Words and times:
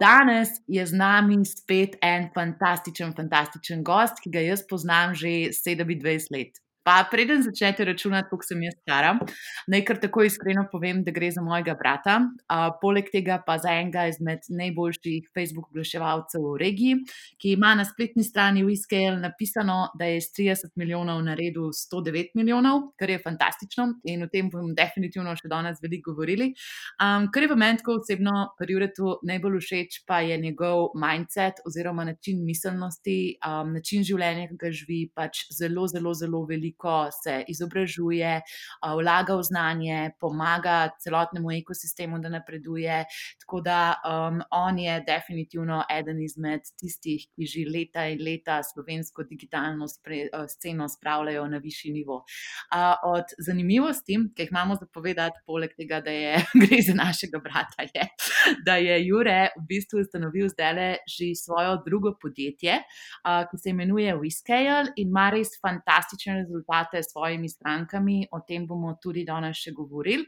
Danes 0.00 0.60
je 0.68 0.86
z 0.86 0.92
nami 0.92 1.40
spet 1.48 1.96
en 2.04 2.28
fantastičen, 2.34 3.14
fantastičen 3.16 3.80
gost, 3.84 4.20
ki 4.20 4.30
ga 4.30 4.42
jaz 4.44 4.64
poznam 4.68 5.14
že 5.16 5.48
27 5.56 6.28
let. 6.30 6.63
Pa 6.84 7.08
preden 7.10 7.42
začnete 7.42 7.84
računati, 7.84 8.28
koliko 8.30 8.44
sem 8.44 8.62
jaz 8.62 8.74
stara, 8.82 9.14
naj 9.72 9.82
kar 9.88 9.96
tako 10.02 10.26
iskreno 10.28 10.66
povem, 10.72 10.98
da 11.04 11.14
gre 11.16 11.30
za 11.32 11.40
mojega 11.40 11.72
brata. 11.78 12.18
Uh, 12.44 12.66
poleg 12.82 13.08
tega 13.12 13.38
pa 13.46 13.56
za 13.58 13.72
enega 13.72 14.02
izmed 14.10 14.44
najboljših 14.52 15.30
Facebook 15.32 15.70
oglaševalcev 15.72 16.44
v 16.44 16.58
regiji, 16.60 16.98
ki 17.40 17.54
ima 17.56 17.72
na 17.78 17.86
spletni 17.88 18.24
strani 18.24 18.66
WeScale 18.66 19.16
napisano, 19.22 19.78
da 19.98 20.10
je 20.10 20.18
iz 20.20 20.28
30 20.36 20.74
milijonov 20.76 21.22
naredil 21.24 21.70
109 21.72 22.36
milijonov, 22.36 22.90
kar 23.00 23.10
je 23.10 23.22
fantastično 23.24 23.88
in 24.04 24.26
o 24.26 24.28
tem 24.28 24.52
bomo 24.52 24.76
definitivno 24.76 25.32
še 25.40 25.48
danes 25.48 25.80
veliko 25.80 26.12
govorili. 26.12 26.50
Um, 27.00 27.30
kar 27.32 27.48
je 27.48 27.52
v 27.54 27.58
meni 27.64 27.80
tako 27.80 27.96
osebno 28.02 28.50
pri 28.60 28.76
Juretu 28.76 29.16
najbolj 29.24 29.56
všeč, 29.64 30.02
pa 30.04 30.20
je 30.20 30.36
njegov 30.36 30.92
mindset 31.00 31.64
oziroma 31.64 32.04
način 32.04 32.44
miselnosti, 32.44 33.18
um, 33.40 33.72
način 33.72 34.04
življenja, 34.04 34.50
ki 34.52 34.60
ga 34.60 34.74
živi, 34.74 35.00
pač 35.16 35.46
zelo, 35.48 35.88
zelo, 35.88 36.12
zelo 36.12 36.44
veliko 36.44 36.73
veliko 36.74 37.10
se 37.22 37.44
izobražuje, 37.48 38.42
vlaga 38.82 39.36
v 39.36 39.42
znanje, 39.42 40.10
pomaga 40.20 40.90
celotnemu 41.00 41.52
ekosistemu, 41.52 42.18
da 42.18 42.28
napreduje. 42.28 43.04
Tako 43.40 43.60
da 43.60 43.94
um, 44.04 44.42
on 44.50 44.78
je 44.78 45.04
definitivno 45.06 45.84
eden 45.90 46.22
izmed 46.22 46.60
tistih, 46.80 47.26
ki 47.34 47.46
že 47.46 47.64
leta 47.70 48.06
in 48.06 48.18
leta 48.22 48.62
slovensko 48.62 49.24
digitalno 49.24 49.88
spre, 49.88 50.28
sceno 50.48 50.88
spravljajo 50.88 51.46
na 51.48 51.58
višji 51.58 51.92
nivo. 51.92 52.24
Uh, 52.74 52.94
od 53.04 53.24
zanimivosti, 53.38 54.18
ki 54.36 54.42
jih 54.42 54.50
imamo 54.50 54.76
zapovedati, 54.76 55.40
poleg 55.46 55.74
tega, 55.76 56.00
da 56.00 56.10
je, 56.10 56.36
gre 56.60 56.82
za 56.82 56.94
našega 56.94 57.38
brata, 57.38 57.86
je, 57.94 58.08
da 58.64 58.76
je 58.76 58.98
Jure 59.06 59.48
v 59.56 59.66
bistvu 59.68 60.00
ustanovil 60.00 60.48
zdaj 60.48 60.74
že 61.06 61.34
svojo 61.36 61.76
drugo 61.86 62.14
podjetje, 62.20 62.80
uh, 62.80 63.44
ki 63.50 63.58
se 63.58 63.70
imenuje 63.70 64.14
WeScale 64.16 64.92
in 64.96 65.12
ima 65.14 65.30
res 65.30 65.54
fantastičen 65.62 66.40
rezultat 66.42 66.63
rezultate 66.64 67.02
s 67.02 67.12
svojimi 67.12 67.48
strankami, 67.48 68.26
o 68.32 68.40
tem 68.40 68.66
bomo 68.66 68.96
tudi 69.02 69.24
danes 69.24 69.56
še 69.56 69.72
govorili. 69.72 70.24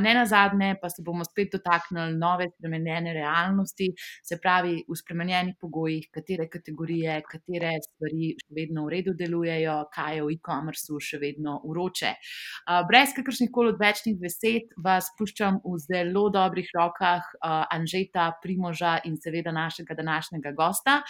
Ne 0.00 0.14
na 0.14 0.24
zadnje, 0.26 0.76
pa 0.80 0.88
se 0.88 1.02
bomo 1.02 1.24
spet 1.24 1.52
dotaknili 1.52 2.16
nove, 2.18 2.48
spremenjene 2.56 3.12
realnosti, 3.12 3.90
se 4.22 4.38
pravi, 4.38 4.84
v 4.88 4.96
spremenjenih 4.96 5.56
pogojih, 5.60 6.08
katere 6.12 6.48
kategorije, 6.48 7.20
katere 7.28 7.74
stvari 7.82 8.34
še 8.38 8.54
vedno 8.54 8.86
v 8.86 8.94
redu 8.94 9.14
delujejo, 9.14 9.76
kaj 9.94 10.16
je 10.16 10.24
v 10.24 10.34
e-commerceu 10.34 11.00
še 11.00 11.18
vedno 11.18 11.60
uroče. 11.64 12.14
Brez 12.88 13.14
kakršnih 13.16 13.50
koli 13.52 13.74
odvečnih 13.74 14.18
besed 14.20 14.74
vas 14.76 15.10
puščam 15.18 15.60
v 15.64 15.78
zelo 15.82 16.28
dobrih 16.30 16.70
rokah 16.76 17.26
Anžeta, 17.74 18.30
Primoža 18.42 18.98
in 19.04 19.16
seveda 19.20 19.52
našega 19.52 19.94
današnjega 19.94 20.54
gosta. 20.56 21.00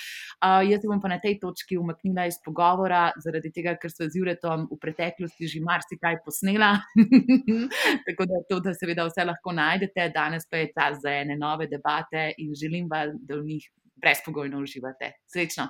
Jaz 0.41 0.81
se 0.81 0.89
bom 0.89 1.01
pa 1.01 1.09
na 1.09 1.21
tej 1.21 1.39
točki 1.41 1.79
umaknila 1.79 2.27
iz 2.29 2.39
pogovora, 2.45 3.11
zaradi 3.23 3.51
tega, 3.55 3.77
ker 3.81 3.93
so 3.93 4.07
z 4.09 4.21
Juretom 4.55 4.69
v 4.71 4.79
preteklosti 4.79 5.49
že 5.49 5.61
marsikaj 5.61 6.23
posnela. 6.25 6.79
Tako 8.07 8.23
da 8.27 8.35
to, 8.49 8.61
da 8.61 8.75
seveda 8.75 9.07
vse 9.07 9.25
lahko 9.25 9.53
najdete, 9.53 10.13
danes 10.15 10.47
pa 10.51 10.57
je 10.63 10.71
čas 10.73 11.01
za 11.03 11.11
ene 11.11 11.37
nove 11.37 11.67
debate 11.67 12.35
in 12.39 12.55
želim 12.55 12.89
vam, 12.91 13.19
da 13.21 13.37
v 13.37 13.45
njih 13.45 13.71
brezpogojno 13.97 14.63
uživate. 14.63 15.13
Srečno! 15.27 15.69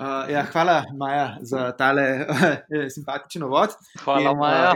Uh, 0.00 0.30
ja, 0.30 0.46
hvala, 0.52 0.84
Maja, 0.96 1.36
za 1.42 1.72
tale 1.76 2.24
uh, 2.24 2.86
simpatičen 2.88 3.44
vod. 3.44 3.74
Hvala, 4.04 4.30
in, 4.30 4.38
Maja. 4.38 4.72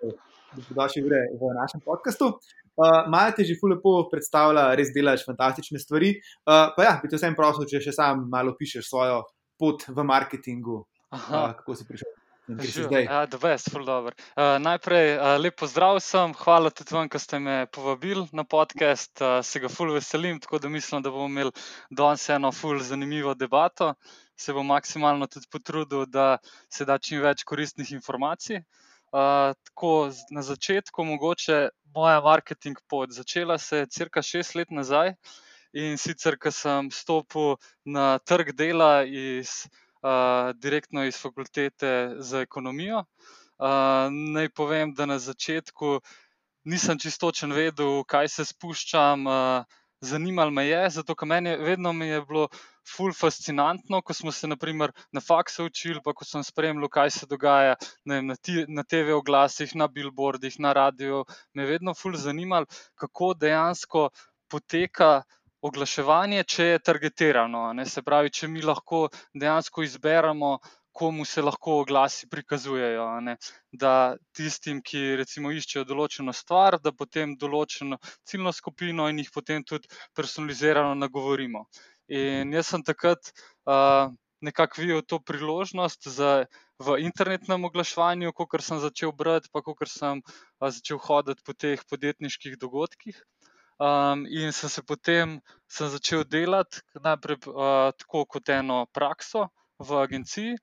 Uh, 0.00 0.14
Dobrodošli 0.56 1.02
v 1.02 1.52
našem 1.60 1.80
podkastu. 1.84 2.38
Uh, 2.78 3.04
Maja 3.10 3.34
ti 3.36 3.44
že 3.44 3.58
fulepo 3.60 4.08
predstavlja, 4.08 4.72
res 4.78 4.94
delaš 4.94 5.26
fantastične 5.26 5.78
stvari. 5.82 6.14
Uh, 6.46 6.72
pa 6.72 6.86
ja, 6.86 6.94
bi 7.02 7.10
te 7.10 7.20
vsem 7.20 7.36
prosil, 7.36 7.68
če 7.68 7.82
še 7.84 7.92
sam 7.92 8.24
malo 8.32 8.56
pišeš 8.56 8.88
svojo 8.88 9.26
pot 9.58 9.84
v 9.90 10.04
marketingu, 10.06 10.86
Uh, 11.10 11.54
kako 11.56 11.74
si 11.74 11.84
prišel? 11.88 12.08
Ja, 12.48 13.26
best, 13.40 13.68
uh, 13.76 14.12
najprej 14.56 15.18
uh, 15.18 15.36
lep 15.36 15.58
pozdrav 15.60 15.98
vsem, 15.98 16.32
hvala 16.32 16.70
tudi 16.72 16.94
vam, 16.96 17.08
ki 17.12 17.20
ste 17.20 17.40
me 17.44 17.56
povabili 17.68 18.24
na 18.32 18.44
podcast. 18.44 19.20
Uh, 19.20 19.40
se 19.44 19.60
ga 19.60 19.68
ful 19.68 19.92
veselim, 19.92 20.38
tako 20.40 20.58
da 20.58 20.68
mislim, 20.72 21.02
da 21.04 21.12
bomo 21.12 21.26
imeli 21.28 21.52
danes 21.90 22.24
eno 22.32 22.48
ful 22.52 22.80
zanimivo 22.80 23.34
debato. 23.34 23.94
Se 24.36 24.52
bom 24.56 24.64
maksimalno 24.66 25.26
tudi 25.28 25.44
potrudil, 25.52 26.06
da 26.06 26.38
se 26.72 26.86
da 26.88 26.96
čim 26.98 27.20
več 27.20 27.44
koristnih 27.44 27.92
informacij. 27.92 28.62
Uh, 29.12 29.52
tako 29.68 29.92
na 30.32 30.44
začetku, 30.44 31.04
mogoče 31.04 31.68
moja 31.94 32.20
marketing 32.24 32.80
pot. 32.88 33.12
Začela 33.12 33.58
se 33.58 33.84
je 33.84 33.90
cirka 33.92 34.22
šest 34.22 34.54
let 34.56 34.72
nazaj 34.72 35.12
in 35.72 36.00
sicer, 36.00 36.38
ko 36.40 36.48
sem 36.48 36.88
stopil 36.90 37.56
na 37.84 38.18
trg 38.24 38.56
dela 38.56 39.04
iz 39.04 39.68
direktno 40.54 41.04
iz 41.04 41.18
fakultete 41.20 42.14
za 42.18 42.40
ekonomijo. 42.40 43.04
Uh, 43.58 44.06
naj 44.34 44.48
povem, 44.54 44.94
da 44.94 45.06
na 45.06 45.18
začetku 45.18 45.98
nisem 46.64 46.98
čistočen 46.98 47.52
vedel, 47.52 48.04
kaj 48.06 48.28
se 48.28 48.44
spuščam. 48.44 49.26
Uh, 49.26 49.78
zanimalo 50.00 50.50
me 50.50 50.66
je, 50.68 50.90
zato 50.90 51.14
ker 51.18 51.26
meni 51.26 51.56
vedno 51.56 51.92
mi 51.92 52.06
je 52.06 52.20
bilo 52.22 52.46
ful 52.88 53.12
fascinantno, 53.12 54.00
ko 54.02 54.14
smo 54.14 54.32
se 54.32 54.46
naprimer, 54.46 54.92
na 55.12 55.20
faksu 55.20 55.66
učili, 55.66 56.00
pa 56.04 56.14
ko 56.14 56.24
sem 56.24 56.44
spremljal, 56.44 56.88
kaj 56.88 57.10
se 57.10 57.26
dogaja 57.26 57.74
vem, 58.06 58.30
na, 58.30 58.36
na 58.68 58.84
TV 58.84 59.16
oglasih, 59.16 59.74
na 59.74 59.88
billboardih, 59.88 60.60
na 60.60 60.72
radiju. 60.72 61.24
Me 61.54 61.66
je 61.66 61.72
vedno 61.74 61.94
ful 61.94 62.14
zanimalo, 62.16 62.66
kako 62.94 63.34
dejansko 63.34 64.08
poteka 64.48 65.22
oglaševanje, 65.62 66.44
če 66.44 66.66
je 66.72 66.82
targetirano. 66.88 67.62
Ne? 67.74 67.86
Se 67.86 68.02
pravi, 68.06 68.30
če 68.30 68.48
mi 68.48 68.62
lahko 68.62 69.06
dejansko 69.34 69.84
izberemo, 69.86 70.58
komu 70.98 71.24
se 71.24 71.42
lahko 71.42 71.78
oglasi 71.82 72.28
prikazujejo. 72.30 73.06
Ne? 73.26 73.36
Da 73.72 73.92
tistim, 74.34 74.80
ki 74.82 75.18
recimo 75.20 75.52
iščejo 75.54 75.84
določeno 75.88 76.34
stvar, 76.34 76.78
da 76.82 76.92
potem 76.92 77.36
določeno 77.38 78.00
ciljno 78.26 78.54
skupino 78.54 79.08
in 79.10 79.22
jih 79.22 79.30
potem 79.34 79.66
tudi 79.66 79.90
personalizirano 80.18 80.96
nagovorimo. 80.98 81.66
In 82.08 82.54
jaz 82.56 82.72
sem 82.72 82.82
takrat 82.82 83.30
uh, 83.68 84.08
nekako 84.40 84.82
videl 84.82 85.04
to 85.06 85.20
priložnost 85.20 86.08
za. 86.08 86.32
V 86.78 86.94
internetnem 87.02 87.64
oglaševanju, 87.66 88.30
ko 88.38 88.46
sem 88.62 88.78
začel 88.78 89.10
brati, 89.10 89.48
pa 89.50 89.58
ko 89.66 89.74
sem 89.82 90.20
a, 90.62 90.70
začel 90.70 91.00
hoditi 91.02 91.42
po 91.42 91.50
teh 91.50 91.82
podjetniških 91.90 92.54
dogodkih. 92.54 93.18
Um, 93.78 94.26
in 94.26 94.50
sem 94.52 94.68
se 94.68 94.82
potem 94.82 95.38
sem 95.70 95.86
začel 95.88 96.24
delati 96.26 96.80
najprej 96.98 97.36
uh, 97.46 97.92
tako 97.94 98.24
kot 98.26 98.50
eno 98.50 98.86
prakso 98.90 99.44
v 99.78 100.00
agenciji, 100.02 100.56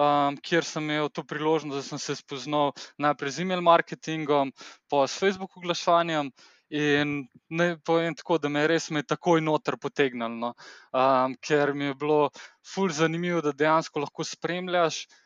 um, 0.00 0.38
kjer 0.40 0.64
sem 0.64 0.86
imel 0.88 1.10
to 1.12 1.26
priložnost, 1.28 1.76
da 1.76 1.82
sem 1.84 2.00
se 2.00 2.16
spoznal 2.16 2.72
najprej 2.96 3.36
z 3.36 3.44
e-mail 3.44 3.60
marketingom, 3.60 4.52
pa 4.88 5.04
s 5.04 5.20
Facebook 5.20 5.56
oglaševanjem. 5.60 6.32
In 6.74 7.28
ne 7.52 7.76
povem 7.84 8.16
tako, 8.16 8.38
da 8.40 8.48
me 8.48 8.64
je 8.64 8.68
res 8.72 8.88
me 8.90 9.02
takoj 9.04 9.42
noter 9.44 9.76
potegnilo, 9.76 10.32
no. 10.32 10.54
um, 10.96 11.36
ker 11.44 11.74
mi 11.76 11.92
je 11.92 11.98
bilo 12.00 12.30
fulj 12.64 12.96
zanimivo, 12.96 13.42
da 13.44 13.52
dejansko 13.52 14.00
lahko 14.00 14.24
spremljaš 14.24 15.04
uh, 15.04 15.23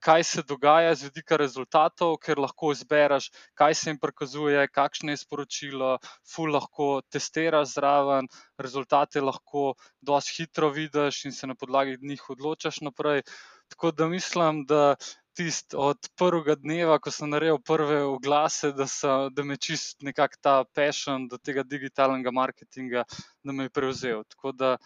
kaj 0.00 0.24
se 0.24 0.42
dogaja 0.42 0.94
z 0.94 1.08
vidika 1.08 1.36
rezultatov, 1.40 2.18
ker 2.20 2.38
lahko 2.38 2.72
izbereš, 2.72 3.30
kaj 3.54 3.74
se 3.74 3.90
jim 3.90 3.98
prikazuje, 3.98 4.68
kakšno 4.68 5.14
je 5.14 5.16
sporočilo, 5.16 5.98
ful 6.28 6.52
lahko 6.52 7.00
testiraš 7.08 7.74
zraven, 7.74 8.28
rezultate 8.58 9.20
lahko 9.20 9.74
dosti 10.00 10.42
hitro 10.42 10.68
vidiš 10.70 11.24
in 11.24 11.32
se 11.32 11.46
na 11.46 11.54
podlagi 11.54 11.96
njih 12.02 12.30
odločaš 12.30 12.80
naprej. 12.80 13.22
Tako 13.68 13.90
da 13.90 14.08
mislim, 14.08 14.64
da 14.66 14.94
tist 15.36 15.74
od 15.74 16.08
prvega 16.16 16.54
dneva, 16.54 16.98
ko 16.98 17.10
sem 17.10 17.30
naredil 17.30 17.58
prve 17.60 18.02
oglase, 18.04 18.72
da, 18.72 18.86
so, 18.88 19.28
da 19.30 19.44
me 19.44 19.56
čist 19.56 20.02
nekako 20.02 20.40
ta 20.40 20.54
passion 20.74 21.28
do 21.28 21.38
tega 21.38 21.62
digitalnega 21.62 22.30
marketinga, 22.30 23.04
da 23.44 23.52
me 23.52 23.68
je 23.68 23.70
prevzel. 23.70 24.24
Tako 24.28 24.52
da 24.52 24.76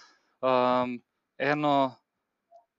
um, 0.42 0.98
eno 1.38 1.74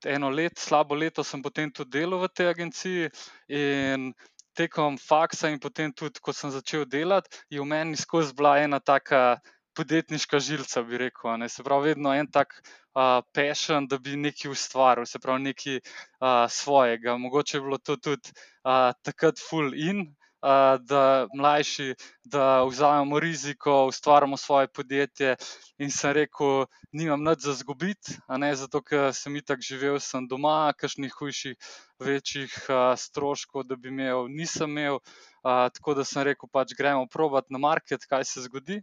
eno 0.05 0.29
leto, 0.29 0.61
slabo 0.61 0.95
leto, 0.95 1.23
sem 1.23 1.41
potem 1.41 1.71
tudi 1.71 1.99
delal 1.99 2.21
v 2.23 2.29
tej 2.33 2.47
agenciji. 2.51 3.09
In 3.47 4.11
tekom 4.57 4.97
faksa, 4.97 5.49
in 5.49 5.59
potem 5.59 5.93
tudi, 5.93 6.19
ko 6.19 6.33
sem 6.33 6.51
začel 6.51 6.85
delati, 6.85 7.31
je 7.49 7.61
v 7.61 7.65
meni 7.65 7.95
skozi 7.95 8.35
bila 8.35 8.57
ena 8.59 8.79
taka 8.79 9.39
podjetniška 9.75 10.39
žilca, 10.39 10.83
bi 10.83 10.97
rekel. 10.97 11.37
Ne? 11.39 11.49
Se 11.49 11.63
pravi, 11.63 11.93
vedno 11.93 12.13
en 12.13 12.27
tak 12.27 12.57
uh, 12.59 13.23
pešen, 13.33 13.87
da 13.87 13.97
bi 13.97 14.17
nekaj 14.19 14.51
ustvaril, 14.51 15.07
se 15.07 15.19
pravi, 15.19 15.47
nekaj 15.51 15.79
uh, 15.79 16.47
svojega. 16.51 17.17
Mogoče 17.17 17.57
je 17.57 17.61
bilo 17.61 17.77
to 17.77 17.95
tudi 17.95 18.33
uh, 18.65 18.91
takrat 19.03 19.39
full 19.39 19.73
in. 19.75 20.09
Uh, 20.41 20.79
da 20.81 21.27
mlajši, 21.37 21.93
da 22.25 22.63
vzamemo 22.63 23.19
riziko, 23.19 23.85
ustvarjamo 23.85 24.37
svoje 24.37 24.67
podjetje. 24.67 25.35
In 25.77 25.91
sem 25.93 26.15
rekel, 26.17 26.65
nimam 26.91 27.21
nič 27.23 27.45
za 27.45 27.53
zgubiti, 27.53 28.17
zato 28.55 28.81
ker 28.81 29.13
sem 29.13 29.35
itak 29.35 29.61
živel 29.61 29.99
sem 29.99 30.25
doma, 30.27 30.73
kakšnih 30.73 31.13
hujših, 31.13 31.55
večjih 31.99 32.57
uh, 32.69 32.97
stroškov, 32.97 33.69
da 33.69 33.75
bi 33.75 33.93
imel, 33.93 34.25
nisem 34.29 34.69
imel. 34.69 34.97
Uh, 35.43 35.69
tako 35.69 35.93
da 35.93 36.03
sem 36.03 36.23
rekel, 36.23 36.49
pač 36.49 36.73
gremo 36.73 37.05
probat 37.05 37.45
na 37.49 37.57
market, 37.61 38.05
kaj 38.09 38.25
se 38.25 38.41
zgodi. 38.41 38.81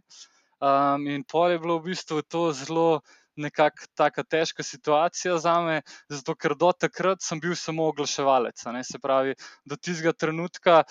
Um, 0.59 1.07
in 1.07 1.23
pol 1.23 1.51
je 1.51 1.59
bilo 1.59 1.79
v 1.79 1.91
bistvu 1.91 2.21
to 2.23 2.51
zelo 2.55 3.01
nekako 3.39 3.87
tako 3.95 4.23
težka 4.23 4.63
situacija 4.63 5.37
za 5.37 5.61
me, 5.61 5.81
zato 6.09 6.35
ker 6.35 6.55
do 6.55 6.71
takrat 6.71 7.23
sem 7.23 7.39
bil 7.39 7.55
samo 7.55 7.87
oglaševalec. 7.87 8.59
Se 8.83 8.99
pravi, 8.99 9.35
do 9.65 9.75
tistega 9.75 10.13
trenutka 10.13 10.83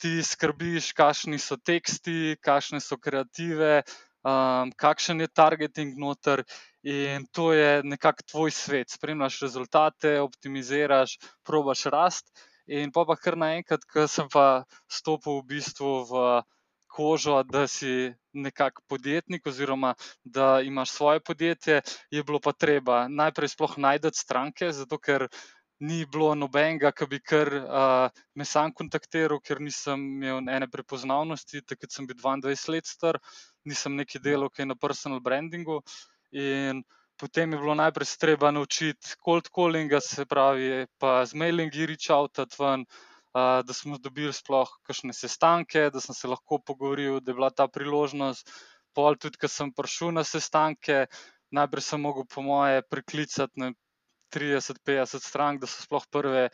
ti 0.00 0.22
skrbiš, 0.22 0.92
kakšni 0.96 1.38
so 1.38 1.56
teksti, 1.56 2.36
kakšne 2.44 2.80
so 2.80 2.98
kreative, 3.00 3.82
um, 4.24 4.72
kakšen 4.76 5.20
je 5.20 5.28
targeting 5.28 5.98
noter. 5.98 6.44
In 6.84 7.26
to 7.32 7.52
je 7.52 7.82
nekako 7.82 8.26
tvoj 8.30 8.50
svet, 8.50 8.90
spremljaš 8.90 9.40
rezultate, 9.46 10.18
optimiziraš, 10.20 11.18
probaš 11.44 11.86
rast. 11.92 12.28
In 12.66 12.92
pa, 12.92 13.04
pa 13.04 13.16
kar 13.16 13.36
naenkrat, 13.36 13.84
ko 13.88 14.08
sem 14.08 14.28
pa 14.32 14.64
stopil 14.88 15.40
v 15.40 15.56
bistvu 15.56 16.04
v 16.08 16.42
kožo, 16.94 17.42
da 17.42 17.66
si 17.66 18.12
nekako 18.32 18.82
podjetnik, 18.88 19.46
oziroma 19.46 19.94
da 20.24 20.60
imaš 20.60 20.90
svoje 20.90 21.20
podjetje, 21.20 21.80
je 22.10 22.22
bilo 22.22 22.40
pa 22.40 22.52
treba 22.52 23.08
najprej 23.08 23.48
sploh 23.48 23.78
najti 23.78 24.14
stranke, 24.14 24.72
zato 24.72 24.98
ker 24.98 25.26
ni 25.84 26.04
bilo 26.06 26.32
nobenega, 26.38 26.92
ki 26.96 27.06
bi 27.10 27.20
kar 27.20 27.50
uh, 27.60 28.22
me 28.38 28.46
sam 28.48 28.72
kontaktiral, 28.72 29.40
ker 29.44 29.60
nisem 29.60 30.02
imel 30.16 30.50
ene 30.56 30.68
prepoznavnosti. 30.72 31.62
Takrat 31.68 31.92
sem 31.94 32.08
bil 32.08 32.18
22 32.20 32.74
let 32.74 32.90
star, 32.90 33.20
nisem 33.68 33.96
neki 34.00 34.20
delal, 34.24 34.50
ki 34.50 34.64
je 34.64 34.70
na 34.72 34.78
personal 34.80 35.22
brandingu. 35.24 35.80
In 36.32 36.82
potem 37.20 37.52
je 37.52 37.62
bilo 37.62 37.74
najprej 37.78 38.16
treba 38.20 38.50
naučiti 38.54 39.16
cold 39.24 39.50
callinga, 39.54 40.00
se 40.00 40.24
pravi, 40.26 40.86
pa 40.98 41.20
z 41.26 41.36
mailingi 41.38 41.86
reach 41.90 42.10
out 42.10 42.40
ven 42.58 42.86
da 43.34 43.72
smo 43.74 43.98
dobili 43.98 44.32
sploh 44.32 44.70
kakšne 44.86 45.12
sestanke, 45.12 45.88
da 45.90 46.00
sem 46.00 46.14
se 46.14 46.28
lahko 46.30 46.60
pogovoril, 46.62 47.18
da 47.20 47.32
je 47.32 47.34
bila 47.34 47.50
ta 47.50 47.66
priložnost. 47.68 48.50
Pol 48.94 49.16
tudi, 49.18 49.40
ko 49.42 49.50
sem 49.50 49.72
prišel 49.74 50.12
na 50.14 50.22
sestanke, 50.22 51.06
najprej 51.50 51.82
sem 51.82 52.00
mogel, 52.00 52.28
po 52.30 52.44
moje, 52.46 52.82
priklicati 52.86 53.74
30-50 54.34 55.28
strank, 55.28 55.62
da 55.62 55.70
so 55.70 55.82
sploh 55.86 56.06
prve. 56.10 56.48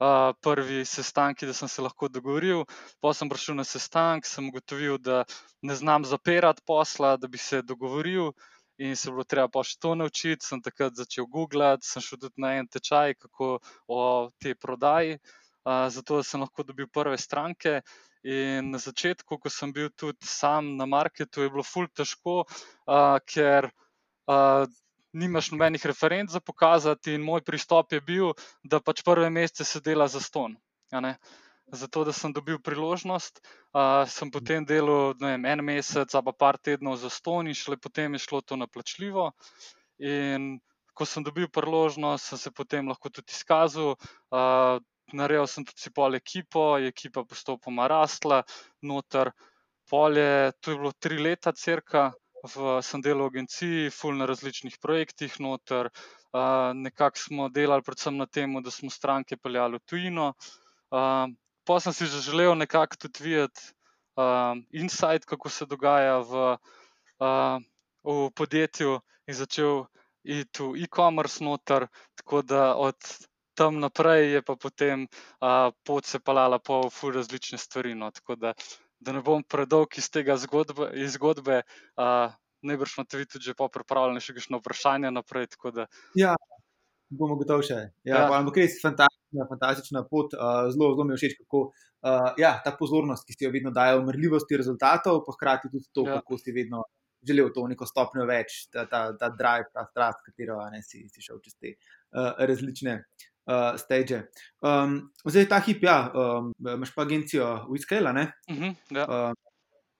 Uh, 0.00 0.30
prvi 0.40 0.78
sestanki, 0.88 1.44
da 1.44 1.52
sem 1.52 1.68
se 1.68 1.82
lahko 1.84 2.08
dogovoril, 2.08 2.62
pa 3.04 3.10
sem 3.12 3.28
prišel 3.28 3.58
na 3.58 3.66
sestanek, 3.68 4.24
sem 4.24 4.46
ugotovil, 4.48 4.96
da 4.96 5.26
ne 5.60 5.74
znam 5.76 6.06
zapirati 6.08 6.64
posla, 6.64 7.18
da 7.20 7.28
bi 7.28 7.36
se 7.36 7.60
dogovoril, 7.60 8.30
in 8.80 8.96
se 8.96 9.10
bilo 9.12 9.24
treba 9.28 9.48
pa 9.52 9.62
še 9.66 9.76
to 9.80 9.94
naučiti. 9.94 10.46
Sem 10.46 10.62
takrat 10.64 10.96
začel 10.96 11.28
googlati, 11.28 11.86
sem 11.86 12.02
šel 12.04 12.22
tudi 12.24 12.40
na 12.40 12.54
en 12.60 12.68
tečaj, 12.68 13.14
kako 13.20 13.58
o 13.88 14.00
tej 14.40 14.56
prodaji. 14.56 15.18
Uh, 15.60 15.86
zato 15.92 16.20
da 16.20 16.24
sem 16.24 16.40
lahko 16.40 16.64
dobil 16.64 16.88
prve 16.88 17.18
stranke. 17.20 17.80
In 18.24 18.72
na 18.72 18.80
začetku, 18.80 19.38
ko 19.40 19.52
sem 19.52 19.72
bil 19.72 19.88
tudi 19.96 20.28
sam 20.28 20.74
na 20.76 20.86
marketu, 20.88 21.44
je 21.44 21.52
bilo 21.52 21.64
ful 21.64 21.88
težko, 21.88 22.42
uh, 22.44 23.16
ker 23.28 23.68
uh, 23.68 24.64
nimaš 25.12 25.50
nobenih 25.50 25.86
referenc 25.86 26.30
za 26.30 26.40
pokazati, 26.40 27.14
in 27.14 27.22
moj 27.22 27.42
pristop 27.42 27.92
je 27.92 28.00
bil, 28.00 28.32
da 28.62 28.80
pač 28.80 29.02
prve 29.06 29.30
mesece 29.30 29.64
se 29.64 29.80
dela 29.80 30.08
za 30.08 30.20
ston. 30.20 30.56
Zato, 31.72 32.02
da 32.04 32.12
sem 32.12 32.32
dobil 32.34 32.58
priložnost, 32.58 33.38
uh, 33.72 34.02
sem 34.10 34.30
potem 34.30 34.64
delal 34.66 35.14
vem, 35.20 35.44
en 35.46 35.62
mesec, 35.64 36.10
pa 36.10 36.32
par 36.34 36.58
tednov 36.58 36.98
za 36.98 37.10
ston, 37.10 37.46
in 37.46 37.54
šele 37.54 37.78
potem 37.78 38.18
je 38.18 38.24
šlo 38.26 38.40
to 38.42 38.58
naplačljivo. 38.58 39.30
In 40.02 40.58
ko 40.94 41.06
sem 41.06 41.22
dobil 41.22 41.46
priložnost, 41.46 42.32
sem 42.32 42.38
se 42.38 42.50
potem 42.50 42.88
lahko 42.90 43.10
tudi 43.10 43.30
izkazal. 43.30 43.94
Uh, 44.34 44.82
naredil 45.14 45.46
sem 45.46 45.64
tudi 45.66 45.92
pol 45.94 46.14
ekipo, 46.18 46.74
je 46.78 46.90
ekipa 46.90 47.24
postopoma 47.24 47.86
rasla, 47.90 48.42
noter 48.82 49.30
polje, 49.90 50.52
to 50.60 50.70
je 50.70 50.78
bilo 50.78 50.92
tri 50.98 51.18
leta, 51.18 51.52
crka, 51.52 52.10
v, 52.44 52.78
sem 52.82 53.02
delal 53.04 53.28
v 53.28 53.34
agenciji, 53.34 53.90
full 53.94 54.16
na 54.16 54.26
različnih 54.30 54.78
projektih, 54.80 55.40
noter. 55.40 55.90
Uh, 56.30 56.70
nekako 56.74 57.18
smo 57.18 57.48
delali 57.48 57.82
predvsem 57.82 58.16
na 58.16 58.26
tem, 58.26 58.54
da 58.62 58.70
smo 58.70 58.90
stranke 58.90 59.36
peljali 59.36 59.80
v 59.80 59.86
tujino. 59.86 60.32
Uh, 60.90 61.26
pa 61.66 61.80
sem 61.80 61.92
si 61.92 62.06
že 62.06 62.22
želel 62.30 62.54
nekako 62.58 62.96
tudi 62.96 63.24
videti 63.24 63.72
uh, 64.16 64.56
insight, 64.70 65.24
kako 65.24 65.48
se 65.48 65.66
dogaja 65.66 66.18
v, 66.18 66.56
uh, 67.20 67.58
v 68.04 68.30
podjetju, 68.34 69.00
in 69.26 69.34
začel 69.34 69.86
iti 70.24 70.62
v 70.62 70.84
e-commerce 70.84 71.44
noter. 71.44 71.86
Tako 72.18 72.42
da 72.42 72.74
od 72.74 72.96
tam 73.54 73.80
naprej 73.80 74.32
je 74.32 74.40
pa 74.42 74.56
potem 74.56 75.04
uh, 75.04 75.70
pot 75.84 76.06
se 76.06 76.20
palala 76.20 76.58
po 76.58 76.90
različne 77.14 77.58
stvari. 77.58 77.94
No, 77.94 78.10
tako 78.10 78.36
da, 78.36 78.54
da 79.00 79.12
ne 79.16 79.22
bom 79.24 79.42
predolg 79.42 79.96
iz 79.98 80.10
tega 80.12 80.36
zgodbe, 80.40 80.90
iz 81.00 81.16
zgodbe 81.16 81.62
uh, 81.64 82.32
najbrž 82.62 82.98
imate 82.98 83.20
vi 83.20 83.26
tudi 83.26 83.50
že 83.50 83.56
pa 83.56 83.68
pripravljene 83.72 84.20
še 84.20 84.36
kakšno 84.36 84.60
vprašanje 84.60 85.10
naprej. 85.14 85.48
Da... 85.74 85.86
Ja, 86.18 86.34
bomo 87.10 87.38
gotovi 87.40 87.66
še. 87.70 87.80
Ja, 88.04 88.24
ja. 88.24 88.28
Ampak 88.38 88.60
res 88.62 88.78
fantastična, 88.82 89.48
fantastična 89.50 90.04
pot, 90.10 90.36
uh, 90.36 90.68
zelo, 90.72 90.92
zelo 90.94 91.08
mi 91.08 91.16
je 91.16 91.22
všeč, 91.22 91.36
kako 91.42 91.64
uh, 91.70 92.30
ja, 92.40 92.54
ta 92.64 92.74
pozornost, 92.78 93.26
ki 93.26 93.36
si 93.36 93.48
jo 93.48 93.52
vedno 93.54 93.74
dajo, 93.74 94.02
umrljivosti 94.04 94.60
rezultatov, 94.60 95.24
pa 95.26 95.36
hkrati 95.36 95.72
tudi 95.72 95.88
to, 95.92 96.06
ja. 96.08 96.20
kako 96.20 96.40
si 96.40 96.56
vedno. 96.56 96.86
Želel 97.20 97.50
to 97.52 97.66
neko 97.68 97.84
stopnjo 97.84 98.22
več, 98.24 98.54
ta, 98.72 98.86
ta, 98.88 99.00
ta 99.20 99.28
drive, 99.36 99.66
ta 99.76 99.82
strast, 99.84 100.22
katero 100.24 100.54
ne, 100.72 100.78
si, 100.80 101.02
si 101.12 101.20
šel 101.20 101.36
čez 101.44 101.52
te 101.60 101.74
uh, 101.74 102.30
različne 102.48 102.94
uh, 103.50 103.74
stage. 103.80 104.22
Um, 104.62 105.10
zdaj, 105.26 105.48
ta 105.50 105.58
hip, 105.66 105.82
ja, 105.82 105.98
um, 106.14 106.52
imaš 106.62 106.94
pa 106.94 107.02
agencijo 107.02 107.66
Wiskela. 107.68 108.14
Uh 108.14 108.56
-huh, 108.56 108.74
ja. 108.90 109.04
uh, 109.04 109.32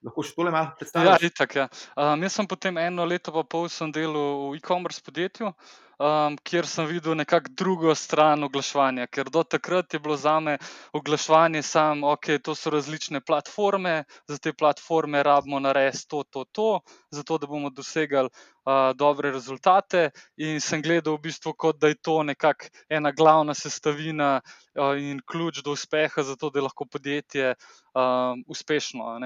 lahko 0.07 0.23
še 0.23 0.35
tole 0.37 0.51
malo 0.55 0.73
predstaviš? 0.79 1.11
Ja, 1.11 1.19
itak, 1.27 1.57
ja. 1.57 1.69
Um, 1.97 2.23
jaz 2.23 2.33
sem 2.33 2.47
potem 2.47 2.79
eno 2.79 3.05
leto 3.05 3.33
pa 3.33 3.45
pol 3.45 3.69
delal 3.93 4.51
v 4.51 4.57
e-commerce 4.57 5.03
podjetju 5.05 5.53
um, 6.01 6.37
kjer 6.43 6.67
sem 6.67 6.87
videl 6.89 7.15
nekako 7.15 7.53
drugo 7.57 7.95
stran 7.95 8.45
oglaševanja. 8.45 9.07
Ker 9.07 9.31
do 9.31 9.43
takrat 9.45 9.95
je 9.95 10.01
bilo 10.01 10.17
za 10.17 10.39
me 10.41 10.57
oglaševanje 10.93 11.63
samo, 11.63 12.13
ok, 12.13 12.27
to 12.43 12.55
so 12.55 12.71
različne 12.71 13.21
platforme, 13.21 14.05
za 14.29 14.39
te 14.39 14.53
platforme 14.53 15.23
rabimo 15.23 15.61
narediti 15.61 16.09
to, 16.09 16.25
to, 16.31 16.45
to, 16.53 16.71
zato 17.11 17.39
da 17.39 17.47
bomo 17.47 17.71
dosegali 17.71 18.29
uh, 18.29 18.97
dobre 18.97 19.31
rezultate. 19.31 20.11
In 20.37 20.61
sem 20.61 20.83
gledal 20.83 21.19
v 21.19 21.29
bistvu, 21.29 21.53
kot 21.53 21.81
da 21.81 21.93
je 21.93 22.01
to 22.01 22.23
nekako 22.23 22.73
ena 22.89 23.13
glavna 23.13 23.55
sestavina 23.55 24.41
uh, 24.41 24.97
in 24.97 25.21
ključ 25.27 25.63
do 25.65 25.77
uspeha, 25.77 26.23
zato 26.23 26.51
da 26.51 26.59
je 26.59 26.69
lahko 26.69 26.85
podjetje 26.85 27.55
um, 27.95 28.45
uspešno. 28.49 29.19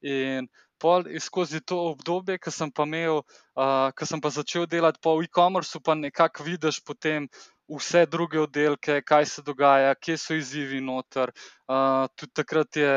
In 0.00 0.48
pol 0.80 1.04
skozi 1.20 1.60
to 1.60 1.78
obdobje, 1.92 2.38
ki 2.38 2.52
sem 2.54 2.70
pa 2.70 2.86
imel, 2.88 3.22
uh, 3.58 3.90
ki 3.96 4.08
sem 4.08 4.22
pa 4.22 4.30
začel 4.34 4.66
delati 4.66 5.02
po 5.02 5.16
e-commerceu, 5.22 5.82
pa 5.84 5.94
nekako 5.98 6.46
vidiš 6.46 6.80
potem 6.84 7.28
vse 7.68 8.06
druge 8.06 8.40
oddelke, 8.40 9.02
kaj 9.02 9.26
se 9.26 9.44
dogaja, 9.44 9.94
kje 9.94 10.16
so 10.16 10.38
izzivi 10.38 10.80
noter. 10.80 11.34
Uh, 11.68 12.06
tudi 12.16 12.32
takrat 12.40 12.80
je 12.80 12.92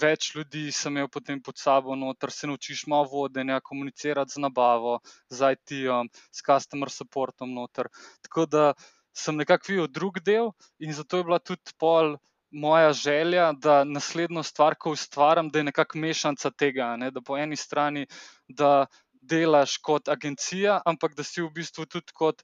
več 0.00 0.32
ljudi, 0.34 0.70
sem 0.74 0.96
imel 0.96 1.08
potem 1.12 1.40
pod 1.42 1.58
sabo 1.60 1.94
noter, 1.98 2.32
se 2.32 2.48
naučiš 2.50 2.86
malo 2.90 3.06
vodenja, 3.12 3.60
komunicirati 3.62 4.34
z 4.34 4.42
nabavo, 4.42 4.98
z 5.30 5.54
IT-om, 5.54 6.10
s 6.32 6.42
customer 6.42 6.90
supportom 6.90 7.54
noter. 7.54 7.90
Tako 8.26 8.46
da 8.50 8.66
sem 9.14 9.36
nekako 9.38 9.70
videl 9.70 9.88
drug 9.88 10.18
del 10.26 10.50
in 10.82 10.92
zato 10.92 11.20
je 11.20 11.24
bila 11.24 11.38
tudi 11.38 11.76
pol 11.78 12.16
moja 12.54 12.92
želja, 12.92 13.52
da 13.52 13.84
naslednjo 13.84 14.42
stvar, 14.42 14.76
ko 14.78 14.92
ustvarjam, 14.94 15.48
da 15.50 15.58
je 15.58 15.64
nekako 15.70 15.98
mešanica 15.98 16.50
tega. 16.50 16.94
Ne? 16.96 17.10
Da 17.10 17.20
po 17.20 17.38
eni 17.38 17.56
strani, 17.56 18.06
da 18.48 18.86
delaš 19.22 19.76
kot 19.82 20.08
agencija, 20.08 20.80
ampak 20.86 21.14
da 21.16 21.24
si 21.24 21.42
v 21.42 21.50
bistvu 21.54 21.86
tudi 21.86 22.12
kot 22.14 22.42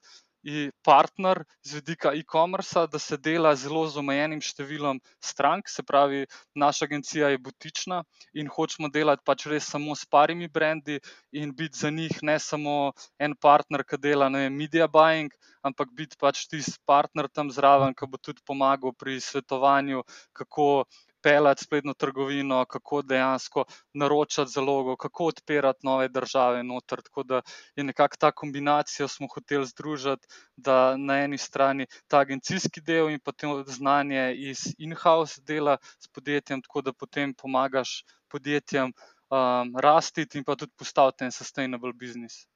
partner 0.83 1.43
z 1.61 1.73
vidika 1.79 2.13
e-commerce, 2.13 2.87
da 2.91 2.99
se 2.99 3.17
dela 3.17 3.55
zelo 3.55 3.85
z 3.87 3.97
omejenim 4.01 4.41
številom 4.41 4.99
strank, 5.21 5.69
se 5.69 5.83
pravi, 5.83 6.25
naša 6.55 6.85
agencija 6.85 7.29
je 7.29 7.37
butična 7.37 8.01
in 8.33 8.49
hočemo 8.49 8.89
delati 8.89 9.23
pač 9.25 9.45
res 9.47 9.69
samo 9.69 9.95
s 9.95 10.05
parimi 10.05 10.47
brendi 10.47 10.99
in 11.31 11.53
biti 11.55 11.77
za 11.77 11.89
njih 11.89 12.23
ne 12.23 12.39
samo 12.39 12.93
en 13.19 13.35
partner, 13.35 13.83
ki 13.83 13.97
dela 13.97 14.29
ne 14.29 14.49
media 14.49 14.87
buying, 14.87 15.31
ampak 15.63 15.93
biti 15.93 16.17
pač 16.19 16.47
tisti 16.47 16.79
partner 16.85 17.29
tam 17.29 17.51
zraven, 17.51 17.93
ki 17.93 18.09
bo 18.09 18.17
tudi 18.17 18.41
pomagal 18.45 18.93
pri 18.97 19.19
svetovanju, 19.21 20.03
kako 20.33 20.85
pelati 21.23 21.63
spletno 21.63 21.93
trgovino, 21.93 22.65
kako 22.65 23.01
dejansko 23.01 23.65
naročati 23.93 24.51
zalogo, 24.51 24.95
kako 24.95 25.25
odpirati 25.25 25.79
nove 25.83 26.09
države 26.09 26.63
noter. 26.63 27.01
Tako 27.01 27.23
da 27.23 27.41
je 27.75 27.83
nekako 27.83 28.17
ta 28.19 28.31
kombinacija, 28.31 29.07
smo 29.07 29.27
hoteli 29.33 29.65
združiti, 29.65 30.27
da 30.55 30.97
na 30.97 31.19
eni 31.23 31.37
strani 31.37 31.85
ta 32.07 32.19
agencijski 32.19 32.81
del 32.81 33.09
in 33.09 33.19
to 33.19 33.63
znanje 33.67 34.35
iz 34.37 34.59
in-house 34.77 35.41
dela 35.41 35.77
s 35.99 36.07
podjetjem, 36.07 36.61
tako 36.61 36.81
da 36.81 36.93
potem 36.93 37.33
pomagaš 37.33 38.03
podjetjem 38.29 38.93
um, 39.31 39.75
rasti 39.79 40.27
in 40.33 40.43
pa 40.43 40.55
tudi 40.55 40.71
postaviti 40.77 41.23
en 41.23 41.31
sustainable 41.31 41.93
business. 41.93 42.47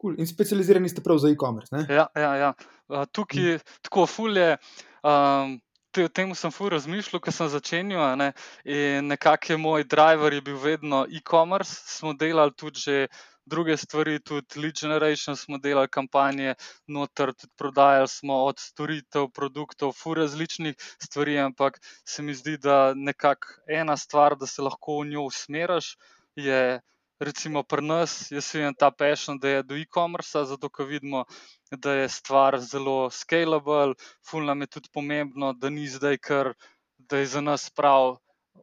Cool. 0.00 0.18
In 0.20 0.26
specializirani 0.26 0.88
ste 0.88 1.00
prav 1.00 1.18
za 1.18 1.30
e-commerce. 1.32 1.86
Ja, 1.88 2.06
ja, 2.14 2.34
ja. 2.36 2.52
Uh, 2.88 3.04
tukaj, 3.12 3.54
mm. 3.56 3.78
tako 3.82 4.06
fulje, 4.06 4.56
um, 5.02 5.56
o 6.04 6.08
tem 6.08 6.34
sem 6.34 6.52
fu 6.52 6.68
razmišljal, 6.68 7.20
ko 7.20 7.32
sem 7.32 7.48
začenjal. 7.48 8.16
Ne? 8.20 8.32
Nekako 9.02 9.52
je 9.52 9.56
moj 9.56 9.84
driver 9.84 10.32
je 10.32 10.40
bil 10.40 10.58
vedno 10.60 11.06
e-commerce, 11.08 11.74
smo 11.98 12.12
delali 12.12 12.52
tudi 12.56 12.80
že 12.80 13.08
druge 13.46 13.76
stvari, 13.76 14.18
tudi 14.20 14.60
lead 14.60 14.74
generation 14.80 15.36
smo 15.36 15.58
delali 15.58 15.88
kampanje, 15.88 16.54
noter 16.86 17.32
tudi 17.32 17.52
prodajali 17.56 18.08
smo 18.08 18.40
od 18.44 18.58
storitev, 18.58 19.28
produktov, 19.30 19.92
fu 19.92 20.14
različnih 20.14 20.74
stvari, 21.02 21.38
ampak 21.38 21.78
se 22.04 22.22
mi 22.22 22.34
zdi, 22.34 22.56
da 22.58 22.94
nekako 22.94 23.46
ena 23.68 23.96
stvar, 23.96 24.36
da 24.36 24.46
se 24.46 24.62
lahko 24.62 25.00
v 25.00 25.14
njo 25.14 25.26
usmeriš, 25.30 25.96
je. 26.36 26.80
Recimo 27.18 27.62
pri 27.62 27.80
nas, 27.80 28.30
jaz 28.30 28.50
vidim 28.54 28.74
ta 28.76 28.90
passion, 28.90 29.38
da 29.40 29.48
je 29.48 29.62
do 29.62 29.76
e-commerce, 29.80 30.42
zato 30.44 30.68
ker 30.68 30.84
vidimo, 30.84 31.22
da 31.70 31.92
je 31.92 32.08
stvar 32.08 32.58
zelo 32.60 33.10
scalable, 33.10 33.94
fulno 34.30 34.46
nam 34.46 34.60
je 34.60 34.66
tudi 34.66 34.88
pomembno, 34.92 35.52
da 35.52 35.70
ni 35.70 35.86
zdaj 35.88 36.18
kar, 36.18 36.52
da 36.98 37.18
je 37.18 37.26
za 37.26 37.40
nas 37.40 37.70
prav, 37.70 38.16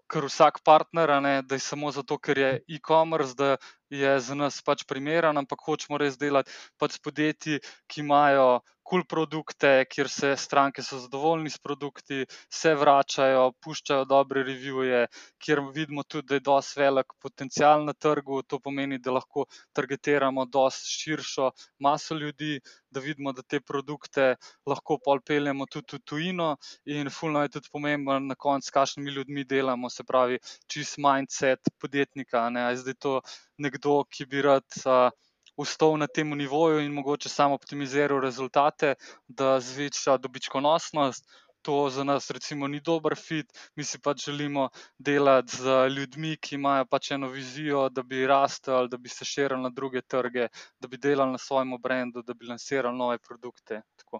ker 0.09 0.25
vsak 0.25 0.61
partner, 0.65 1.09
ne, 1.21 1.41
da 1.41 1.55
je 1.55 1.59
samo 1.59 1.91
zato, 1.91 2.17
ker 2.17 2.37
je 2.37 2.51
e-commerce, 2.77 3.35
da 3.37 3.57
je 3.89 4.13
za 4.19 4.35
nas 4.35 4.61
pač 4.61 4.85
primeren, 4.89 5.37
ampak 5.37 5.61
hočemo 5.65 5.97
res 5.97 6.17
delati 6.17 6.51
pač 6.79 6.97
s 6.97 7.03
podjetji, 7.03 7.59
ki 7.87 8.01
imajo 8.01 8.61
kul 8.83 9.03
cool 9.03 9.05
produkte, 9.09 9.85
kjer 9.89 10.09
se 10.09 10.33
stranke 10.37 10.83
so 10.83 10.99
zadovoljni 10.99 11.49
s 11.49 11.57
produkti, 11.59 12.25
se 12.51 12.73
vračajo, 12.75 13.51
puščajo 13.63 14.05
dobre 14.05 14.43
revije, 14.43 15.07
kjer 15.39 15.61
vidimo 15.73 16.03
tudi, 16.03 16.27
da 16.27 16.35
je 16.35 16.43
dosti 16.47 16.79
velik 16.79 17.15
potencial 17.21 17.85
na 17.85 17.93
trgu, 17.93 18.41
to 18.43 18.59
pomeni, 18.59 18.99
da 18.99 19.15
lahko 19.15 19.45
targetiramo 19.73 20.45
dosti 20.45 20.89
širšo 20.99 21.51
maso 21.79 22.15
ljudi, 22.15 22.59
da 22.91 22.99
vidimo, 22.99 23.33
da 23.33 23.41
te 23.41 23.59
produkte 23.59 24.35
lahko 24.67 24.99
pelemo 25.25 25.65
tudi 25.65 25.97
v 25.97 26.01
tujino 26.05 26.55
in 26.85 27.09
fulno 27.09 27.41
je 27.41 27.49
tudi 27.57 27.69
pomembno 27.71 28.19
na 28.19 28.35
koncu, 28.35 28.67
s 28.67 28.71
kakšnimi 28.71 29.11
ljudmi 29.11 29.43
delamo, 29.43 29.89
se 29.89 30.03
pravi, 30.03 30.39
čist 30.67 30.97
mindset 30.97 31.59
podjetnika, 31.79 32.49
ne, 32.49 32.75
zdaj 32.75 32.99
to 32.99 33.21
nekdo, 33.57 34.03
ki 34.09 34.25
bi 34.25 34.41
rad 34.41 34.67
uh, 34.85 35.09
ustal 35.57 35.97
na 35.97 36.07
tem 36.07 36.29
nivoju 36.37 36.81
in 36.81 36.93
mogoče 36.93 37.29
samo 37.29 37.55
optimiziral 37.55 38.21
rezultate, 38.21 38.95
da 39.27 39.59
zveča 39.59 40.17
dobičkonosnost. 40.17 41.25
To 41.63 41.89
za 41.89 42.03
nas, 42.03 42.27
recimo, 42.31 42.67
ni 42.67 42.81
dober 42.83 43.15
fit, 43.15 43.47
mi 43.75 43.85
si 43.87 43.99
pač 44.03 44.25
želimo 44.25 44.67
delati 44.99 45.55
z 45.57 45.77
ljudmi, 45.95 46.35
ki 46.35 46.55
imajo 46.55 46.85
pač 46.91 47.11
eno 47.15 47.29
vizijo, 47.31 47.85
da 47.89 48.03
bi 48.03 48.25
rastel, 48.27 48.89
da 48.91 48.97
bi 48.97 49.09
se 49.09 49.25
širili 49.25 49.61
na 49.63 49.69
druge 49.69 50.01
trge, 50.01 50.49
da 50.79 50.87
bi 50.91 50.97
delali 50.97 51.31
na 51.31 51.37
svojem 51.37 51.71
brendu, 51.83 52.21
da 52.21 52.33
bi 52.33 52.49
lansirali 52.49 52.97
nove 52.97 53.17
produkte. 53.17 53.81
Tako. 53.95 54.19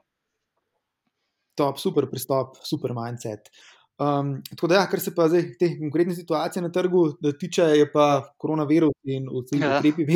Top, 1.56 1.78
super 1.84 2.08
pristop, 2.10 2.56
super 2.64 2.96
mindset. 2.96 3.52
Um, 4.00 4.40
tako 4.50 4.68
da, 4.68 4.76
ja, 4.76 4.88
kar 4.90 5.00
se 5.00 5.12
pa 5.16 5.28
zdaj 5.28 5.44
te 5.60 5.68
konkretne 5.80 6.16
situacije 6.16 6.64
na 6.64 6.72
trgu 6.72 7.04
tiče, 7.40 7.62
je 7.62 7.92
pa 7.92 8.24
koronavirus 8.38 8.96
in 9.04 9.28
vsi 9.28 9.60
ja. 9.62 9.78
ukrepi 9.78 10.08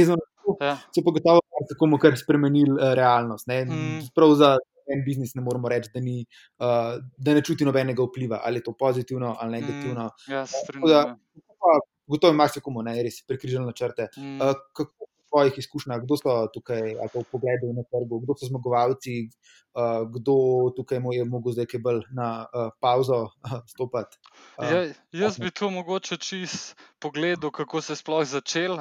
vezani 0.47 0.71
ja. 0.71 0.77
so 0.95 1.03
pa 1.05 1.13
gotovo 1.15 1.41
tako, 1.69 1.91
kar 2.01 2.17
spremenili 2.17 2.71
uh, 2.71 2.93
realnost. 2.97 3.47
Mm. 3.47 4.07
Prav 4.15 4.35
za 4.39 4.55
en 4.87 5.03
biznis 5.05 5.35
ne 5.35 5.43
moremo 5.43 5.69
reči, 5.69 5.91
da, 5.93 5.99
ni, 5.99 6.21
uh, 6.63 6.95
da 7.17 7.33
ne 7.35 7.43
čuti 7.43 7.65
nobenega 7.67 8.03
vpliva, 8.03 8.39
ali 8.43 8.61
je 8.61 8.67
to 8.69 8.73
pozitivno 8.79 9.35
ali 9.39 9.59
negativno. 9.59 10.09
Mm. 10.27 10.33
Ja, 10.33 10.45
ja. 10.87 11.17
Gotovo 12.07 12.31
ima 12.33 12.47
se 12.47 12.61
komu, 12.63 12.81
ne 12.87 12.93
res 13.03 13.19
prekrižene 13.27 13.65
načrte. 13.67 14.07
Mm. 14.17 14.39
Uh, 14.39 14.55
kako 14.73 14.96
tvojih 15.29 15.57
izkušnjah, 15.57 16.01
kdo 16.03 16.17
so 16.17 16.35
tukaj, 16.53 16.95
ali 16.95 17.13
v 17.13 17.23
pogledu 17.31 17.73
na 17.75 17.83
trgu, 17.83 18.21
kdo 18.23 18.35
so 18.37 18.49
zmagovalci, 18.49 19.29
uh, 19.75 20.07
kdo 20.13 20.35
tukaj 20.75 21.01
je 21.13 21.25
mogel 21.25 21.55
zdaj 21.55 21.67
kaj 21.71 21.81
bolj 21.83 22.01
na 22.15 22.29
uh, 22.45 22.69
pauzo 22.81 23.19
uh, 23.27 23.57
stopiti. 23.67 24.19
Uh, 24.57 24.71
ja, 24.71 24.81
jaz 25.25 25.39
bi 25.39 25.51
to 25.51 25.69
mogoče 25.69 26.17
čist 26.17 26.75
pogledal, 26.99 27.51
kako 27.51 27.81
se 27.81 27.93
je 27.93 28.01
sploh 28.01 28.25
začel. 28.25 28.77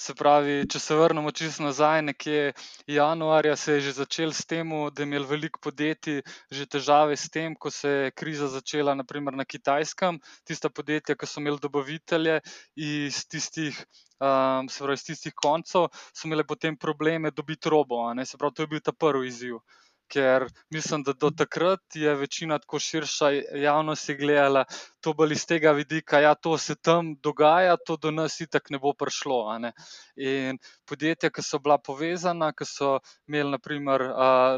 Se 0.00 0.14
pravi, 0.14 0.64
če 0.70 0.80
se 0.80 0.96
vrnemo 0.96 1.30
čist 1.30 1.60
nazaj, 1.60 2.02
nekje 2.02 2.52
januarja 2.86 3.56
se 3.56 3.78
je 3.78 3.80
že 3.88 3.92
začel 4.00 4.32
s 4.32 4.46
tem, 4.46 4.70
da 4.94 5.02
je 5.02 5.08
imel 5.08 5.26
veliko 5.28 5.60
podjetij 5.60 6.22
že 6.50 6.66
težave 6.66 7.16
s 7.16 7.28
tem, 7.30 7.54
ko 7.54 7.70
se 7.70 7.88
je 7.88 8.10
kriza 8.10 8.48
začela, 8.48 8.94
naprimer 8.94 9.34
na 9.34 9.44
kitajskem, 9.44 10.20
tista 10.44 10.70
podjetja, 10.70 11.16
ki 11.16 11.26
so 11.26 11.40
imeli 11.40 11.60
dobavitelje 11.60 12.40
iz 12.76 13.26
tistih 13.28 13.84
um, 14.24 14.68
se 14.68 14.84
pravi, 14.84 15.00
iz 15.00 15.06
tistih 15.06 15.34
koncev, 15.36 15.88
so 16.12 16.28
imeli 16.28 16.46
potem 16.46 16.76
probleme 16.76 17.30
dobiti 17.30 17.70
robo. 17.70 18.06
Se 18.24 18.38
pravi, 18.38 18.54
to 18.54 18.62
je 18.62 18.72
bil 18.74 18.84
ta 18.84 18.92
prvi 18.92 19.28
izziv. 19.28 19.58
Ker 20.12 20.44
mislim, 20.70 21.02
da 21.02 21.12
do 21.16 21.30
takrat 21.30 21.96
je 21.96 22.14
večina 22.14 22.58
tako 22.58 22.78
širša 22.78 23.30
javnost 23.62 24.10
gledala 24.18 24.64
to 25.00 25.14
bolj 25.14 25.32
iz 25.32 25.46
tega 25.46 25.72
vidika, 25.72 26.16
da 26.16 26.22
ja, 26.22 26.34
to 26.34 26.58
se 26.58 26.74
tam 26.74 27.14
dogaja, 27.22 27.76
to 27.86 27.96
do 27.96 28.10
nas 28.10 28.36
itak 28.40 28.70
ne 28.70 28.78
bo 28.78 28.92
prišlo. 28.92 29.38
Ne? 29.58 29.72
In 30.16 30.60
podjetja, 30.88 31.30
ki 31.30 31.42
so 31.42 31.58
bila 31.58 31.78
povezana, 31.78 32.52
ki 32.52 32.68
so 32.68 32.98
imeli, 33.28 33.56
naprimer, 33.56 34.06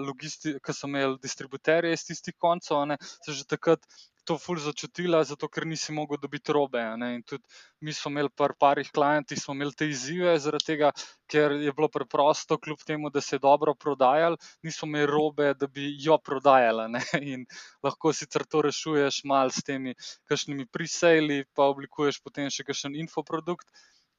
logisti, 0.08 0.56
ki 0.58 0.75
so 0.75 0.90
imeli 0.90 1.18
distributerje 1.23 1.94
iz 1.94 2.04
tistih 2.11 2.35
koncev, 2.38 2.82
ne? 2.90 2.99
so 3.23 3.32
že 3.32 3.46
takrat 3.46 3.87
to 4.26 4.37
ful 4.42 4.59
začutila, 4.59 5.23
zato 5.25 5.49
ker 5.49 5.66
nisi 5.71 5.95
mogel 5.95 6.18
dobiti 6.23 6.54
robe. 6.54 6.83
In 7.14 7.23
tudi 7.23 7.42
mi 7.87 7.92
smo 7.95 8.11
imeli 8.11 8.30
par 8.35 8.54
parih 8.59 8.90
klientov, 8.92 9.38
smo 9.38 9.54
imeli 9.54 9.76
te 9.78 9.88
izzive, 9.88 10.35
zaradi 10.42 10.68
tega, 10.73 10.90
ker 11.30 11.54
je 11.62 11.73
bilo 11.78 11.88
preprosto, 11.92 12.59
kljub 12.59 12.83
temu, 12.87 13.11
da 13.14 13.23
se 13.23 13.37
je 13.37 13.45
dobro 13.47 13.75
prodajal, 13.75 14.38
nismo 14.66 14.90
imeli 14.90 15.11
robe, 15.12 15.52
da 15.54 15.66
bi 15.66 15.90
jo 16.02 16.18
prodajali. 16.18 16.88
In 17.33 17.47
lahko 17.87 18.12
sicer 18.12 18.47
to 18.50 18.64
rešuješ 18.68 19.23
mal 19.25 19.50
s 19.54 19.62
temi 19.66 19.95
kakšnimi 20.30 20.66
prisejli, 20.66 21.45
pa 21.54 21.71
oblikuješ 21.73 22.23
potem 22.26 22.50
še 22.50 22.66
kakšen 22.66 22.99
infoprodukt 23.06 23.71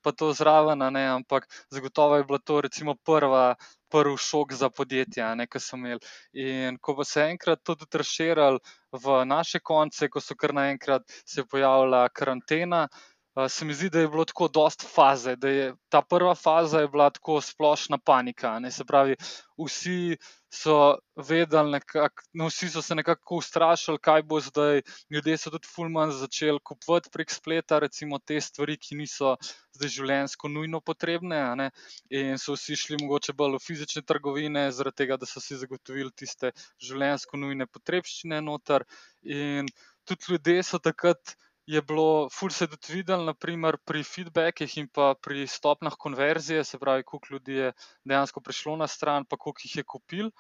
pa 0.08 0.14
to 0.16 0.32
zraven, 0.32 0.80
ne, 0.94 1.04
ampak 1.20 1.48
zagotovo 1.74 2.16
je 2.16 2.24
bila 2.24 2.40
to 2.40 2.62
recimo 2.62 2.96
prva. 2.96 3.56
Prvi 3.90 4.18
šok 4.20 4.54
za 4.54 4.70
podjetja, 4.70 5.30
ki 5.52 5.60
so 5.64 5.78
imeli. 5.80 6.00
In 6.46 6.78
ko 6.82 6.94
bo 6.94 7.06
se 7.08 7.24
enkrat 7.32 7.64
to 7.64 7.76
tudi 7.76 8.02
razširilo 8.02 8.60
v 9.04 9.20
naše 9.26 9.60
konce, 9.60 10.10
ko 10.10 10.20
so 10.22 10.36
kar 10.36 10.54
naenkrat 10.54 11.08
se 11.26 11.46
pojavila 11.46 12.08
karantena, 12.10 12.88
se 13.50 13.66
mi 13.66 13.74
zdi, 13.74 13.90
da 13.90 14.00
je 14.00 14.08
bilo 14.08 14.26
tako 14.26 14.48
dost 14.48 14.86
faze, 14.94 15.36
da 15.36 15.50
je 15.50 15.74
ta 15.90 16.02
prva 16.02 16.36
faza 16.36 16.80
je 16.80 16.88
bila 16.88 17.10
tako 17.10 17.42
splošna 17.42 17.98
panika. 17.98 18.60
Ne? 18.60 18.72
Se 18.72 18.86
pravi, 18.86 19.16
vsi 19.58 20.18
so 20.50 20.98
vedeli, 21.16 21.72
nekak, 21.76 22.24
no, 22.34 22.48
vsi 22.50 22.70
so 22.74 22.82
se 22.82 22.96
nekako 22.96 23.36
ustrašili, 23.36 24.00
kaj 24.02 24.24
bo 24.24 24.40
zdaj. 24.42 24.82
Ljudje 25.14 25.38
so 25.38 25.54
tudi 25.54 25.70
fulman 25.70 26.12
začeli 26.12 26.60
kupovati 26.64 27.10
prek 27.14 27.32
spleta, 27.32 27.80
recimo 27.80 28.20
te 28.20 28.42
stvari, 28.42 28.78
ki 28.78 28.98
niso 28.98 29.36
zdaj 29.78 29.94
življenjsko 30.00 30.50
nujno 30.50 30.82
potrebne. 30.82 31.70
In 32.10 32.42
so 32.42 32.58
vsi 32.58 32.76
šli 32.76 33.02
mogoče 33.04 33.38
bolj 33.38 33.60
v 33.60 33.66
fizične 33.68 34.02
trgovine, 34.02 34.72
zaradi 34.72 35.04
tega, 35.04 35.18
da 35.18 35.30
so 35.30 35.44
si 35.44 35.60
zagotovili 35.62 36.10
tiste 36.16 36.56
življenjsko 36.82 37.38
nujne 37.38 37.70
potrebščine 37.70 38.42
noter. 38.42 38.88
In 39.22 39.70
tudi 40.08 40.34
ljudje 40.34 40.64
so 40.64 40.80
takrat 40.80 41.38
je 41.68 41.82
bilo, 41.82 42.30
ful 42.32 42.50
se 42.50 42.68
tudi 42.72 42.94
videl, 42.96 43.26
naprimer 43.28 43.78
pri 43.84 44.04
feedbackih 44.08 44.78
in 44.80 44.88
pa 44.88 45.12
pri 45.20 45.44
stopnjah 45.48 45.98
konverzije, 46.00 46.64
se 46.64 46.80
pravi, 46.80 47.04
koliko 47.04 47.34
ljudi 47.34 47.60
je 47.60 47.74
dejansko 48.08 48.42
prišlo 48.42 48.78
na 48.80 48.88
stran, 48.88 49.26
pa 49.26 49.38
koliko 49.38 49.66
jih 49.66 49.76
je 49.76 49.84
kupil. 49.84 50.32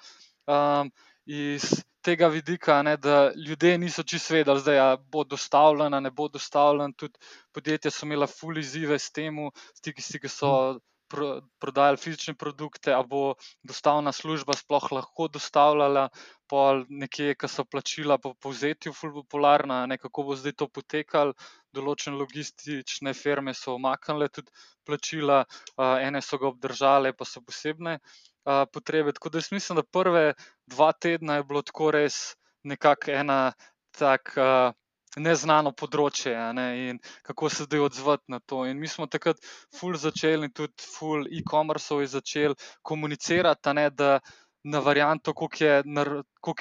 Um, 0.47 0.91
iz 1.25 1.83
tega 2.01 2.27
vidika, 2.31 2.81
ne, 2.83 2.95
da 2.97 3.31
ljudje 3.35 3.77
niso 3.77 4.03
čisto 4.03 4.33
vedeli, 4.33 4.63
da 4.63 4.95
bo 5.11 5.23
dostavljena, 5.23 5.99
ne 5.99 6.11
bo 6.11 6.29
dostavljena. 6.31 6.93
Tudi 6.95 7.19
podjetja 7.51 7.91
so 7.91 8.05
imela 8.07 8.27
ful 8.27 8.57
izzive 8.57 8.99
s 8.99 9.11
tem, 9.11 9.35
tisti, 9.83 10.21
ki 10.23 10.31
so 10.31 10.51
prodajali 11.09 11.97
fizične 11.97 12.33
produkte, 12.35 12.93
ali 12.93 13.07
bo 13.07 13.21
dostavna 13.63 14.11
služba 14.11 14.53
sploh 14.57 14.87
lahko 14.91 15.27
dostavljala, 15.27 16.07
pa 16.47 16.63
nekje, 16.89 17.35
ki 17.35 17.49
so 17.51 17.65
plačila 17.65 18.17
po 18.17 18.33
povzetju, 18.33 18.93
fulj 18.93 19.13
popularna, 19.21 19.85
ne, 19.85 19.97
kako 19.97 20.23
bo 20.29 20.35
zdaj 20.35 20.57
to 20.61 20.67
potekalo. 20.67 21.35
Določene 21.75 22.17
logistične 22.17 23.13
firme 23.13 23.53
so 23.53 23.75
omaknile 23.75 24.29
tudi 24.33 24.51
plačila, 24.87 25.43
ene 25.77 26.21
so 26.21 26.39
ga 26.41 26.49
obdržale, 26.49 27.13
pa 27.13 27.27
so 27.27 27.43
posebne 27.43 27.99
potrebe. 28.73 29.13
Tako 29.13 29.29
da 29.35 29.43
mislim, 29.51 29.81
da 29.81 29.83
prve 29.83 30.33
dva 30.65 30.91
tedna 30.93 31.39
je 31.39 31.47
bilo 31.47 31.61
tako 31.61 31.91
res 31.91 32.35
nekako 32.63 33.11
ena 33.11 33.41
tak. 33.91 34.35
Neznano 35.19 35.71
področje 35.71 36.33
ne, 36.53 36.67
in 36.89 36.99
kako 37.27 37.49
se 37.49 37.67
zdaj 37.67 37.85
odzvati 37.89 38.31
na 38.33 38.39
to. 38.39 38.63
In 38.65 38.79
mi 38.79 38.87
smo 38.87 39.07
takrat 39.07 39.39
ful 39.77 39.97
začeli 39.97 40.49
in 40.49 40.53
tudi 40.53 40.87
ful 40.95 41.27
e-commerce 41.27 42.01
je 42.01 42.11
začel 42.17 42.55
komunicirati, 42.81 43.73
ne, 43.73 43.89
da 43.89 44.19
na 44.67 44.79
varianto, 44.79 45.33
kako 45.33 45.63
je, 45.63 45.83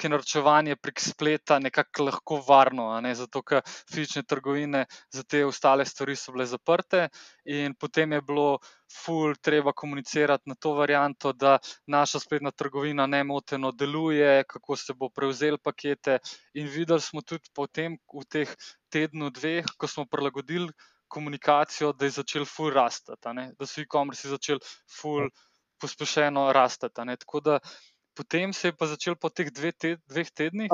je 0.03 0.09
naročevanje 0.09 0.75
prek 0.75 0.99
spleta 0.99 1.59
nekako 1.59 2.03
lahko 2.07 2.39
varno, 2.47 2.85
ne? 3.01 3.13
zato 3.15 3.41
ker 3.43 3.61
fizične 3.65 4.23
trgovine 4.23 4.85
za 5.11 5.23
te 5.23 5.43
ostale 5.45 5.85
stvari 5.85 6.15
so 6.15 6.31
bile 6.31 6.45
zaprte, 6.47 7.07
in 7.45 7.75
potem 7.75 8.15
je 8.15 8.21
bilo 8.21 8.59
ful 9.03 9.35
treba 9.41 9.73
komunicirati 9.73 10.49
na 10.49 10.55
to 10.55 10.73
varianto, 10.73 11.33
da 11.33 11.57
naša 11.87 12.19
spletna 12.23 12.51
trgovina 12.51 13.07
ne 13.07 13.23
moteno 13.23 13.71
deluje, 13.71 14.43
kako 14.47 14.75
se 14.75 14.93
bo 14.93 15.09
prevzel 15.09 15.57
pakete. 15.57 16.19
In 16.53 16.67
videli 16.67 17.01
smo 17.01 17.21
tudi 17.21 17.51
potem 17.53 17.97
v 18.13 18.23
teh 18.29 18.55
tednu, 18.89 19.29
dveh, 19.29 19.65
ko 19.77 19.87
smo 19.87 20.05
prilagodili. 20.05 20.71
Komunikacijo, 21.07 21.93
da 21.95 22.03
je 22.03 22.17
začel 22.17 22.43
ful 22.45 22.67
rasti, 22.75 23.13
da 23.23 23.65
so 23.65 23.79
e-commerce 23.79 24.27
začeli 24.27 24.59
ful 24.91 25.29
pospešeno 25.79 26.51
rasti. 26.53 26.89
Tako 26.91 27.39
da 27.39 27.59
potem 28.17 28.49
se 28.51 28.67
je 28.67 28.73
pa 28.73 28.87
začel 28.87 29.15
po 29.15 29.29
teh 29.29 29.49
dve 29.49 29.71
te, 29.71 29.97
dveh 30.03 30.29
tednih. 30.29 30.69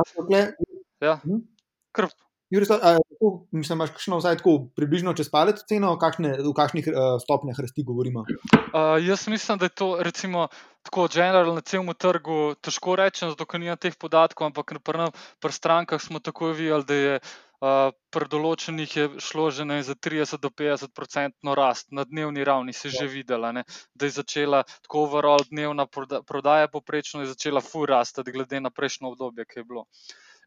Ja, 1.02 1.20
Mhm. 1.20 1.44
krp. 1.92 2.12
Jure, 2.50 2.66
sta- 2.66 2.78
a, 2.78 2.90
tako, 3.02 3.48
mislim, 3.52 3.78
imaš 3.78 3.90
kakšno 3.92 4.18
vsaj 4.20 4.38
tako 4.38 4.52
približno 4.72 5.14
čez 5.14 5.26
palec 5.28 5.64
ceno, 5.66 5.98
kakšne, 5.98 6.38
v 6.40 6.54
kakšnih 6.54 6.86
uh, 6.86 6.96
stopnjah 7.18 7.58
rasti 7.58 7.82
govorimo? 7.82 8.28
Uh, 8.70 9.02
jaz 9.02 9.26
mislim, 9.28 9.58
da 9.58 9.66
je 9.66 9.74
to 9.74 9.98
recimo 10.00 10.48
tako 10.84 11.08
generalno 11.08 11.54
na 11.54 11.62
celem 11.62 11.90
trgu 11.96 12.54
težko 12.56 12.94
reči, 12.96 13.26
zato 13.26 13.46
ker 13.46 13.58
nimam 13.60 13.78
teh 13.78 13.96
podatkov, 13.96 14.46
ampak 14.46 14.72
na 14.72 14.80
pri, 14.80 14.98
nas- 15.00 15.16
pri 15.40 15.52
strankah 15.52 15.98
smo 15.98 16.20
takoj 16.20 16.54
videli, 16.54 16.86
da 16.86 16.94
je 16.96 17.14
pri 17.64 18.28
določenih 18.28 18.94
je 18.98 19.04
šlo 19.24 19.48
že 19.56 19.64
ne, 19.66 19.78
za 19.88 19.96
30 19.96 20.42
do 20.44 20.50
50 20.52 20.92
odstotno 20.92 21.56
rast 21.56 21.92
na 21.92 22.04
dnevni 22.04 22.44
ravni, 22.44 22.74
se 22.74 22.90
je 22.90 22.98
že 23.00 23.08
videla, 23.08 23.52
ne, 23.56 23.64
da 23.96 24.06
je 24.06 24.18
začela 24.20 24.64
tako 24.84 25.06
overall 25.08 25.46
dnevna 25.50 25.86
proda, 25.88 26.22
prodaja 26.22 26.68
poprečno 26.68 27.22
je 27.24 27.32
začela 27.32 27.62
fur 27.62 27.88
rasti, 27.90 28.24
glede 28.28 28.60
na 28.60 28.70
prejšnjo 28.70 29.14
obdobje, 29.14 29.46
ki 29.46 29.60
je 29.60 29.64
bilo. 29.64 29.86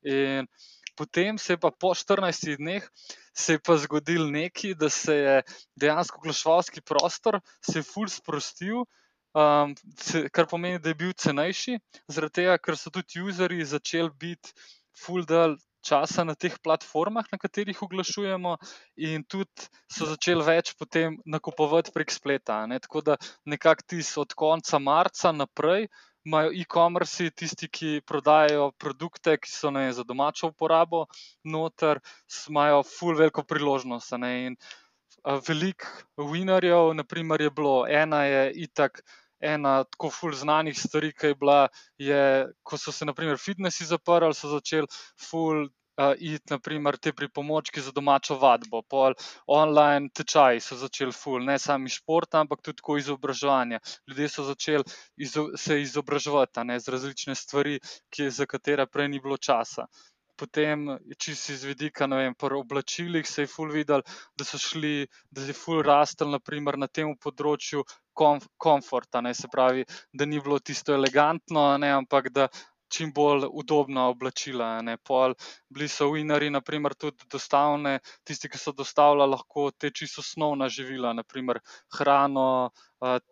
In 0.05 0.47
potem 0.97 1.39
se 1.39 1.55
je 1.55 1.61
pa 1.61 1.71
po 1.71 1.95
14 1.95 2.57
dneh 2.61 2.85
se 3.37 3.57
je 3.57 3.61
pa 3.65 3.77
zgodil 3.77 4.29
nekaj, 4.31 4.75
da 4.75 4.89
se 4.89 5.17
je 5.17 5.43
dejansko 5.77 6.21
oglaševalski 6.21 6.81
prostor 6.81 7.41
se 7.61 7.79
je 7.79 7.83
ful 7.83 8.09
sprostil. 8.09 8.85
Um, 9.37 9.75
kar 10.33 10.47
pomeni, 10.49 10.79
da 10.81 10.89
je 10.89 10.97
bil 10.97 11.13
cenejši, 11.13 11.75
zaradi 12.09 12.41
tega, 12.41 12.55
ker 12.57 12.77
so 12.81 12.89
tudi 12.89 13.21
userji 13.21 13.67
začeli 13.69 14.09
biti 14.17 14.55
full 14.97 15.27
del 15.29 15.59
časa 15.87 16.25
na 16.27 16.35
teh 16.35 16.57
platformah, 16.63 17.29
na 17.33 17.39
katerih 17.39 17.83
oglašujemo, 17.87 18.57
in 19.09 19.25
tudi 19.25 19.71
so 19.91 20.09
začeli 20.11 20.45
več 20.47 20.75
potem 20.79 21.21
nakupovati 21.25 21.95
prek 21.95 22.13
spleta. 22.15 22.65
Ne? 22.67 22.81
Tako 22.83 23.05
da 23.07 23.17
nekako 23.47 23.87
tisto 23.95 24.27
od 24.27 24.35
konca 24.35 24.83
marca 24.83 25.33
naprej 25.33 25.89
imajo 26.27 26.51
e-commerce, 26.59 27.31
tisti, 27.31 27.69
ki 27.71 27.91
prodajajo 28.07 28.73
produkte, 28.83 29.37
ki 29.39 29.51
so 29.51 29.71
ne, 29.71 29.87
za 29.95 30.03
domačo 30.03 30.51
uporabo, 30.51 31.05
noter, 31.47 32.01
imajo 32.51 32.83
full 32.83 33.19
veliko 33.19 33.45
priložnost. 33.47 34.17
Ne? 34.19 34.33
In 34.49 34.57
veliko 35.47 35.87
winnerjev, 36.33 36.93
naprimer, 36.99 37.47
je 37.47 37.51
bilo, 37.51 37.77
ena 37.87 38.25
je 38.27 38.43
itak. 38.67 39.03
Ena 39.41 39.85
tako 39.85 40.11
ful 40.11 40.33
znanih 40.33 40.79
stvari, 40.79 41.13
ki 41.13 41.33
je 41.33 41.35
bila, 41.41 41.69
je, 41.99 42.21
ko 42.63 42.79
so 42.79 42.93
se, 42.93 43.05
naprimer, 43.05 43.39
fitnesi 43.39 43.85
zaprli, 43.85 44.35
so 44.35 44.49
začeli 44.49 44.89
ful 45.29 45.67
uh, 46.01 46.15
iti, 46.19 46.45
naprimer, 46.51 46.97
te 46.97 47.13
pripomočke 47.13 47.81
za 47.81 47.93
domačo 47.93 48.39
vadbo, 48.41 48.83
pol 48.83 49.15
online 49.47 50.11
tečaji 50.15 50.61
so 50.61 50.77
začeli 50.81 51.13
ful, 51.13 51.45
ne 51.45 51.59
samo 51.59 51.87
iz 51.87 51.99
športa, 52.01 52.41
ampak 52.45 52.63
tudi 52.63 52.81
tako 52.83 52.99
izobraževanja. 53.01 53.81
Ljudje 54.09 54.29
so 54.29 54.45
začeli 54.49 54.85
izo, 55.17 55.49
se 55.57 55.81
izobraževati 55.83 56.65
ne, 56.65 56.81
z 56.81 56.97
različne 56.97 57.35
stvari, 57.35 57.81
ki, 58.11 58.31
za 58.31 58.47
katere 58.47 58.87
prej 58.87 59.09
ni 59.13 59.21
bilo 59.21 59.37
časa. 59.37 59.89
Potem, 60.37 60.99
čisto 61.17 61.55
iz 61.55 61.63
vidika, 61.65 62.07
ne 62.07 62.17
vem, 62.21 62.35
pri 62.37 62.59
oblačilih 62.59 63.25
se 63.25 63.47
je 63.47 63.49
ful 63.49 63.71
videl, 63.73 64.03
da 64.37 64.45
so 64.45 64.61
šli, 64.61 65.07
da 65.33 65.47
je 65.49 65.55
ful 65.57 65.81
rastel, 65.83 66.29
naprimer 66.29 66.77
na 66.77 66.91
tem 66.93 67.15
področju 67.17 67.87
komf- 68.17 68.49
komforta, 68.57 69.21
ne, 69.21 69.35
se 69.35 69.49
pravi, 69.53 69.85
da 70.13 70.27
ni 70.27 70.41
bilo 70.41 70.59
tisto 70.59 70.95
elegantno, 70.95 71.69
ne, 71.79 71.93
ampak 72.01 72.31
da 72.31 72.49
čim 72.89 73.13
bolj 73.13 73.47
udobna 73.53 74.07
oblačila. 74.09 74.83
Ne, 74.83 74.97
Pol, 74.97 75.35
bili 75.69 75.89
so 75.89 76.09
winari, 76.13 76.51
naprimer 76.51 76.95
tudi 76.95 77.27
dostavne, 77.33 77.99
tisti, 78.25 78.51
ki 78.53 78.59
so 78.59 78.73
dostavljali 78.73 79.31
lahko 79.35 79.71
te 79.79 79.91
čisto 79.91 80.23
osnovna 80.23 80.69
živila, 80.69 81.13
naprimer 81.19 81.61
hrano, 81.99 82.71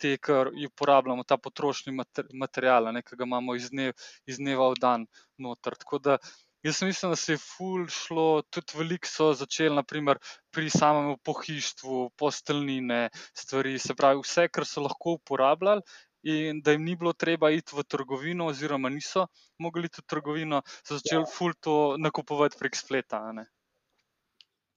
te, 0.01 0.17
kar 0.19 0.51
uporabljamo, 0.67 1.25
ta 1.25 1.39
potrošni 1.39 1.95
mater, 1.95 2.27
material, 2.35 2.93
ne, 2.95 3.03
ki 3.03 3.17
ga 3.21 3.29
imamo 3.29 3.55
iz, 3.57 3.71
dnev, 3.71 3.95
iz 4.27 4.43
dneva 4.43 4.71
v 4.75 4.81
dan 4.81 5.07
noter. 5.39 5.79
Tako 5.81 6.03
da 6.09 6.19
Jaz 6.65 6.83
mislim, 6.83 7.11
da 7.13 7.17
se 7.17 7.33
je 7.33 7.39
ful 7.39 7.83
šlo, 7.93 8.43
tudi 8.51 8.79
veliko 8.79 9.09
so 9.09 9.27
začeli, 9.37 9.75
naprimer, 9.77 10.17
pri 10.51 10.71
samem 10.73 11.11
pohištvu, 11.29 11.99
posteljnine, 12.17 13.11
stvari, 13.37 13.75
se 13.79 13.95
pravi, 13.95 14.23
vse, 14.25 14.47
kar 14.49 14.65
so 14.67 14.81
lahko 14.87 15.19
uporabljali, 15.19 15.85
in 16.25 16.63
da 16.65 16.73
jim 16.73 16.87
ni 16.89 16.97
bilo 16.97 17.13
treba 17.13 17.51
iti 17.53 17.77
v 17.77 17.85
trgovino, 17.85 18.47
oziroma 18.55 18.89
niso 18.89 19.27
mogli 19.61 19.93
iti 19.93 20.01
v 20.01 20.09
trgovino, 20.15 20.63
so 20.81 20.97
začeli 20.97 21.29
ful 21.37 21.53
to 21.61 21.77
nakupovati 22.01 22.57
prek 22.63 22.81
spleta. 22.81 23.21
ne. 23.33 23.45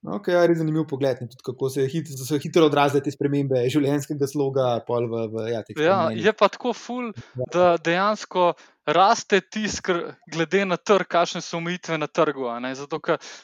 Okay, 0.08 0.32
ja, 0.32 0.46
res 0.48 0.62
zanimiv 0.62 0.86
pogled, 0.88 1.20
ne, 1.20 1.28
tudi 1.28 1.44
kako 1.44 1.68
se 1.74 1.84
hit, 1.92 2.08
se 2.08 2.40
hitro 2.40 2.70
odrazile 2.70 3.02
te 3.04 3.12
spremembe 3.12 3.66
življenjskega 3.74 4.30
sloga. 4.32 4.68
V, 4.88 5.24
v, 5.34 5.46
ja, 5.52 5.62
Ja, 5.84 6.00
je 6.16 6.32
pa 6.32 6.48
tako 6.54 6.72
ful, 6.78 7.12
da 7.52 7.74
dejansko 7.84 8.54
raste 8.88 9.42
tisk, 9.44 9.92
glede 10.32 10.64
na 10.64 10.78
trg, 10.80 11.10
kakšne 11.12 11.42
so 11.44 11.60
omejitve 11.60 11.98
na 12.00 12.08
trgu. 12.08 12.48
Zato, 12.80 13.02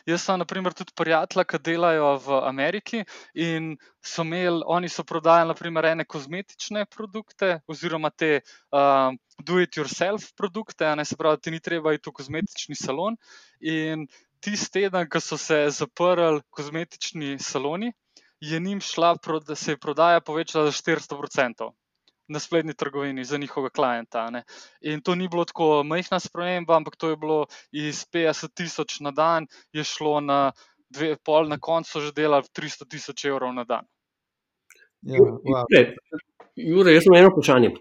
jaz 0.08 0.23
sem, 0.23 0.39
naprimer, 0.39 0.76
tudi 0.78 0.95
prijatelja, 0.95 1.43
ki 1.43 1.60
delajo 1.60 2.13
v 2.23 2.39
Ameriki 2.47 3.04
in 3.36 3.73
so 3.99 4.23
imeli, 4.23 4.63
oni 4.63 4.88
so 4.88 5.04
prodajali, 5.04 5.52
naprimer, 5.52 5.91
ene 5.91 6.08
kozmetične 6.08 6.86
produkte, 6.88 7.58
oziroma 7.67 8.13
te 8.15 8.38
um, 8.71 9.19
do-it-yourself 9.43 10.32
produkte, 10.39 10.88
ne 10.95 11.04
se 11.04 11.19
pravi, 11.19 11.43
ti 11.43 11.52
ni 11.52 11.60
treba 11.60 11.91
iti 11.91 12.08
v 12.08 12.21
kozmetični 12.21 12.80
salon. 12.80 13.19
In 13.60 14.08
tisti 14.43 14.79
teden, 14.79 15.08
ko 15.10 15.21
so 15.23 15.38
se 15.38 15.65
zaprli 15.71 16.41
kozmetični 16.51 17.38
saloni, 17.39 17.93
je 18.43 18.60
njim 18.60 18.82
šla, 18.82 19.15
se 19.56 19.71
je 19.71 19.77
prodaja 19.77 20.21
povečala 20.21 20.71
za 20.71 20.71
400% 20.71 21.71
na 22.27 22.39
spletni 22.39 22.73
trgovini 22.73 23.23
za 23.25 23.38
njihovega 23.38 23.69
klienta. 23.69 24.19
a 24.19 24.29
ne. 24.29 24.43
In 24.82 25.01
to 25.01 25.15
ni 25.15 25.27
bilo 25.27 25.45
tako 25.45 25.84
majhna 25.84 26.19
sprememba, 26.19 26.75
ampak 26.75 26.95
to 26.95 27.10
je 27.10 27.17
bilo 27.17 27.45
iz 27.71 28.06
50 28.13 28.53
tisoč 28.53 28.99
na 28.99 29.12
dan, 29.12 29.47
je 29.71 29.84
šlo 29.84 30.19
na 30.19 30.51
dve, 30.89 31.15
pol 31.25 31.47
na 31.47 31.58
koncu 31.58 31.99
že 31.99 32.12
delali 32.12 32.43
300 32.43 32.88
tisoč 32.89 33.25
evrov 33.25 33.53
na 33.53 33.63
dan. 33.63 33.86
Ja, 35.01 35.19
wow. 35.19 35.65
Jure, 35.69 35.95
Jure, 36.56 36.93
jaz 36.93 37.06
imam 37.06 37.19
eno 37.19 37.32
vprašanje. 37.34 37.73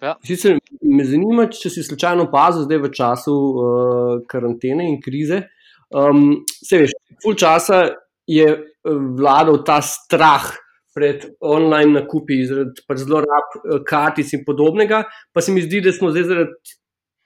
Ja. 0.00 0.14
Sicer 0.24 0.56
me 0.80 1.04
zanima, 1.04 1.44
če 1.52 1.68
si 1.70 1.82
slučajno 1.84 2.24
opazil 2.30 2.64
zdaj 2.64 2.78
v 2.80 2.90
času 2.96 3.34
uh, 3.34 4.14
karantene 4.28 4.86
in 4.88 5.00
krize. 5.04 5.42
Um, 5.90 6.44
se 6.46 6.84
veš, 6.84 6.94
pol 7.22 7.34
časa 7.34 7.82
je 8.30 8.46
eh, 8.46 8.64
vladal 9.18 9.62
ta 9.66 9.80
strah 9.82 10.46
pred 10.94 11.24
online 11.42 12.00
nakupi, 12.00 12.42
zaradi 12.46 12.84
pač 12.86 13.02
zlorab 13.04 13.56
eh, 13.58 13.80
kartic 13.86 14.30
in 14.36 14.44
podobnega. 14.46 15.04
Pa 15.34 15.42
se 15.42 15.54
mi 15.54 15.62
zdi, 15.62 15.82
da 15.84 15.94
smo 15.94 16.12
zdaj 16.14 16.28
zaradi 16.30 16.76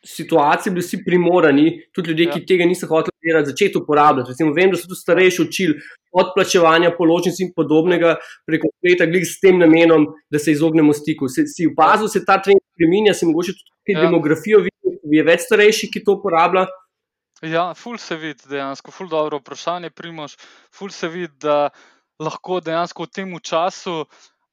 situacije 0.05 0.73
bili 0.73 0.85
vsi 0.85 0.99
primorani, 1.05 1.67
tudi 1.93 2.11
ljudje, 2.11 2.27
ki 2.33 2.41
Ja. 2.41 2.47
tega 2.47 2.65
niso 2.69 2.87
hoteli 2.87 3.17
delati, 3.25 3.51
začeti 3.51 3.79
uporabljati. 3.79 4.31
Recimo, 4.31 4.53
vem, 4.53 4.71
da 4.71 4.77
so 4.77 4.89
tudi 4.89 5.01
starejši 5.01 5.43
učili 5.43 5.75
odplačevanja 6.13 6.91
položnic 6.99 7.41
in 7.41 7.53
podobnega 7.57 8.17
preko 8.47 8.69
spleta, 8.77 9.07
glih 9.07 9.25
s 9.25 9.41
tem 9.41 9.59
namenom, 9.59 10.07
da 10.31 10.39
se 10.39 10.53
izognemo 10.53 10.93
stiku. 10.93 11.29
Se, 11.29 11.47
si 11.47 11.67
opazil, 11.67 12.09
se 12.09 12.25
ta 12.25 12.37
trend 12.43 12.61
spremenja, 12.75 13.15
se 13.15 13.27
mogoče 13.27 13.53
tudi 13.53 13.97
ja. 13.97 14.05
demografijo 14.05 14.61
vidi, 14.61 14.99
je 15.17 15.23
več 15.25 15.49
starejših, 15.49 15.91
ki 15.93 16.05
to 16.05 16.19
uporablja. 16.21 16.67
Ja, 17.45 17.75
ful 17.77 17.99
se 18.01 18.17
vidi 18.17 18.49
dejansko, 18.49 18.93
ful 18.95 19.09
dobro 19.13 19.39
vprašanje, 19.43 19.91
primož. 19.91 20.39
Ful 20.73 20.91
se 20.91 21.09
vidi, 21.13 21.35
da 21.45 21.69
lahko 22.23 22.61
dejansko 22.65 23.05
v 23.05 23.13
tem 23.13 23.35
času 23.41 24.05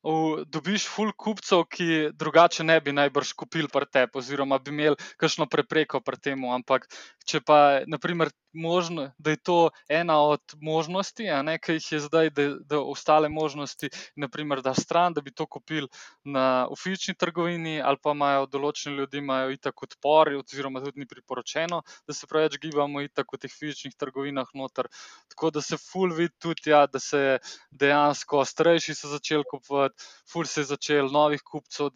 v, 0.03 0.43
dobiš 0.49 0.87
ful 0.89 1.13
kupcev, 1.13 1.63
ki 1.69 2.11
drugače 2.17 2.65
ne 2.65 2.79
bi 2.81 2.91
najbrž 2.91 3.33
kupili 3.37 3.69
pri 3.71 3.85
tebi, 3.85 4.17
oziroma 4.17 4.59
bi 4.59 4.73
imeli 4.73 4.99
kakšno 5.21 5.47
prepreko 5.47 6.01
pri 6.01 6.17
tem. 6.17 6.43
Ampak 6.49 6.89
če 7.25 7.41
pa, 7.45 7.85
naprimer, 7.87 8.33
možno, 8.53 9.11
da 9.17 9.29
je 9.29 9.37
to 9.37 9.69
ena 9.89 10.21
od 10.21 10.41
možnosti, 10.61 11.23
ne, 11.43 11.57
ki 11.59 11.77
jih 11.77 11.91
je 11.91 11.99
zdaj, 11.99 12.29
da, 12.29 12.47
da 12.69 12.79
ostale 12.79 13.29
možnosti, 13.29 13.89
naprimer, 14.15 14.61
da 14.61 14.73
stran, 14.73 15.13
da 15.13 15.21
bi 15.21 15.31
to 15.31 15.45
kupili 15.45 15.87
na 16.23 16.67
ufični 16.71 17.15
trgovini, 17.15 17.81
ali 17.81 17.97
pa 18.03 18.11
imajo 18.11 18.45
določeni 18.45 18.97
ljudje, 18.97 19.19
imajo 19.19 19.51
itak 19.55 19.83
odpor, 19.83 20.33
oziroma 20.41 20.83
tudi 20.83 21.03
ni 21.03 21.07
priporočeno, 21.07 21.81
da 22.07 22.13
se 22.13 22.27
preveč 22.27 22.59
gibamo 22.61 23.01
itak 23.01 23.33
v 23.33 23.41
teh 23.41 23.51
fizičnih 23.51 23.95
trgovinah 23.95 24.51
noter. 24.53 24.87
Tako 25.31 25.51
da 25.51 25.61
se 25.61 25.77
full 25.77 26.13
vidi 26.15 26.33
tudi, 26.39 26.69
ja, 26.71 26.85
da 26.87 26.99
se 26.99 27.39
dejansko 27.71 28.45
starejši 28.45 28.95
so 28.95 29.11
začeli 29.15 29.47
kupovati, 29.49 29.95
full 30.31 30.45
se 30.45 30.61
je 30.61 30.71
začel 30.75 31.11
novih 31.11 31.41
kupcev. 31.43 31.89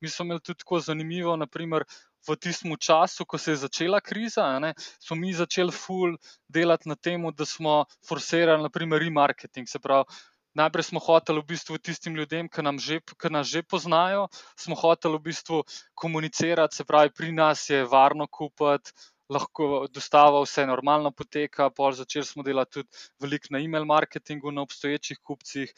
Mi 0.00 0.08
smo 0.08 0.24
imeli 0.24 0.40
tudi 0.40 0.58
tako 0.64 0.80
zanimivo, 0.80 1.36
naprimer, 1.36 1.84
v 2.28 2.36
tistem 2.36 2.76
času, 2.78 3.24
ko 3.26 3.38
se 3.38 3.52
je 3.52 3.62
začela 3.64 4.00
kriza, 4.00 4.58
ne, 4.62 4.74
smo 5.00 5.16
mi 5.16 5.32
začeli 5.34 5.72
ful 5.72 6.16
delati 6.48 6.88
na 6.88 6.96
tem, 6.96 7.22
da 7.34 7.44
smo 7.44 7.84
forsirali, 8.08 8.62
naprimer, 8.62 9.02
remarketing. 9.02 9.68
Se 9.68 9.78
pravi, 9.78 10.06
najprej 10.54 10.90
smo 10.90 11.00
hoteli 11.00 11.40
v 11.40 11.48
bistvu 11.54 11.78
tistim 11.78 12.16
ljudem, 12.16 12.48
ki, 12.48 12.62
že, 12.78 13.00
ki 13.00 13.30
nas 13.30 13.48
že 13.48 13.62
poznajo, 13.62 14.28
smo 14.56 14.76
hoteli 14.76 15.18
v 15.18 15.26
bistvu 15.30 15.64
komunicirati, 15.94 16.76
se 16.76 16.84
pravi, 16.84 17.10
pri 17.10 17.32
nas 17.32 17.70
je 17.70 17.84
varno 17.84 18.26
kupiti. 18.26 18.92
Lahko 19.32 19.86
dostava 19.88 20.42
vse 20.42 20.66
normalno 20.68 21.08
poteka, 21.16 21.70
pol 21.72 21.94
začeli 21.96 22.26
smo 22.26 22.42
delati 22.44 22.82
tudi 22.82 22.88
veliko 23.22 23.54
na 23.54 23.62
e-mail 23.64 23.86
marketingu, 23.88 24.52
na 24.52 24.60
obstoječih 24.60 25.22
kupcih. 25.24 25.72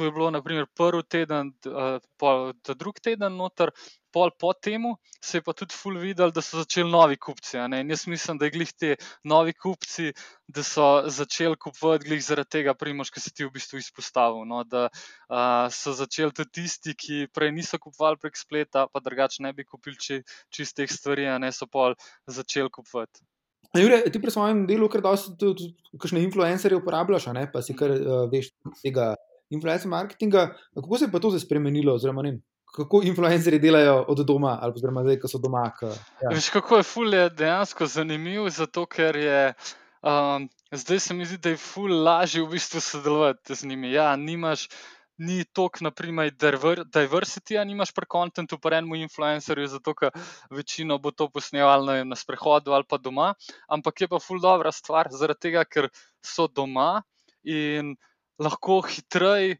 To 0.00 0.06
je 0.08 0.12
bilo, 0.16 0.30
naprimer, 0.32 0.64
prvi 0.76 1.02
teden, 1.04 1.50
pa 2.16 2.30
drugi 2.72 3.02
teden 3.04 3.34
noter, 3.36 3.68
pol 4.08 4.30
po 4.32 4.54
tem 4.56 4.86
se 5.20 5.36
je 5.38 5.44
pa 5.44 5.52
tudi 5.52 5.76
ful 5.76 5.98
videl, 6.00 6.32
da 6.32 6.40
so 6.40 6.62
začeli 6.62 6.88
novi 6.88 7.18
kupci. 7.20 7.58
Jaz 7.60 8.06
mislim, 8.08 8.38
da 8.40 8.48
je 8.48 8.54
glih 8.54 8.72
te 8.72 8.94
novi 9.28 9.52
kupci, 9.52 10.14
da 10.48 10.64
so 10.64 11.04
začeli 11.04 11.58
kupovati 11.60 12.08
glih 12.08 12.24
zaradi 12.24 12.48
tega, 12.56 12.74
primož, 12.74 13.10
ki 13.12 13.20
se 13.20 13.34
ti 13.34 13.44
v 13.44 13.52
bistvu 13.52 13.82
izpostavil. 13.84 14.48
No? 14.48 14.64
Da 14.64 14.86
uh, 14.88 15.68
so 15.68 15.92
začeli 15.92 16.32
tudi 16.32 16.62
tisti, 16.62 16.96
ki 16.96 17.26
prej 17.36 17.52
niso 17.52 17.76
kupovali 17.76 18.16
prek 18.24 18.40
spleta, 18.40 18.86
pa 18.88 19.04
drugače 19.04 19.44
ne 19.44 19.52
bi 19.52 19.68
kupili 19.68 20.00
či, 20.00 20.22
čistih 20.48 20.88
stvari, 20.88 21.28
a 21.28 21.36
ne 21.36 21.52
so 21.52 21.68
pol 21.68 21.92
začeli 22.24 22.72
kupovati. 22.72 23.20
Jure, 23.76 24.00
ti 24.08 24.18
pri 24.18 24.32
svojem 24.32 24.64
delu, 24.66 24.88
ker 24.88 25.04
da 25.04 25.12
si 25.20 25.36
tudi 25.38 25.74
kakšne 25.92 26.24
influencerje 26.24 26.80
uporabljaš, 26.80 27.28
pa 27.52 27.60
si 27.60 27.76
kar 27.76 27.92
uh, 27.92 28.24
veš 28.32 28.48
tega 28.80 29.12
influencer 29.50 29.88
marketinga. 29.88 30.46
Kako 30.74 30.98
se 30.98 31.04
je 31.04 31.12
pa 31.12 31.20
to 31.20 31.30
zdaj 31.30 31.46
spremenilo? 31.46 31.94
Oziroma, 31.94 32.22
ne, 32.22 32.38
kako 32.74 33.02
influencerji 33.04 33.58
delajo 33.58 34.04
od 34.08 34.24
doma, 34.26 34.58
ali 34.62 34.72
pa 34.72 35.02
zdaj, 35.02 35.18
ko 35.20 35.28
so 35.28 35.38
doma. 35.38 35.64
K, 35.78 35.90
ja. 36.22 36.30
Veš, 36.30 36.50
kako 36.54 36.80
je 36.80 36.86
ful 36.86 37.14
je 37.14 37.30
dejansko 37.30 37.86
zanimiv, 37.86 38.48
zato 38.48 38.86
ker 38.86 39.16
je. 39.16 39.42
Um, 40.00 40.48
zdaj 40.72 41.00
se 41.00 41.14
mi 41.14 41.26
zdi, 41.26 41.36
da 41.38 41.50
je 41.52 41.60
ful 41.60 41.92
lažje 42.04 42.42
v 42.42 42.54
bistvu 42.54 42.80
sodelovati 42.80 43.54
z 43.54 43.66
njimi. 43.68 43.92
Ja, 43.92 44.14
nimaš, 44.16 44.68
ni 45.20 45.44
toliko, 45.44 45.84
naprimer, 45.84 46.30
diversity, 46.32 47.58
a 47.60 47.64
nimaš 47.64 47.92
pri 47.92 48.08
kontentu, 48.08 48.58
pri 48.58 48.78
enem 48.78 49.02
influencerju, 49.02 49.66
zato 49.68 49.94
ker 49.94 50.14
večino 50.50 50.96
bo 50.98 51.10
to 51.12 51.28
posneval 51.28 51.84
na, 51.84 51.98
na 52.04 52.16
sprehodu 52.16 52.72
ali 52.72 52.88
pa 52.88 52.96
doma. 52.96 53.34
Ampak 53.68 54.00
je 54.00 54.08
pa 54.08 54.22
ful 54.22 54.40
dobra 54.40 54.72
stvar, 54.72 55.12
zaradi 55.12 55.50
tega, 55.50 55.66
ker 55.68 55.90
so 56.24 56.48
doma 56.48 57.02
in 57.44 57.96
lahko 58.40 58.80
hitreje 58.88 59.58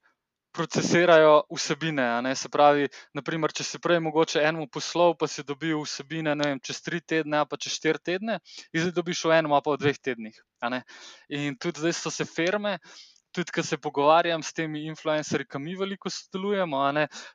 procesirajo 0.53 1.43
vsebine. 1.55 2.35
Se 2.35 2.49
pravi, 2.49 2.89
naprimer, 3.15 3.53
če 3.55 3.65
si 3.65 3.79
prej 3.83 4.01
mogoče 4.03 4.43
enemu 4.43 4.67
poslov, 4.73 5.15
pa 5.21 5.29
si 5.31 5.45
dobil 5.47 5.79
vsebine 5.85 6.35
vem, 6.41 6.59
čez 6.65 6.83
tri 6.83 7.01
tedne, 7.01 7.45
pa 7.47 7.59
čez 7.61 7.77
štiri 7.79 8.03
tedne, 8.03 8.41
in 8.75 8.83
zdaj 8.83 8.97
dobiš 8.99 9.25
v 9.29 9.39
enem, 9.39 9.55
pa 9.63 9.77
v 9.77 9.81
dveh 9.85 10.01
tednih. 10.03 10.43
In 11.31 11.57
tudi 11.61 11.85
zdaj 11.85 11.97
so 12.01 12.11
se 12.11 12.27
firme. 12.27 12.79
Tudi, 13.31 13.53
ko 13.55 13.63
se 13.63 13.77
pogovarjam 13.79 14.43
s 14.43 14.51
temi 14.51 14.81
influencerji, 14.91 15.47
ki 15.47 15.59
mi 15.63 15.77
veliko 15.79 16.11
sodelujemo, 16.11 16.81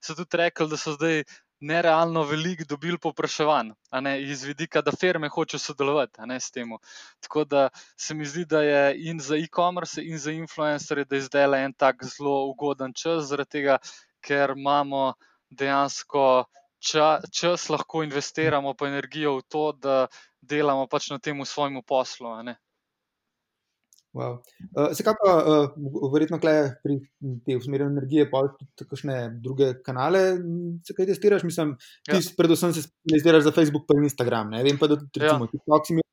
so 0.04 0.12
tudi 0.18 0.42
rekli, 0.42 0.68
da 0.68 0.76
so 0.76 0.92
zdaj 0.98 1.22
nerealno 1.60 2.24
veliko 2.24 2.63
dobili 2.70 2.98
popraševanj, 2.98 3.72
iz 4.20 4.44
vidika, 4.44 4.82
da 4.82 4.91
firme 4.91 5.30
hočejo 5.30 5.60
sodelovati 5.60 6.28
ne, 6.28 6.39
s 6.39 6.52
tem. 6.52 6.70
Tako 7.20 7.46
da 7.46 7.70
se 7.98 8.13
mi 8.13 8.26
zdi, 8.26 8.46
da 8.46 8.62
je 8.62 9.10
in 9.10 9.20
za 9.20 9.36
e-commerce, 9.36 10.04
in 10.04 10.18
za 10.20 10.32
influencerje, 10.32 11.06
da 11.06 11.15
je 11.15 11.22
zdaj 11.22 11.65
en 11.65 11.74
tak 11.74 12.04
zelo 12.04 12.46
ugoden 12.46 12.94
čas, 12.94 13.30
zaradi 13.30 13.50
tega, 13.50 13.78
ker 14.22 14.54
imamo 14.58 15.13
dejansko 15.50 16.46
čas, 16.80 17.24
čas 17.32 17.70
lahko 17.70 18.04
investiramo 18.04 18.74
pa 18.74 18.88
energijo 18.88 19.38
v 19.38 19.44
to, 19.48 19.72
da 19.72 20.08
delamo 20.41 20.88
pač 20.88 21.10
na 21.10 21.20
tem 21.20 21.46
svojemu 21.46 21.82
poslu. 21.82 22.30
Wow. 24.15 24.39
Uh, 24.71 24.93
Zakaj 24.95 25.17
pa, 25.19 25.32
uh, 25.43 26.12
verjetno, 26.13 26.39
pri 26.39 26.95
tej 27.43 27.58
usmerjanju 27.60 27.97
energije, 27.97 28.30
pa 28.32 28.45
tudi 28.47 28.88
kakšne 28.88 29.17
druge 29.43 29.73
kanale, 29.84 30.38
se 30.88 30.95
kaj 30.95 31.10
testiraš? 31.12 31.43
Mislim, 31.43 31.75
ti 32.08 32.15
ja. 32.15 32.23
predvsem 32.38 32.71
se 32.73 32.86
specializiraš 32.88 33.49
za 33.49 33.51
Facebook 33.51 33.91
in 33.97 34.08
Instagram. 34.08 34.56
Ne? 34.56 34.63
Vem 34.63 34.80
pa, 34.80 34.88
da 34.88 34.95
tudi 35.01 35.19
recimo, 35.19 35.49
ja. 35.49 35.51
TikTok 35.51 35.88
si 35.88 35.97
mi 35.97 36.06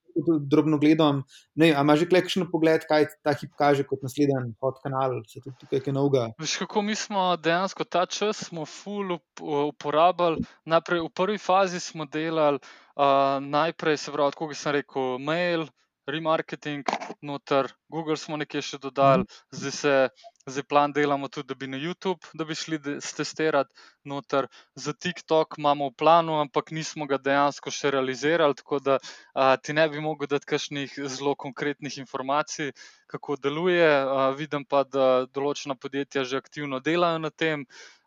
drobno 0.51 0.79
gledam. 0.79 1.23
Ne, 1.55 1.71
a 1.73 1.81
imaš 1.81 2.03
že 2.03 2.09
kakšen 2.11 2.49
pogled, 2.51 2.83
kaj 2.89 3.07
ta 3.23 3.35
hip 3.39 3.55
kaže 3.59 3.87
kot 3.87 4.03
naslednji 4.03 4.55
hod 4.61 4.81
kanal, 4.83 5.21
se 5.29 5.41
tudi 5.41 5.55
tukaj 5.61 5.85
kaj 5.87 5.95
novega? 5.95 6.25
Veš, 6.43 6.57
kako 6.65 6.83
mi 6.83 6.97
smo 6.99 7.37
dejansko 7.37 7.85
ta 7.85 8.07
čas 8.07 8.49
smo 8.49 8.67
full 8.67 9.19
uporabljali. 9.41 10.43
Najprej 10.67 11.07
v 11.07 11.13
prvi 11.15 11.39
fazi 11.39 11.81
smo 11.81 12.05
delali, 12.05 12.59
uh, 12.97 13.39
najprej 13.41 13.97
se 13.97 14.13
pravi, 14.13 14.37
kot 14.39 14.59
sem 14.59 14.81
rekel, 14.81 15.23
mail 15.23 15.71
remarketing, 16.07 16.85
noter, 17.23 17.69
Google 17.89 18.17
smo 18.17 18.37
nekaj 18.37 18.63
še 18.63 18.79
dodali, 18.83 19.27
mhm. 19.27 19.59
zdaj 19.59 19.77
se. 19.79 19.97
Zdaj 20.43 20.65
plan 20.67 20.91
delamo 20.91 21.29
tudi, 21.31 21.53
da 21.53 21.55
bi 21.55 21.69
na 21.71 21.79
YouTube, 21.79 22.19
da 22.35 22.43
bi 22.43 22.57
šli 22.59 22.81
testirati 22.99 23.77
noter. 24.11 24.49
Za 24.75 24.91
TikTok 24.91 25.55
imamo 25.59 25.87
v 25.93 25.95
planu, 26.03 26.41
ampak 26.43 26.73
nismo 26.75 27.07
ga 27.07 27.21
dejansko 27.23 27.71
še 27.71 27.93
realizirali, 27.95 28.59
tako 28.59 28.81
da 28.83 28.97
a, 28.99 29.55
ti 29.63 29.71
ne 29.71 29.87
bi 29.89 30.03
mogel 30.03 30.27
dati 30.33 30.51
kakšnih 30.51 30.99
zelo 31.07 31.37
konkretnih 31.39 32.01
informacij, 32.03 32.73
kako 33.07 33.39
deluje. 33.39 33.87
A, 33.87 34.33
vidim 34.35 34.67
pa, 34.67 34.83
da 34.83 35.29
določena 35.31 35.79
podjetja 35.79 36.27
že 36.27 36.43
aktivno 36.43 36.83
delajo 36.83 37.23
na 37.23 37.31
tem. 37.31 37.63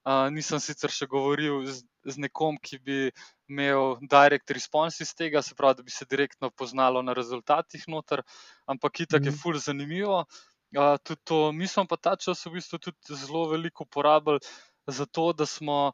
A, 0.06 0.30
nisem 0.30 0.62
sicer 0.62 0.94
še 0.94 1.08
govoril 1.10 1.64
z, 1.66 1.82
z 2.06 2.22
nekom, 2.22 2.60
ki 2.62 2.78
bi 2.86 2.98
imel 3.50 3.96
direct 4.06 4.54
response 4.54 5.02
iz 5.02 5.16
tega, 5.18 5.42
se 5.42 5.58
pravi, 5.58 5.80
da 5.80 5.86
bi 5.88 5.94
se 5.94 6.06
direktno 6.10 6.52
poznalo 6.54 7.02
na 7.02 7.16
rezultatih 7.18 7.88
noter, 7.90 8.22
ampak 8.70 9.02
itak 9.08 9.22
mm. 9.22 9.26
je 9.26 9.34
mhm. 9.34 9.42
fur 9.42 9.58
zanimivo. 9.58 10.26
Uh, 10.76 10.98
to, 11.24 11.52
mi 11.56 11.68
smo 11.72 11.86
pa 11.88 11.96
ta 11.98 12.16
čas 12.20 12.44
v 12.46 12.58
bistvu 12.58 12.82
tudi 12.84 13.16
zelo 13.16 13.46
veliko 13.48 13.86
uporabljali 13.86 14.42
za 14.88 15.06
to, 15.06 15.32
da 15.34 15.46
smo 15.46 15.94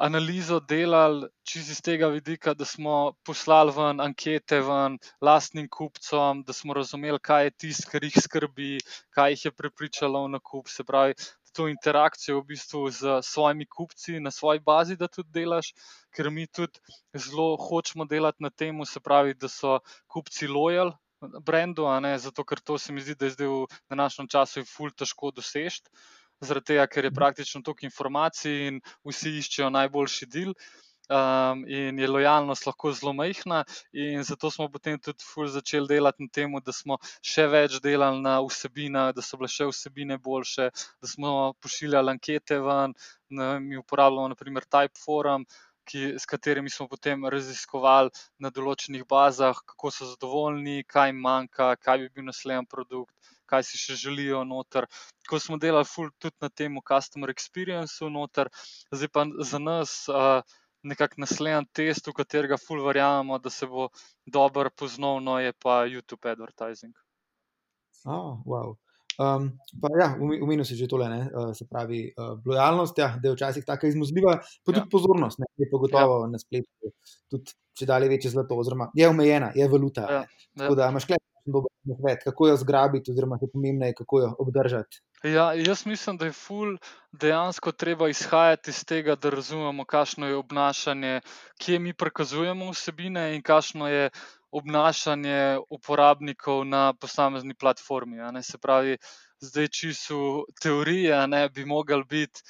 analizo 0.00 0.60
delali 0.60 1.28
čisto 1.44 1.72
iz 1.72 1.80
tega 1.82 2.06
vidika, 2.08 2.54
da 2.54 2.64
smo 2.64 3.12
poslali 3.24 3.72
ven 3.76 4.00
ankete 4.00 4.60
ven 4.64 4.98
lastnim 5.20 5.68
kupcem, 5.68 6.42
da 6.46 6.52
smo 6.52 6.74
razumeli, 6.74 7.18
kaj 7.20 7.44
je 7.44 7.50
tisto, 7.50 7.90
kar 7.90 8.04
jih 8.04 8.16
skrbi, 8.22 8.78
kaj 9.10 9.32
jih 9.32 9.44
je 9.44 9.52
prepričalo 9.52 10.24
v 10.24 10.32
nakup. 10.36 10.68
Se 10.68 10.84
pravi, 10.84 11.14
to 11.52 11.68
interakcijo 11.68 12.40
v 12.40 12.46
bistvu 12.52 12.90
z 12.90 13.20
svojimi 13.22 13.66
kupci 13.66 14.20
na 14.20 14.30
svoji 14.30 14.60
bazi, 14.60 14.96
da 14.96 15.08
tudi 15.08 15.30
delaš, 15.34 15.72
ker 16.14 16.30
mi 16.30 16.46
tudi 16.46 16.80
zelo 17.14 17.56
hočemo 17.56 18.04
delati 18.04 18.42
na 18.42 18.50
tem, 18.50 18.84
se 18.86 19.00
pravi, 19.00 19.34
da 19.34 19.48
so 19.48 19.78
kupci 20.08 20.46
lojal. 20.48 20.94
Brendu, 21.44 21.84
Zato, 22.16 22.44
ker 22.44 22.60
to 22.64 22.78
se 22.78 22.92
mi 22.92 23.00
zdi, 23.00 23.14
da 23.14 23.26
je 23.26 23.30
zdaj 23.36 23.48
v 23.48 23.66
današnjem 23.92 24.28
času 24.28 24.64
ful 24.64 24.90
težko 24.90 25.30
doseči, 25.36 25.82
zaradi 26.40 26.72
tega, 26.72 26.86
ker 26.86 27.04
je 27.04 27.10
praktično 27.12 27.60
toliko 27.60 27.84
informacij 27.84 28.68
in 28.68 28.80
vsi 29.04 29.34
iščejo 29.42 29.68
najboljši 29.70 30.26
del 30.32 30.54
um, 31.10 31.64
in 31.68 31.98
je 31.98 32.08
lojalnost 32.08 32.66
lahko 32.66 32.92
zelo 32.92 33.12
majhna. 33.12 33.64
In 33.92 34.22
zato 34.24 34.50
smo 34.50 34.68
potem 34.68 34.98
tudi 34.98 35.24
začeli 35.48 35.88
delati 35.88 36.22
na 36.22 36.28
tem, 36.32 36.54
da 36.64 36.72
smo 36.72 36.98
še 37.22 37.46
več 37.50 37.80
delali 37.82 38.22
na 38.22 38.38
vsebinah, 38.44 39.10
da 39.14 39.22
so 39.22 39.40
bile 39.40 39.50
še 39.50 39.66
vsebine 39.70 40.18
boljše, 40.18 40.70
da 41.02 41.10
smo 41.10 41.54
pošiljali 41.62 42.14
ankete 42.14 42.60
ven, 42.60 42.94
ne, 43.30 43.58
mi 43.60 43.76
uporabljamo 43.80 44.30
naprimer 44.34 44.68
Typeforum. 44.70 45.46
Ki, 45.90 46.12
s 46.22 46.28
katerimi 46.28 46.70
smo 46.70 46.84
potem 46.86 47.24
raziskovali 47.32 48.12
na 48.38 48.50
določenih 48.54 49.02
bazah, 49.10 49.58
kako 49.72 49.90
so 49.90 50.06
zadovoljni, 50.12 50.84
kaj 50.86 51.08
jim 51.10 51.18
manjka, 51.24 51.72
kaj 51.82 52.04
bi 52.04 52.10
bil 52.14 52.28
naslednji 52.28 52.68
produkt, 52.70 53.10
kaj 53.50 53.64
si 53.66 53.80
še 53.80 53.96
želijo 53.98 54.44
noter. 54.46 54.86
Ko 55.26 55.40
smo 55.42 55.58
delali 55.58 55.88
tudi 56.22 56.36
na 56.44 56.50
tem, 56.52 56.78
customer 56.86 57.32
experience, 57.34 57.98
noter, 58.06 58.52
zdaj 58.92 59.10
pa 59.10 59.26
za 59.50 59.58
nas. 59.58 59.96
Uh, 60.06 60.44
nekako 60.82 61.20
naslednji 61.24 61.68
test, 61.72 62.08
v 62.08 62.14
katerega 62.16 62.58
ful 62.60 62.82
verjamemo, 62.84 63.38
da 63.38 63.50
se 63.50 63.66
bo 63.66 63.88
dobro 64.26 64.70
poznal, 64.76 65.20
no 65.22 65.38
je 65.40 65.52
pa 65.52 65.84
YouTube 65.86 66.30
advertising. 66.30 66.94
Oh, 68.04 68.40
wow. 68.46 68.76
um, 69.20 69.50
ja, 70.00 70.14
Umenil 70.16 70.64
si 70.64 70.76
že 70.76 70.88
tole, 70.88 71.04
uh, 71.06 71.50
se 71.52 71.66
pravi, 71.68 72.14
uh, 72.16 72.38
lojalnost, 72.46 72.98
ja, 72.98 73.12
da 73.20 73.28
je 73.28 73.34
včasih 73.34 73.64
tako 73.64 73.86
izmuzljiva, 73.86 74.38
pa 74.40 74.72
tudi 74.72 74.80
ja. 74.80 74.86
pozornost, 74.90 75.38
ne, 75.38 75.46
je 75.56 75.68
pa 75.70 75.78
gotovo 75.78 76.22
ja. 76.24 76.30
na 76.32 76.40
spletu. 76.40 76.94
Tudi 77.28 77.52
če 77.76 77.86
dalje 77.86 78.08
večje 78.08 78.32
zlato, 78.32 78.56
oziroma 78.56 78.90
je 78.96 79.08
omejena, 79.08 79.52
je 79.54 79.68
valuta. 79.68 80.06
Ja. 80.08 80.22
Ja. 80.22 80.64
Tako 80.64 80.74
da 80.74 80.88
imaš 80.90 81.06
klep 81.44 81.54
dober 81.54 81.70
svet, 82.00 82.24
kako 82.24 82.48
jo 82.48 82.56
zgrabiti, 82.56 83.10
oziroma 83.10 83.38
je 83.40 83.48
pomembneje, 83.52 83.94
kako 83.94 84.20
jo 84.20 84.34
obdržati. 84.38 85.00
Ja, 85.24 85.52
jaz 85.54 85.86
mislim, 85.86 86.16
da 86.16 86.24
je 86.24 86.32
ful 86.32 86.76
dejansko 87.12 87.72
treba 87.72 88.08
izhajati 88.08 88.70
iz 88.70 88.84
tega, 88.84 89.14
da 89.14 89.30
razumemo, 89.30 89.84
kakšno 89.84 90.26
je 90.26 90.36
obnašanje, 90.36 91.20
kje 91.58 91.78
mi 91.78 91.94
prikazujemo 91.94 92.70
vsebine 92.70 93.34
in 93.36 93.42
kakšno 93.42 93.88
je 93.88 94.10
obnašanje 94.50 95.58
uporabnikov 95.70 96.64
na 96.64 96.94
posamezni 97.00 97.54
platformi. 97.54 98.16
Se 98.42 98.58
pravi, 98.58 98.96
zdaj 99.40 99.68
čisto 99.68 100.44
teorija 100.62 101.26
ne 101.26 101.48
bi 101.48 101.64
mogel 101.64 102.04
biti 102.04 102.40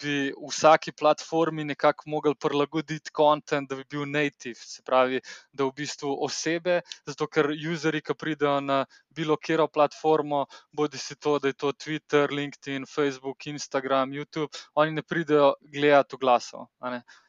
bi 0.00 0.32
vsaki 0.34 0.92
platformi 0.92 1.64
nekako 1.64 2.10
mogli 2.10 2.34
prilagoditi 2.34 3.12
kontent, 3.14 3.70
da 3.70 3.76
bi 3.76 3.84
bil 3.90 4.04
native, 4.10 4.58
se 4.58 4.82
pravi, 4.82 5.20
da 5.52 5.64
v 5.64 5.72
bistvu 5.76 6.16
osebe, 6.26 6.80
zato 7.06 7.26
ker 7.26 7.50
userji, 7.54 8.02
ki 8.02 8.16
pridejo 8.18 8.58
na 8.60 8.84
bilo 9.14 9.36
katero 9.36 9.68
platformo, 9.68 10.44
bodi 10.72 10.98
si 10.98 11.16
to, 11.16 11.38
da 11.38 11.52
je 11.52 11.58
to 11.58 11.72
Twitter, 11.72 12.30
LinkedIn, 12.30 12.86
Facebook, 12.90 13.46
Instagram, 13.46 14.12
YouTube, 14.12 14.50
oni 14.74 14.98
ne 14.98 15.02
pridejo 15.02 15.54
gledati 15.62 16.16
v 16.16 16.24
glasov. 16.26 16.66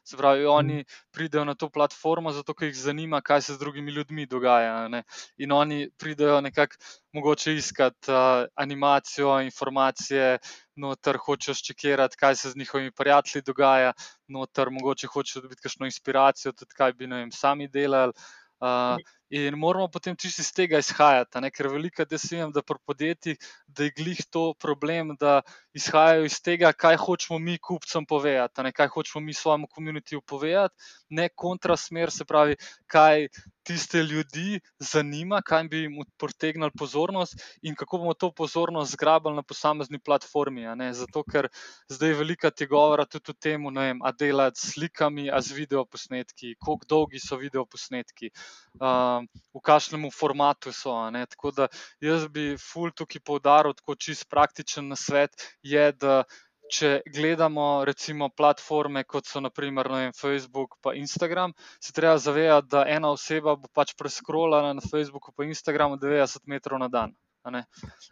Se 0.05 0.17
pravi, 0.17 0.45
oni 0.45 0.83
pridejo 1.11 1.45
na 1.45 1.55
to 1.55 1.69
platformo, 1.73 2.29
zato 2.31 2.53
ker 2.53 2.67
jih 2.69 2.77
zanima, 2.77 3.21
kaj 3.25 3.41
se 3.41 3.53
z 3.55 3.59
drugimi 3.59 3.91
ljudmi 3.91 4.27
dogaja. 4.29 5.01
In 5.41 5.51
oni 5.51 5.89
pridejo 5.97 6.41
nekako 6.45 6.77
mogoče 7.17 7.55
iskati 7.55 8.11
uh, 8.11 8.45
animacijo, 8.55 9.39
informacije, 9.41 10.37
noter 10.75 11.17
hočejo 11.17 11.55
ščekirati, 11.57 12.19
kaj 12.21 12.35
se 12.35 12.51
z 12.53 12.61
njihovimi 12.61 12.91
prijatelji 12.91 13.41
dogaja, 13.47 13.93
noter 14.27 14.69
mogoče 14.69 15.09
hočejo 15.09 15.41
dobiti 15.47 15.65
kakšno 15.65 15.89
inspiracijo, 15.89 16.53
tudi 16.53 16.77
kaj 16.77 16.93
bi 16.93 17.09
vem, 17.09 17.31
sami 17.31 17.67
delali. 17.67 18.13
Uh, 18.61 19.01
in 19.35 19.57
moramo 19.59 19.87
potem 19.91 20.15
čisto 20.15 20.41
iz 20.41 20.51
tega 20.55 20.79
izhajati, 20.79 21.41
ne? 21.43 21.51
ker 21.51 21.67
veliko 21.67 22.05
vem, 22.07 22.51
da 22.55 22.61
pri 22.61 22.77
podjetjih 22.87 23.37
je 23.77 23.91
glih 23.97 24.21
to 24.31 24.53
problem, 24.59 25.15
da 25.19 25.41
izhajajo 25.73 26.25
iz 26.25 26.39
tega, 26.41 26.71
kaj 26.73 26.95
hočemo 26.97 27.39
mi 27.39 27.57
kupcem 27.57 28.05
povedati, 28.05 28.63
ne? 28.63 28.71
kaj 28.71 28.87
hočemo 28.93 29.25
mi 29.25 29.33
svojemu 29.33 29.67
komunitiju 29.67 30.21
povedati, 30.21 30.75
ne 31.09 31.29
kontrasmer, 31.29 32.11
se 32.11 32.25
pravi, 32.25 32.55
kaj 32.87 33.27
tiste 33.65 34.03
ljudi 34.03 34.59
zanima, 34.79 35.41
kaj 35.41 35.63
bi 35.71 35.81
jim 35.85 35.97
pritegnili 36.21 36.71
pozornost 36.77 37.41
in 37.61 37.75
kako 37.75 37.97
bomo 37.97 38.13
to 38.13 38.31
pozornost 38.31 38.91
zgrabili 38.91 39.35
na 39.35 39.43
posamezni 39.43 39.99
platformi. 39.99 40.65
Zato, 40.93 41.23
ker 41.23 41.49
zdaj 41.89 42.13
velika 42.21 42.51
te 42.51 42.67
govora 42.67 43.05
tudi 43.05 43.33
o 43.33 43.37
tem, 43.41 43.67
da 43.73 44.11
delati 44.19 44.61
s 44.61 44.73
slikami, 44.73 45.29
a 45.31 45.41
z 45.41 45.57
videoposnetki, 45.57 46.55
kako 46.61 46.89
dolgi 46.89 47.19
so 47.19 47.39
videoposnetki, 47.41 48.31
uh, 48.79 49.23
v 49.55 49.63
kakšnem 49.63 50.09
formatu 50.13 50.73
so. 50.73 50.95
Tako 51.35 51.51
da 51.51 51.67
jaz 52.03 52.27
bi 52.27 52.55
ful 52.61 52.91
tukaj 52.91 53.21
poudaril, 53.25 53.73
tako 53.73 53.95
čist 53.95 54.29
praktičen 54.29 54.93
svet 54.95 55.35
je, 55.63 55.91
da 55.91 56.23
če 56.71 57.01
gledamo 57.05 57.85
recimo 57.85 58.29
platforme, 58.29 59.03
kot 59.03 59.27
so 59.29 59.41
naprimer 59.43 59.89
vem, 59.91 60.13
Facebook 60.13 60.77
in 60.93 61.03
Instagram, 61.05 61.53
se 61.79 61.93
treba 61.93 62.17
zavedati, 62.17 62.67
da 62.71 62.85
ena 62.89 63.11
oseba 63.13 63.55
bo 63.55 63.69
pač 63.73 63.93
preskrolala 63.97 64.73
na 64.73 64.81
Facebooku 64.81 65.33
in 65.43 65.53
Instagramu 65.53 65.97
90 66.01 66.47
metrov 66.47 66.79
na 66.79 66.87
dan. 66.87 67.13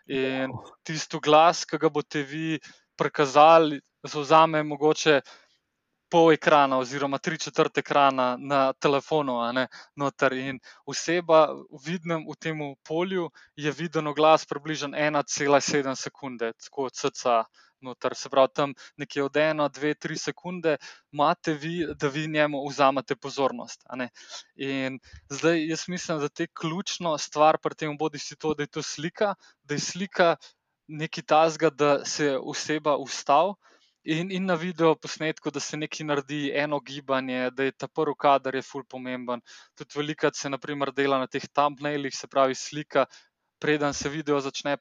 In 0.07 0.53
tisto 0.85 1.19
glas, 1.19 1.65
ki 1.65 1.79
ga 1.81 1.89
boste 1.89 2.21
vi 2.21 2.59
prikazali, 2.95 3.79
zauzame 4.05 4.61
mogoče 4.63 5.21
pol 6.13 6.29
ekrana, 6.35 6.77
oziroma 6.77 7.17
tri 7.17 7.39
četrt 7.41 7.79
ekrana 7.81 8.35
na 8.37 8.73
telefonu. 8.73 9.39
In 10.37 10.59
oseba, 10.85 11.47
vidna 11.85 12.19
v 12.21 12.35
tem 12.39 12.61
polju, 12.85 13.31
je 13.55 13.71
videno 13.71 14.13
glas 14.13 14.45
približno 14.45 14.93
1,7 14.93 15.95
sekunde, 15.97 16.53
tako 16.53 16.89
CC 16.93 17.41
noter, 17.83 18.15
se 18.15 18.29
pravi, 18.29 18.53
tam 18.55 18.73
nekje 18.97 19.23
od 19.23 19.37
ena, 19.37 19.67
dve, 19.67 19.93
tri 19.95 20.17
sekunde, 20.17 20.77
imate 21.11 21.53
vi, 21.53 21.75
da 21.99 22.07
vi 22.07 22.27
njemu 22.27 22.63
vzamete 22.69 23.15
pozornost. 23.15 23.83
In 24.55 24.99
zdaj 25.29 25.67
jaz 25.67 25.87
mislim, 25.87 26.19
da 26.19 26.29
je 26.39 26.47
ključna 26.61 27.17
stvar 27.17 27.57
pri 27.57 27.75
tem, 27.75 27.97
bodi 27.97 28.19
si 28.19 28.35
to, 28.35 28.53
da 28.53 28.63
je 28.63 28.67
to 28.67 28.81
slika, 28.81 29.35
da 29.63 29.75
je 29.75 29.79
slika 29.79 30.35
nekaj 30.87 31.23
tazga, 31.23 31.69
da 31.69 32.05
se 32.05 32.37
oseba 32.37 32.97
ustavi. 32.97 33.53
In, 34.05 34.31
in 34.35 34.45
na 34.45 34.57
video 34.59 34.97
posnetku, 34.99 35.51
da 35.51 35.61
se 35.63 35.77
nekaj 35.77 36.03
naredi, 36.05 36.51
eno 36.59 36.81
gibanje, 36.83 37.51
da 37.55 37.63
je 37.63 37.71
ta 37.71 37.87
prvi 37.87 38.15
kader, 38.19 38.55
je 38.55 38.61
ful 38.61 38.83
pomemben. 38.83 39.39
Tudi 39.79 39.95
veliko 39.95 40.31
se, 40.35 40.49
naprimer, 40.51 40.91
dela 40.91 41.21
na 41.21 41.27
teh 41.27 41.45
thumbnailih, 41.47 42.11
se 42.15 42.27
pravi, 42.27 42.55
slika 42.55 43.05
preden 43.63 43.93
se 43.93 44.09
video 44.09 44.41
začne 44.43 44.75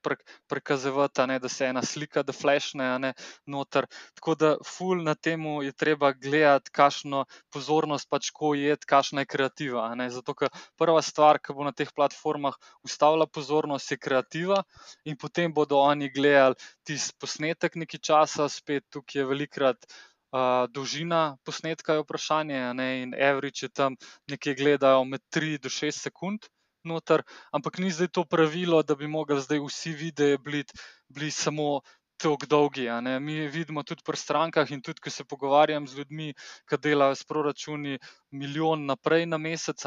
prikazovati, 0.50 1.38
da 1.38 1.48
se 1.48 1.66
ena 1.70 1.82
slika, 1.86 2.22
da 2.26 2.32
flashne, 2.32 2.98
ne 2.98 3.12
noter. 3.46 3.86
Tako 4.18 4.34
da, 4.34 4.48
ful 4.66 5.04
na 5.06 5.14
tem 5.14 5.44
je 5.62 5.72
treba 5.72 6.10
gledati, 6.12 6.72
kakšno 6.74 7.24
pozornost 7.54 8.08
pač 8.10 8.32
ko 8.34 8.54
je, 8.58 8.74
kakšna 8.86 9.22
je 9.22 9.30
kreativa. 9.34 9.84
Zato, 10.10 10.34
ker 10.34 10.50
prva 10.78 11.02
stvar, 11.02 11.38
ki 11.38 11.54
bo 11.54 11.66
na 11.68 11.70
teh 11.70 11.92
platformah 11.94 12.58
ustavila 12.82 13.28
pozornost, 13.30 13.94
je 13.94 14.00
kreativa, 14.02 14.64
in 15.06 15.16
potem 15.16 15.54
bodo 15.54 15.78
oni 15.78 16.10
gledali 16.10 16.58
tisti 16.82 17.14
posnetek 17.22 17.78
nekaj 17.84 18.02
časa, 18.02 18.48
spet 18.50 18.88
tukaj 18.90 19.22
je 19.22 19.28
velikrat. 19.30 19.86
Uh, 20.32 20.64
dolžina 20.72 21.36
posnetka 21.44 21.94
je 21.94 22.02
vprašanje, 22.02 22.60
ne, 22.74 22.88
in 23.02 23.10
average 23.14 23.66
je 23.66 23.68
tam 23.68 23.98
nekje 24.26 24.54
gledajo 24.56 25.04
med 25.04 25.20
3 25.30 25.58
do 25.60 25.68
6 25.68 26.02
sekund, 26.08 26.48
noter, 26.84 27.22
ampak 27.52 27.78
ni 27.78 27.90
zdaj 27.90 28.08
to 28.08 28.24
pravilo, 28.24 28.82
da 28.82 28.94
bi 28.94 29.06
mogli 29.06 29.40
zdaj 29.40 29.60
vsi 29.60 29.92
videi 29.94 30.38
biti 30.38 30.74
bili 31.08 31.30
samo 31.30 31.80
tako 32.16 32.46
dolgi. 32.46 32.86
Mi 33.20 33.48
vidimo 33.48 33.82
tudi 33.82 34.02
pri 34.06 34.16
strankah 34.16 34.70
in 34.70 34.82
tudi, 34.82 35.00
ko 35.00 35.10
se 35.10 35.24
pogovarjam 35.24 35.86
z 35.86 35.98
ljudmi, 35.98 36.28
ki 36.68 36.78
delajo 36.78 37.14
s 37.14 37.24
proračuni 37.24 37.98
milijon 38.30 38.86
naprej 38.86 39.26
na 39.26 39.38
mesec, 39.38 39.82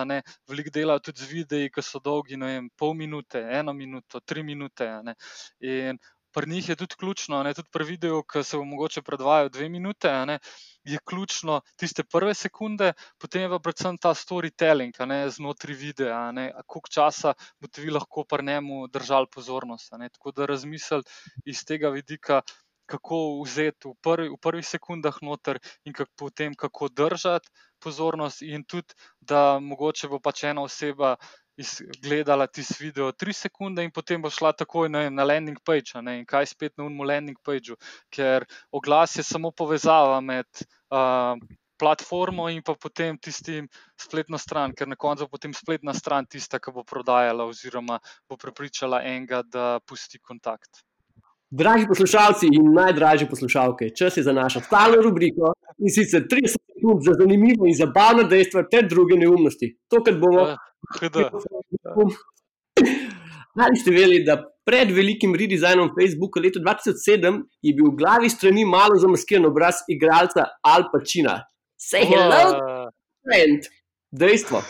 veliko 0.49 0.73
delajo 0.73 0.99
tudi 0.99 1.23
z 1.23 1.31
videi, 1.31 1.69
ki 1.71 1.81
so 1.81 1.99
dolgi, 1.99 2.37
ne 2.37 2.45
vem, 2.45 2.69
pol 2.77 2.93
minute, 2.93 3.39
eno 3.39 3.73
minuto, 3.73 4.19
tri 4.19 4.43
minute. 4.43 4.89
In 5.61 5.97
pri 6.35 6.49
njih 6.51 6.69
je 6.69 6.75
tudi 6.75 6.95
ključno, 6.99 7.43
ne, 7.43 7.53
tudi 7.55 7.69
pri 7.71 7.85
videu, 7.87 8.19
ki 8.27 8.43
se 8.43 8.57
vam 8.59 8.67
mogoče 8.73 9.01
predvajajo 9.07 9.49
dve 9.55 9.69
minute, 9.69 10.11
ne, 10.27 10.39
je 10.83 10.99
ključno 11.07 11.61
tiste 11.79 12.03
prve 12.03 12.33
sekunde, 12.35 12.91
potem 13.17 13.45
je 13.45 13.49
pa 13.53 13.59
predvsem 13.59 13.97
ta 13.97 14.11
storytelling 14.13 14.99
ne, 15.07 15.21
znotraj 15.29 15.77
videa, 15.79 16.19
koliko 16.67 16.91
časa 16.91 17.33
boste 17.59 17.81
vi 17.85 17.95
lahko 17.95 18.25
pri 18.27 18.43
njemu 18.51 18.87
držali 18.87 19.31
pozornost. 19.31 19.95
Ne, 19.97 20.09
tako 20.09 20.31
da 20.31 20.51
razmisliti 20.51 21.11
iz 21.45 21.63
tega 21.65 21.89
vidika. 21.89 22.41
Kako 22.85 23.41
vzeti 23.41 23.87
v, 23.89 23.95
prvi, 24.05 24.27
v 24.29 24.35
prvih 24.37 24.65
sekundah 24.67 25.15
noter, 25.25 25.57
in 25.89 25.93
kako 25.97 26.11
potem, 26.21 26.53
kako 26.53 26.89
držati 26.93 27.49
pozornost, 27.81 28.43
in 28.45 28.61
tudi, 28.61 28.93
da 29.21 29.57
mogoče 29.59 30.07
bo 30.11 30.19
pač 30.21 30.43
ena 30.51 30.61
oseba 30.61 31.15
gledala 32.03 32.47
tisti 32.47 32.83
video 32.83 33.11
tri 33.11 33.33
sekunde 33.33 33.83
in 33.83 33.91
potem 33.91 34.21
bo 34.21 34.29
šla 34.29 34.51
takoj 34.53 34.89
na, 34.89 35.09
na 35.09 35.23
landing 35.23 35.57
page. 35.63 35.95
Ne, 36.01 36.19
in 36.19 36.25
kaj 36.25 36.45
spet 36.51 36.73
na 36.77 36.85
unmu 36.85 37.03
landing 37.07 37.37
pageu, 37.43 37.77
ker 38.11 38.45
oglas 38.71 39.15
je 39.15 39.23
samo 39.23 39.51
povezava 39.51 40.19
med 40.21 40.47
uh, 40.91 41.39
platformo 41.79 42.49
in 42.49 42.61
pa 42.63 42.75
potem 42.75 43.17
tistim 43.17 43.67
spletno 43.99 44.37
stran, 44.37 44.73
ker 44.73 44.87
na 44.87 44.95
koncu 44.95 45.25
bo 45.25 45.37
potem 45.37 45.53
spletna 45.53 45.93
stran 45.93 46.25
tista, 46.25 46.59
ki 46.59 46.71
bo 46.71 46.83
prodajala 46.83 47.47
oziroma 47.47 47.99
bo 48.29 48.37
prepričala 48.37 49.03
enega, 49.03 49.43
da 49.43 49.79
pusti 49.87 50.19
kontakt. 50.19 50.83
Dragi 51.51 51.85
poslušalci 51.87 52.47
in 52.51 52.73
najdražji 52.73 53.27
poslušalke, 53.29 53.89
čas 53.95 54.17
je 54.17 54.23
za 54.23 54.33
našo 54.33 54.59
stalno 54.59 55.01
rubriko 55.01 55.53
in 55.77 55.91
sicer 55.93 56.23
30 56.31 56.57
sekund 56.57 57.03
za 57.05 57.13
zanimivo 57.19 57.67
in 57.69 57.75
zabavno 57.77 58.23
dejstvo 58.23 58.63
ter 58.71 58.87
druge 58.89 59.17
neumnosti. 59.17 59.77
To, 59.89 60.03
kar 60.03 60.17
bomo. 60.19 60.41
Uh, 60.41 62.13
Ali 63.65 63.77
ste 63.79 63.91
vedeli, 63.91 64.23
da 64.25 64.41
pred 64.65 64.91
velikim 64.91 65.35
redizajnom 65.35 65.93
Facebooka 65.95 66.41
leta 66.43 66.59
2007 66.59 67.43
je 67.61 67.73
bil 67.77 67.91
v 67.91 67.97
glavi 67.99 68.29
strani 68.29 68.65
malo 68.65 68.97
zamaskiran 68.99 69.45
obraz 69.45 69.85
igralca 69.87 70.49
Al 70.63 70.89
Pacina? 70.91 71.37
Say 71.77 72.03
hello, 72.09 72.41
uh. 72.57 72.89
friend. 73.23 73.69
Dejstvo. 74.11 74.63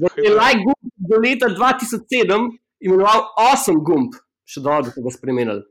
Da 0.00 0.08
je 0.16 0.30
like 0.34 0.60
gumb 0.64 0.90
do 1.10 1.16
leta 1.24 1.46
2007 1.48 2.48
imenoval 2.84 3.20
Awesome 3.38 3.80
gumb 3.86 4.12
še 4.48 4.62
dobro, 4.64 4.88
da 4.88 4.94
so 4.94 5.04
ga 5.04 5.12
spremenili. 5.12 5.62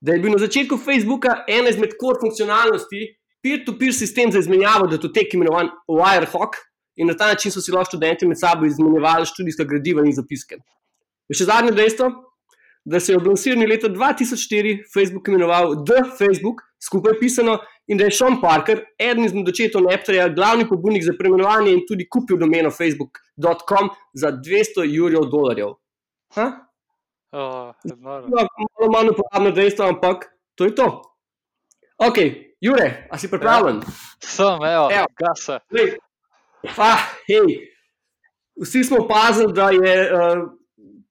Da 0.00 0.14
je 0.14 0.22
bil 0.22 0.32
na 0.32 0.38
začetku 0.38 0.78
Facebooka 0.78 1.42
ena 1.50 1.72
izmed 1.72 1.96
core 1.98 2.20
funkcionalnosti, 2.22 3.02
peer-to-peer 3.42 3.94
sistem 3.94 4.32
za 4.32 4.42
izmenjavo 4.42 4.86
datotek, 4.90 5.34
imenovan 5.34 5.70
Wirehawk, 5.90 6.58
in 6.98 7.10
na 7.10 7.14
ta 7.18 7.28
način 7.30 7.54
so 7.54 7.62
si 7.62 7.74
lahko 7.74 7.92
študenti 7.92 8.26
med 8.26 8.38
sabo 8.38 8.66
izmenjevali 8.66 9.26
študijska 9.26 9.64
gradiva 9.64 10.06
in 10.06 10.14
zapiske. 10.14 10.58
In 11.28 11.38
še 11.38 11.46
zadnje 11.50 11.74
dejstvo, 11.76 12.08
da 12.88 13.00
se 13.00 13.12
je 13.12 13.18
ob 13.18 13.26
lansiranju 13.28 13.66
leta 13.68 13.90
2004 13.92 14.78
Facebook 14.94 15.28
imenoval 15.28 15.76
The 15.86 16.02
Facebook, 16.18 16.62
skupaj 16.82 17.18
pisano, 17.20 17.58
in 17.88 17.98
da 17.98 18.06
je 18.06 18.14
Sean 18.16 18.38
Parker, 18.40 18.82
eden 18.98 19.26
izmed 19.26 19.48
očetov 19.48 19.84
Neptuja, 19.86 20.28
glavni 20.34 20.66
pobudnik 20.68 21.04
za 21.04 21.14
preimenovanje 21.18 21.74
in 21.74 21.84
tudi 21.88 22.06
kupil 22.08 22.38
domeno 22.40 22.70
facebook.com 22.70 23.90
za 24.14 24.32
200 24.32 24.86
jurjev 24.88 25.28
dolarjev. 25.32 25.76
Ha? 26.36 26.48
Oh. 27.32 27.72
Ja, 27.84 27.94
malo 28.00 28.90
manj 28.92 29.12
uporabno 29.12 29.50
dejstvo, 29.50 29.88
ampak 29.88 30.30
to 30.54 30.64
je 30.64 30.74
to. 30.74 31.02
Ok, 31.98 32.18
Jure, 32.60 33.06
a 33.10 33.18
si 33.18 33.30
pripravljen? 33.30 33.82
Sem, 34.24 34.62
evo, 34.64 34.88
Evo. 34.90 35.06
gasa. 35.18 35.60
Ah, 36.76 37.04
hej. 37.28 37.58
Vsi 38.62 38.84
smo 38.84 39.04
opazili, 39.04 39.52
da 39.52 39.70
je 39.70 39.96
uh, 40.12 40.48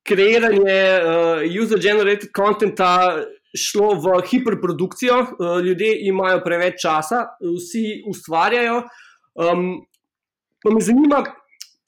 kreiranje 0.03 0.79
uh, 0.99 1.61
user-generated 1.63 2.33
contenta 2.35 3.23
šlo 3.55 3.93
v 3.95 4.21
hiperprodukcijo, 4.27 5.19
uh, 5.19 5.59
ljudje 5.63 5.93
imajo 6.07 6.41
preveč 6.43 6.81
časa, 6.81 7.23
vsi 7.39 8.01
ustvarjajo. 8.09 8.81
Um, 9.35 9.69
pa 10.63 10.73
me 10.73 10.81
zanima, 10.81 11.23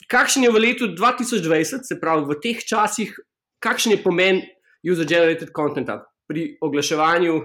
kakšen 0.08 0.48
je 0.48 0.52
v 0.52 0.64
letu 0.64 0.88
2020, 0.96 1.84
se 1.84 2.00
pravi 2.00 2.24
v 2.30 2.40
teh 2.40 2.64
časih, 2.64 3.12
kakšen 3.60 3.96
je 3.96 4.04
pomen 4.04 4.42
user-generated 4.84 5.52
contenta 5.56 6.02
pri 6.28 6.58
oglaševanju, 6.62 7.40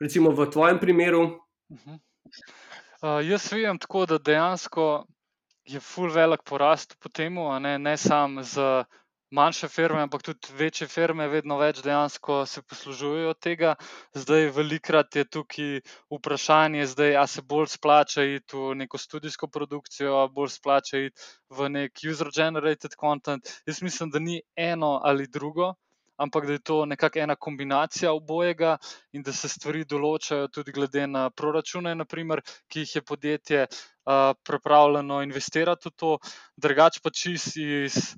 recimo 0.00 0.30
v 0.30 0.50
tvojem 0.50 0.78
primeru. 0.78 1.22
Mhm. 1.72 1.94
Uh, 2.98 3.22
jaz 3.22 3.52
vidim 3.52 3.78
tako, 3.78 4.06
da 4.06 4.18
dejansko 4.18 5.06
je 5.64 5.80
full 5.80 6.10
velik 6.10 6.42
porast 6.42 6.96
po 6.98 7.08
tem, 7.08 7.34
ne, 7.62 7.78
ne 7.78 7.96
samo 7.96 8.42
za 8.42 8.84
manjše 9.30 9.68
firme, 9.68 10.02
ampak 10.02 10.22
tudi 10.22 10.52
večje 10.56 10.88
firme, 10.88 11.28
vedno 11.28 11.58
več 11.60 11.82
dejansko 11.84 12.40
se 12.46 12.62
poslužujejo 12.62 13.34
tega. 13.34 13.74
Zdaj, 14.16 14.50
velikrat 14.56 15.16
je 15.16 15.24
tukaj 15.24 15.80
vprašanje, 16.12 16.86
zdaj, 16.94 17.16
a 17.16 17.26
se 17.26 17.42
bolj 17.42 17.68
splača 17.74 18.24
iti 18.24 18.56
v 18.56 18.74
neko 18.82 18.98
studijsko 18.98 19.48
produkcijo, 19.48 20.16
a 20.22 20.28
bolj 20.28 20.54
splača 20.56 21.04
iti 21.08 21.28
v 21.50 21.68
nek 21.68 22.04
user-generated 22.04 22.96
content. 23.00 23.52
Jaz 23.66 23.82
mislim, 23.82 24.10
da 24.10 24.18
ni 24.18 24.40
eno 24.56 24.98
ali 25.04 25.28
drugo. 25.28 25.74
Ampak 26.18 26.46
da 26.46 26.52
je 26.56 26.58
to 26.66 26.76
nekako 26.86 27.18
ena 27.22 27.36
kombinacija 27.36 28.10
obojega, 28.12 28.72
in 29.14 29.22
da 29.22 29.30
se 29.32 29.46
stvari 29.48 29.84
določajo 29.86 30.48
tudi 30.50 30.72
glede 30.74 31.04
na 31.06 31.28
proračune, 31.30 31.92
naprimer, 31.94 32.42
ki 32.66 32.82
jih 32.82 32.94
je 32.96 33.02
podjetje 33.06 33.60
uh, 33.68 34.32
pripravljeno 34.42 35.20
investirati 35.22 35.86
v 35.86 35.94
to, 35.94 36.16
drugače 36.58 37.04
pa 37.04 37.12
čist 37.14 37.54
iz, 37.62 38.16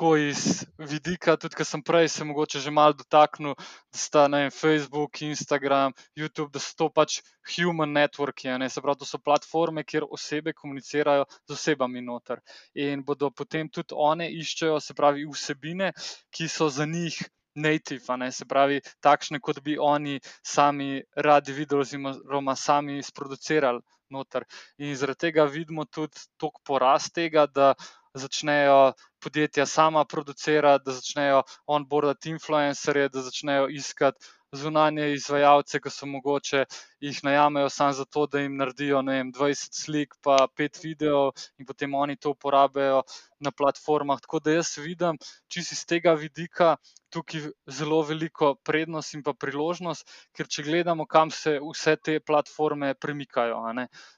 ko 0.00 0.14
iz 0.16 0.64
vidika, 0.80 1.34
tudi 1.36 1.58
kar 1.58 1.66
sem 1.68 1.82
prej 1.84 2.08
se 2.08 2.24
mogoče 2.24 2.60
že 2.64 2.70
malo 2.72 2.96
dotaknil, 2.96 3.52
da 3.92 3.98
sta 4.00 4.22
vem, 4.32 4.48
Facebook, 4.50 5.20
Instagram, 5.26 5.92
YouTube, 6.16 6.48
da 6.54 6.62
so 6.64 6.72
to 6.78 6.88
pač 6.88 7.18
human 7.52 7.92
networki, 7.92 8.48
ne, 8.62 8.70
se 8.72 8.80
pravi, 8.80 9.02
to 9.02 9.08
so 9.10 9.20
platforme, 9.20 9.84
kjer 9.84 10.06
osebe 10.08 10.54
komunicirajo 10.56 11.26
z 11.44 11.52
osebami 11.58 12.00
noter. 12.00 12.40
In 12.74 13.04
bodo 13.04 13.28
potem 13.30 13.68
tudi 13.68 13.92
one 13.92 14.30
iščejo, 14.40 14.80
se 14.80 14.96
pravi, 14.96 15.28
vsebine, 15.28 15.92
ki 16.32 16.48
so 16.48 16.70
za 16.72 16.88
njih 16.88 17.20
native, 17.60 18.16
ne, 18.16 18.32
se 18.32 18.48
pravi, 18.48 18.80
takšne, 19.04 19.40
kot 19.44 19.60
bi 19.60 19.76
oni 19.76 20.16
sami 20.40 21.02
radi 21.16 21.52
videli, 21.52 21.84
oziroma 21.84 22.56
sami 22.56 23.02
sproducirali 23.04 23.84
noter. 24.10 24.48
In 24.78 24.96
zaradi 24.96 25.26
tega 25.28 25.44
vidimo 25.44 25.84
tudi 25.84 26.24
toliko 26.40 26.64
porast 26.66 27.12
tega, 27.14 27.44
da 27.46 27.74
začnejo 28.14 28.92
podjetja 29.22 29.66
sama 29.66 30.04
producirati, 30.04 30.84
da 30.86 30.92
začnejo 30.92 31.42
onboardati 31.66 32.30
influencerje, 32.30 33.08
da 33.08 33.22
začnejo 33.22 33.68
iskati 33.68 34.26
zunanje 34.52 35.12
izvajalce, 35.14 35.78
ki 35.80 35.90
so 35.94 36.06
mogoče 36.10 36.64
jih 37.00 37.18
najamejo 37.24 37.68
samo 37.70 37.92
zato, 37.92 38.26
da 38.26 38.40
jim 38.40 38.56
naredijo 38.58 39.02
vem, 39.06 39.32
20 39.32 39.82
slik, 39.82 40.16
pa 40.22 40.48
5 40.58 40.80
videov, 40.84 41.30
in 41.58 41.66
potem 41.66 41.94
oni 41.94 42.16
to 42.16 42.34
uporabljajo 42.34 43.02
na 43.38 43.50
platformah. 43.50 44.20
Tako 44.20 44.40
da 44.40 44.56
jaz 44.58 44.76
vidim, 44.78 45.18
čisto 45.48 45.74
iz 45.74 45.84
tega 45.86 46.14
vidika, 46.14 46.76
tukaj 47.12 47.48
zelo 47.78 48.00
veliko 48.06 48.54
prednost 48.66 49.14
in 49.18 49.24
pa 49.26 49.34
priložnost, 49.34 50.08
ker 50.36 50.48
če 50.48 50.64
gledamo, 50.66 51.06
kam 51.06 51.32
se 51.34 51.58
vse 51.62 51.96
te 51.96 52.18
platforme 52.20 52.94
premikajo. 52.94 53.60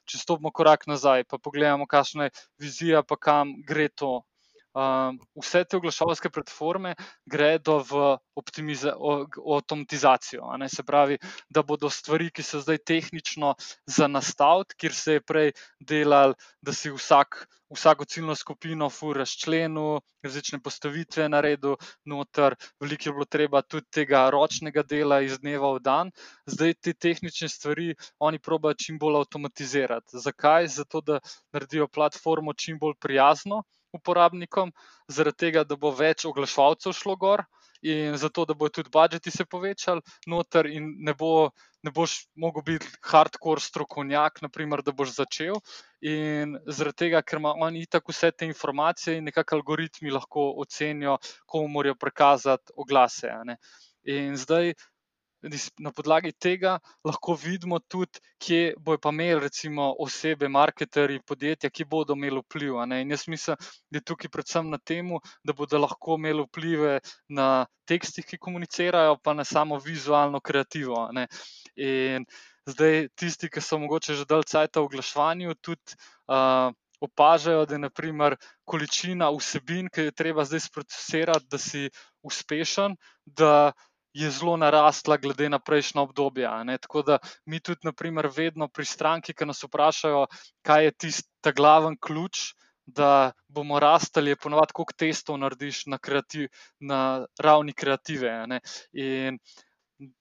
Če 0.09 0.21
stopimo 0.21 0.51
korak 0.51 0.87
nazaj, 0.91 1.25
pa 1.29 1.37
pogledamo, 1.37 1.87
kakšna 1.89 2.29
je 2.29 2.35
vizija, 2.61 3.03
pa 3.03 3.17
kam 3.17 3.55
gre 3.67 3.89
to. 3.89 4.21
Um, 4.73 5.19
vse 5.37 5.59
te 5.69 5.77
oglaševalske 5.77 6.31
platforme 6.33 6.95
gredo 7.29 7.75
v 7.85 8.17
avtomatizacijo. 8.33 10.47
Se 10.67 10.83
pravi, 10.83 11.17
da 11.49 11.61
bodo 11.61 11.89
stvari, 11.93 12.31
ki 12.33 12.41
so 12.41 12.57
zdaj 12.57 12.79
tehnično 12.81 13.53
za 13.85 14.07
nastaviti, 14.09 14.73
kjer 14.81 14.93
se 14.97 15.13
je 15.13 15.21
prej 15.21 15.51
delal, 15.77 16.33
da 16.61 16.73
si 16.73 16.89
vsak, 16.89 17.45
vsako 17.69 18.05
ciljno 18.09 18.35
skupino 18.35 18.89
fur 18.89 19.17
razčlenil, 19.21 19.99
različne 20.25 20.57
postavitve 20.65 21.29
naredil, 21.29 21.77
noter, 22.09 22.55
veliko 22.81 23.09
je 23.09 23.13
bilo 23.13 23.25
treba 23.29 23.61
tudi 23.61 23.85
tega 23.93 24.25
ročnega 24.33 24.81
dela 24.81 25.21
iz 25.21 25.37
dneva 25.37 25.69
v 25.77 25.83
dan. 25.85 26.09
Zdaj 26.49 26.73
te 26.81 26.95
tehnične 26.97 27.49
stvari 27.49 27.93
oni 28.17 28.41
probajo 28.41 28.73
čim 28.73 28.97
bolj 28.97 29.21
avtomatizirati. 29.21 30.17
Zakaj? 30.17 30.67
Zato, 30.79 31.01
da 31.01 31.19
naredijo 31.53 31.87
platformo 31.87 32.57
čim 32.57 32.81
bolj 32.81 32.97
prijazno 32.97 33.61
uporabnikom, 33.93 34.71
zaradi 35.07 35.45
tega, 35.45 35.63
da 35.63 35.77
bo 35.79 35.91
več 35.95 36.25
oglaševalcev 36.29 36.95
šlo 36.97 37.17
gor. 37.19 37.45
In 37.83 38.15
zato, 38.15 38.45
da 38.47 38.55
bodo 38.55 38.77
tudi 38.77 38.89
budžeti 38.93 39.31
se 39.31 39.43
povečali, 39.43 39.99
noter, 40.31 40.69
in 40.71 40.85
ne, 41.03 41.11
bo, 41.19 41.49
ne 41.83 41.91
boš 41.91 42.13
mogel 42.39 42.63
biti 42.63 42.87
hardcore 43.11 43.59
strokovnjak, 43.59 44.39
naprimer, 44.45 44.79
da 44.87 44.93
boš 44.95 45.17
začel. 45.17 45.59
In 45.99 46.55
zaradi 46.63 47.01
tega, 47.03 47.21
ker 47.27 47.41
ima 47.41 47.51
on 47.59 47.75
itak 47.75 48.07
vse 48.07 48.31
te 48.31 48.47
informacije 48.47 49.17
in 49.19 49.27
nekako 49.27 49.59
algoritmi 49.59 50.15
lahko 50.15 50.47
ocenijo, 50.63 51.17
komu 51.45 51.67
morajo 51.75 51.99
prikazati 51.99 52.71
oglase. 52.79 53.35
In 54.07 54.39
zdaj 54.39 54.73
na 55.79 55.91
podlagi 55.91 56.31
tega 56.31 56.77
lahko 57.05 57.35
vidimo 57.35 57.79
tudi, 57.79 58.21
kje 58.39 58.75
bojo 58.79 58.99
pa 59.03 59.11
imeli, 59.11 59.39
recimo, 59.43 59.89
osebe, 59.99 60.47
marketerji, 60.49 61.23
podjetja, 61.27 61.69
ki 61.69 61.85
bodo 61.85 62.15
imeli 62.17 62.41
vpliv. 62.43 62.79
In 62.83 63.11
jaz 63.11 63.27
mislim, 63.27 63.57
da 63.91 63.99
je 63.99 64.05
tukaj 64.11 64.31
predvsem 64.31 64.69
na 64.69 64.77
tem, 64.77 65.11
da 65.43 65.53
bodo 65.53 65.79
lahko 65.79 66.17
imeli 66.19 66.45
vplive 66.47 66.99
na 67.29 67.65
tekstih, 67.87 68.25
ki 68.25 68.39
komunicirajo, 68.39 69.17
pa 69.23 69.33
na 69.33 69.43
samo 69.43 69.79
vizualno 69.79 70.39
kreativo. 70.39 71.09
In 71.75 72.25
zdaj 72.69 73.09
tisti, 73.15 73.49
ki 73.49 73.61
so 73.61 73.79
mogoče 73.81 74.15
že 74.15 74.29
dalj 74.29 74.47
cajt 74.47 74.79
v 74.79 74.87
oglaševanju, 74.87 75.55
tudi 75.61 75.97
uh, 76.31 76.71
opažajo, 77.03 77.65
da 77.65 77.75
je 77.75 77.83
naprimer 77.83 78.35
količina 78.63 79.29
vsebin, 79.35 79.89
ki 79.91 80.01
jo 80.01 80.11
je 80.11 80.15
treba 80.15 80.45
zdaj 80.47 80.63
sprocesirati, 80.69 81.49
da 81.51 81.57
si 81.57 81.89
uspešen, 82.23 82.95
da 83.25 83.73
je 84.13 84.29
zelo 84.31 84.57
narasla, 84.57 85.17
glede 85.17 85.49
na 85.49 85.59
a 86.45 86.63
ne. 86.63 86.77
Tako 86.77 87.01
da 87.01 87.17
mi 87.45 87.59
tudi, 87.59 87.79
naprimer, 87.83 88.29
vedno 88.35 88.67
pri 88.67 88.85
stranki, 88.85 89.33
ki 89.33 89.45
nas 89.45 89.63
vprašajo, 89.63 90.27
kaj 90.61 90.85
je 90.85 90.91
tisti 90.91 91.53
glaven 91.55 91.97
ključ. 91.97 92.53
Da 92.85 93.31
bomo 93.47 93.79
rastli, 93.79 94.29
je 94.29 94.35
ponovadi, 94.35 94.73
koliko 94.75 94.93
testov 94.97 95.37
narediš 95.39 95.85
na, 95.87 95.97
kreativ, 95.97 96.49
na 96.79 97.25
ravni 97.39 97.71
kreative. 97.73 98.33
In 98.91 99.37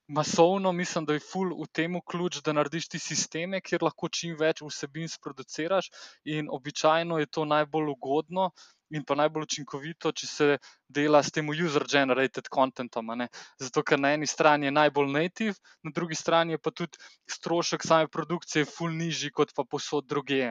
masovno 0.08 0.72
mislim, 0.72 1.06
da 1.06 1.16
je 1.16 1.22
ful 1.24 1.54
v 1.56 1.66
tem 1.72 1.96
ključ, 2.10 2.40
da 2.44 2.52
narediš 2.52 2.88
ti 2.88 2.98
sisteme, 2.98 3.60
kjer 3.60 3.82
lahko 3.82 4.08
čim 4.08 4.36
več 4.40 4.62
vsebin 4.62 5.08
sproduciraš, 5.08 5.90
in 6.24 6.50
običajno 6.50 7.18
je 7.18 7.26
to 7.26 7.44
najbolj 7.44 7.92
ugodno 7.94 8.50
in 8.92 9.04
pa 9.08 9.16
najbolj 9.16 9.46
učinkovito, 9.46 10.12
če 10.12 10.26
se 10.28 10.46
dela 10.88 11.22
s 11.24 11.32
tem 11.32 11.48
user-generated 11.48 12.50
contentom. 12.52 13.14
Zato, 13.60 13.82
ker 13.82 14.00
na 14.00 14.12
eni 14.18 14.28
strani 14.28 14.68
je 14.68 14.74
najbolj 14.76 15.08
native, 15.14 15.56
na 15.82 15.94
drugi 15.96 16.18
strani 16.18 16.58
je 16.58 16.60
pa 16.60 16.74
tudi 16.76 17.00
strošek 17.30 17.86
same 17.88 18.10
produkcije 18.12 18.68
ful 18.68 18.92
nižji 18.92 19.32
kot 19.32 19.54
pa 19.56 19.64
posod 19.64 20.08
druge. 20.12 20.42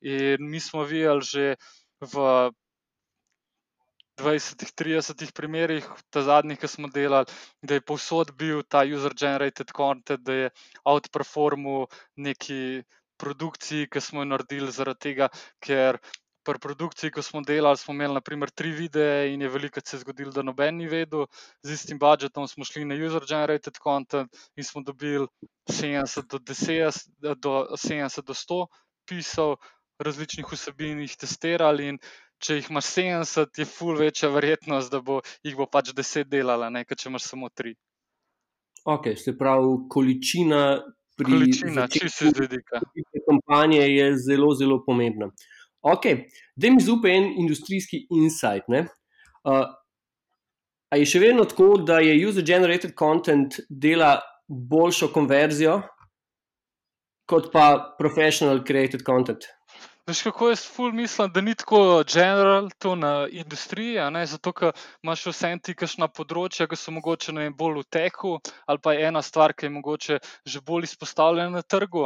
In 0.00 0.48
mi 0.48 0.60
smo 0.60 0.86
videli 0.88 1.28
že 1.28 1.56
v 2.00 2.52
20-30 4.20 5.32
primerih, 5.34 5.86
ta 6.10 6.22
zadnjih, 6.22 6.58
ki 6.60 6.68
smo 6.70 6.90
delali, 6.94 7.26
da 7.62 7.78
je 7.78 7.84
povsod 7.84 8.32
bil 8.38 8.62
ta 8.62 8.84
user-generated 8.86 9.72
content, 9.76 10.22
da 10.22 10.34
je 10.34 10.50
outperformul 10.84 11.88
neki 12.16 12.82
produkciji, 13.18 13.88
ki 13.90 14.00
smo 14.00 14.22
jo 14.22 14.30
naredili, 14.30 14.70
zaradi 14.74 15.08
tega, 15.08 15.30
ker 15.62 15.98
pri 16.44 16.60
produkciji, 16.60 17.10
ko 17.10 17.22
smo 17.24 17.40
delali, 17.40 17.80
smo 17.80 17.94
imeli 17.94 18.18
naprimer 18.18 18.50
tri 18.50 18.70
videe 18.76 19.32
in 19.32 19.42
je 19.42 19.48
velikokrat 19.48 19.88
se 19.88 19.98
zgodilo, 20.02 20.32
da 20.32 20.42
noben 20.44 20.76
ni 20.76 20.88
vedel. 20.90 21.24
Z 21.64 21.78
istim 21.78 21.98
budžetom 21.98 22.48
smo 22.48 22.66
šli 22.68 22.84
na 22.84 22.98
user-generated 23.00 23.80
content 23.82 24.44
in 24.56 24.64
smo 24.64 24.82
dobili 24.84 25.26
70 25.70 26.28
do 26.28 26.38
10, 26.38 27.00
do 27.40 27.54
70 27.80 28.28
do 28.28 28.36
100 28.36 28.60
pisov 29.08 29.56
različnih 29.98 30.52
vsebin, 30.52 31.00
jih 31.00 31.16
testirali 31.16 31.88
in 31.94 31.98
če 32.44 32.58
jih 32.58 32.70
imaš 32.70 32.90
70, 32.92 33.60
je 33.62 33.66
ful 33.68 33.96
večja 33.98 34.28
verjetnost, 34.32 34.92
da 34.92 35.00
bo, 35.00 35.20
jih 35.44 35.56
bo 35.56 35.66
pač 35.70 35.92
10 35.96 36.28
delala, 36.30 36.70
ne, 36.70 36.84
kot 36.88 37.00
če 37.00 37.08
imaš 37.10 37.30
samo 37.32 37.48
3. 37.48 37.74
Ok, 38.94 39.14
se 39.16 39.32
pravi, 39.38 39.78
količina 39.90 40.64
pri 41.16 41.30
Količina, 41.30 41.86
čisto 41.88 42.26
iz 42.26 42.38
vidika. 42.38 42.80
kampanje 43.28 43.80
je 43.80 44.16
zelo, 44.18 44.50
zelo 44.54 44.82
pomembna. 44.86 45.30
Ok, 45.82 46.06
da 46.56 46.70
mi 46.70 46.82
zupaj 46.82 47.16
en 47.16 47.30
industrijski 47.44 48.06
insight. 48.10 48.68
ne. 48.68 48.86
Uh, 49.44 49.64
a 50.90 50.96
je 50.96 51.06
še 51.06 51.20
vedno 51.20 51.44
tako, 51.44 51.76
da 51.76 51.98
je 52.00 52.16
user-generated 52.26 52.94
content 52.98 53.60
dela 53.68 54.20
boljšo 54.48 55.08
konverzijo 55.12 55.80
kot 57.26 57.50
pa 57.52 57.94
professional 57.98 58.64
created 58.64 59.04
content? 59.04 59.44
Veš, 60.04 60.18
kako 60.22 60.50
jaz 60.50 60.62
ful 60.68 60.92
mislim, 60.92 61.30
da 61.32 61.40
ni 61.40 61.54
tako 61.54 61.78
general 62.12 62.66
to 62.78 62.94
na 62.94 63.26
industriji, 63.30 63.94
ne, 64.12 64.26
zato 64.26 64.52
ker 64.52 64.72
imaš 65.02 65.22
vse 65.30 65.52
ti 65.64 65.74
kakšna 65.82 66.08
področja, 66.12 66.66
ki 66.68 66.76
so 66.76 66.92
mogoče 66.92 67.32
vem, 67.38 67.54
bolj 67.56 67.78
v 67.78 67.84
teku, 67.96 68.34
ali 68.68 68.82
pa 68.84 68.92
je 68.92 69.06
ena 69.08 69.22
stvar, 69.24 69.54
ki 69.56 69.64
je 69.64 69.72
mogoče 69.78 70.18
že 70.44 70.60
bolj 70.60 70.90
izpostavljena 70.90 71.56
na 71.56 71.62
trgu. 71.62 72.04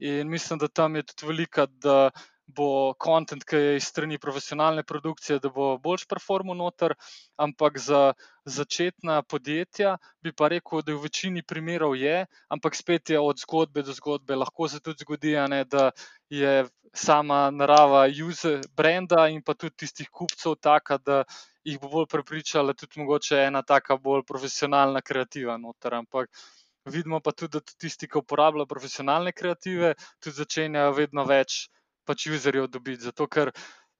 In 0.00 0.34
mislim, 0.34 0.58
da 0.58 0.66
tam 0.68 0.98
je 0.98 1.04
tudi 1.12 1.30
velika, 1.30 1.68
da 1.86 2.10
bo 2.48 2.66
kontent, 2.96 3.44
ki 3.44 3.56
je 3.58 3.76
iz 3.76 3.84
strani 3.84 4.18
profesionalne 4.18 4.82
produkcije, 4.82 5.38
da 5.38 5.50
bo 5.50 5.66
boljš 5.78 6.06
performal 6.06 6.56
noter, 6.56 6.94
ampak 7.38 7.78
za 7.78 8.12
začetna 8.46 9.22
podjetja 9.22 9.92
bi 10.20 10.32
pa 10.32 10.48
rekel, 10.48 10.82
da 10.82 10.94
v 10.94 11.02
večini 11.02 11.42
primerov 11.44 11.96
je, 11.96 12.22
ampak 12.48 12.74
spet 12.74 13.10
je 13.10 13.20
od 13.20 13.38
zgodbe 13.38 13.82
do 13.82 13.92
zgodbe. 13.92 14.36
Lahko 14.36 14.68
se 14.68 14.80
tudi 14.80 15.04
zgodi, 15.04 15.36
ne, 15.48 15.64
da 15.66 15.90
je 16.30 16.64
sama 16.94 17.50
narava 17.52 18.06
user 18.20 18.60
brenda 18.72 19.28
in 19.28 19.42
pa 19.42 19.54
tudi 19.54 19.76
tistih 19.76 20.08
kupcev 20.10 20.56
taka, 20.58 20.98
da 20.98 21.24
jih 21.64 21.78
bo 21.78 21.88
bolj 21.90 22.06
prepričala 22.08 22.72
tudi 22.74 23.00
mogoče 23.00 23.42
ena 23.42 23.62
taka 23.62 23.96
bolj 23.98 24.24
profesionalna 24.24 25.00
kreativa 25.02 25.58
noter. 25.58 25.94
Ampak 25.94 26.30
vidimo 26.86 27.20
pa 27.20 27.32
tudi, 27.32 27.52
da 27.52 27.60
tudi 27.60 27.78
tisti, 27.78 28.08
ki 28.08 28.18
uporabljajo 28.18 28.66
profesionalne 28.66 29.32
kreative, 29.32 29.92
tudi 30.18 30.36
začenjajo 30.36 30.94
vedno 30.94 31.24
več 31.26 31.66
pač 32.08 32.26
userjev 32.32 32.70
dobiti. 32.72 33.04
Zato 33.04 33.28
ker 33.28 33.52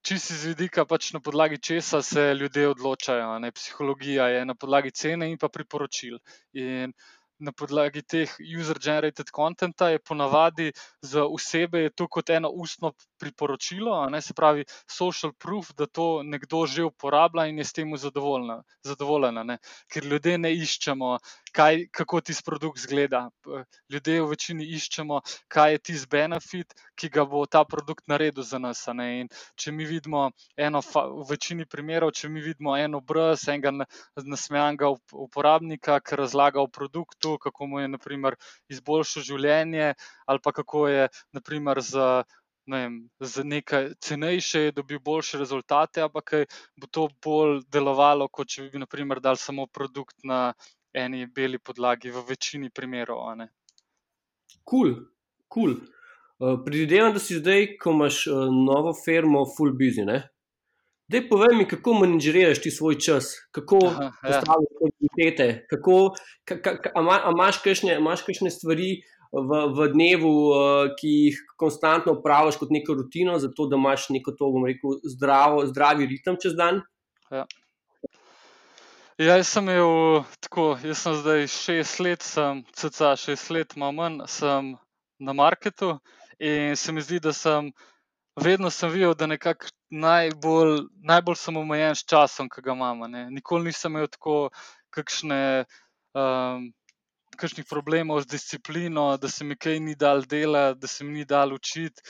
čisto 0.03 0.35
iz 0.35 0.47
vidika, 0.49 0.87
pač 0.89 1.13
na 1.17 1.21
podlagi 1.21 1.61
česa 1.61 2.03
se 2.03 2.33
ljudje 2.35 2.69
odločajo. 2.73 3.39
Ne? 3.45 3.53
Psihologija 3.53 4.29
je 4.35 4.45
na 4.49 4.55
podlagi 4.55 4.91
cene 4.91 5.31
in 5.31 5.39
pa 5.39 5.53
priporočil. 5.53 6.19
In 6.57 6.97
na 7.39 7.53
podlagi 7.53 8.03
teh 8.03 8.33
user-generated 8.43 9.31
contenta 9.35 9.91
je 9.93 10.03
ponavadi 10.03 10.73
za 11.03 11.25
osebe 11.25 11.91
to 11.95 12.09
kot 12.09 12.31
eno 12.35 12.51
ustno 12.51 12.93
priporočilo, 13.21 14.11
ne, 14.11 14.23
se 14.23 14.35
pravi, 14.35 14.65
social 14.91 15.33
proof, 15.39 15.73
da 15.79 15.87
to 15.87 16.23
nekdo 16.23 16.67
že 16.67 16.85
uporablja 16.85 17.47
in 17.49 17.59
je 17.59 17.65
s 17.65 17.73
tem 17.73 17.97
zadovoljna, 17.97 18.63
zadovoljen. 18.85 19.39
a 19.39 19.45
ne. 19.45 19.59
Ker 19.93 20.05
ljudje 20.07 20.39
ne 20.39 20.53
iščemo, 20.55 21.19
kaj, 21.53 21.87
kako 21.93 22.21
tisti 22.21 22.45
produkt 22.47 22.79
izgleda. 22.79 23.31
P- 23.45 23.65
Ljudje 23.91 24.23
v 24.23 24.31
večini 24.31 24.65
iščemo, 24.77 25.21
kaj 25.49 25.73
je 25.73 25.79
tisti 25.79 26.09
benefit, 26.11 26.75
ki 26.97 27.09
ga 27.11 27.25
bo 27.25 27.47
ta 27.47 27.65
produkt 27.65 28.09
naredil 28.09 28.43
za 28.45 28.59
nas. 28.59 28.87
če 29.57 29.73
mi 29.73 29.85
vidimo 29.87 30.31
eno, 30.57 30.81
v 30.95 31.27
večini 31.31 31.67
primerov, 31.67 32.13
če 32.13 32.29
mi 32.29 32.41
vidimo 32.43 32.77
en 32.79 32.95
obraz 32.95 33.49
enega 33.49 33.73
na- 33.73 33.87
nasmejanega 34.17 34.91
up- 34.95 35.15
uporabnika, 35.15 36.01
ki 36.01 36.17
razlaga 36.17 36.61
o 36.63 36.69
produktu, 36.69 37.39
kako 37.39 37.67
mu 37.67 37.81
je 37.81 37.89
naprimer, 37.89 38.37
izboljšal 38.71 39.23
življenje, 39.23 39.95
ali 40.27 40.41
pa 40.45 40.53
kako 40.53 40.89
je 40.89 41.09
naprimer, 41.33 41.81
z, 41.83 42.25
ne 42.69 42.81
vem, 42.83 42.97
z 43.21 43.45
nekaj 43.45 43.91
cenejše 44.05 44.61
je 44.69 44.73
dobil 44.77 45.01
boljše 45.01 45.39
rezultate, 45.41 46.03
ali 46.05 46.13
pa 46.13 46.21
kaj, 46.21 46.47
bo 46.77 46.87
to 46.87 47.09
bolj 47.25 47.63
delovalo, 47.73 48.29
kot 48.29 48.53
če 48.53 48.69
bi 48.73 48.83
naprimer, 48.83 49.21
dali 49.25 49.41
samo 49.41 49.67
produkt 49.67 50.21
na 50.25 50.53
eni 50.93 51.27
beli 51.27 51.59
podlagi, 51.59 52.13
v 52.13 52.25
večini 52.29 52.71
primerov. 52.71 53.25
Kul, 54.65 54.95
kul. 55.49 55.79
Uh, 56.39 56.55
Predvidevam, 56.65 57.17
da 57.17 57.21
si 57.23 57.41
zdaj, 57.41 57.73
ko 57.83 57.91
imaš 57.97 58.27
uh, 58.31 58.47
novo 58.53 58.93
firmo, 58.95 59.43
full 59.57 59.73
busy. 59.75 60.05
Ne? 60.07 60.21
Dej, 61.09 61.25
povej 61.31 61.57
mi, 61.57 61.65
kako 61.65 61.95
menedžiraš 62.05 62.61
ti 62.63 62.71
svoj 62.71 62.99
čas, 63.01 63.33
kako 63.51 63.81
Aha, 63.89 64.05
ja. 64.05 64.13
postaviš 64.23 64.75
prioritete, 64.77 65.47
kako, 65.71 65.95
ka, 66.45 66.61
ka, 66.63 66.93
a 66.95 67.01
ima- 67.01 67.23
a 67.25 67.33
imaš 67.33 67.63
kakšne, 67.65 67.97
imaš 67.97 68.23
kakšne 68.29 68.53
stvari 68.53 68.91
v, 69.33 69.61
v 69.77 69.89
dnevu, 69.93 70.33
uh, 70.49 70.91
ki 70.99 71.09
jih 71.09 71.41
konstantno 71.61 72.15
upravljaš 72.19 72.59
kot 72.61 72.73
neko 72.73 72.97
rutino, 72.99 73.39
zato 73.39 73.67
da 73.69 73.77
imaš 73.77 74.09
neko 74.15 74.33
to, 74.39 74.51
bom 74.55 74.67
rekel, 74.67 74.99
zdravo, 75.05 75.67
zdravi 75.69 76.09
ritem 76.09 76.39
čez 76.43 76.57
dan. 76.59 76.81
Ja, 77.31 77.45
jaz 79.19 79.49
sem 79.51 79.69
imel 79.69 80.23
tako, 80.41 80.71
jaz 80.85 81.03
sem 81.05 81.19
zdaj 81.19 81.47
šest 81.53 82.01
let, 82.01 82.25
sem 82.25 82.63
cca 82.73 83.17
šest 83.19 83.51
let, 83.51 83.77
malo 83.77 83.97
manj, 83.99 84.23
sem 84.31 84.77
na 85.19 85.35
marketu 85.35 85.99
in 86.39 86.77
se 86.77 86.93
mi 86.95 87.03
zdi, 87.03 87.19
da 87.21 87.33
sem 87.35 87.73
vedno 88.39 88.71
sem 88.71 88.91
videl, 88.95 89.15
da 89.19 89.27
nekako 89.27 89.67
najbolj, 89.91 90.85
najbolj 91.03 91.37
sem 91.37 91.57
omejen 91.57 91.97
s 91.99 92.07
časom, 92.07 92.49
ki 92.49 92.63
ga 92.63 92.73
imam. 92.73 93.03
a 93.03 93.09
ne. 93.09 93.27
Nikoli 93.31 93.69
nisem 93.69 93.93
imel 93.97 94.07
tako 94.07 94.49
kakšne. 94.95 95.65
Um, 96.17 96.71
Kakšnih 97.39 97.67
problemov 97.71 98.25
z 98.25 98.35
disciplino, 98.35 99.13
da 99.17 99.29
se 99.31 99.45
mi 99.45 99.55
kaj 99.55 99.79
ni 99.81 99.95
dal 99.95 100.25
delati, 100.27 100.81
da 100.81 100.89
se 100.91 101.05
mi 101.05 101.21
ni 101.21 101.25
dal 101.25 101.53
učiti. 101.55 102.03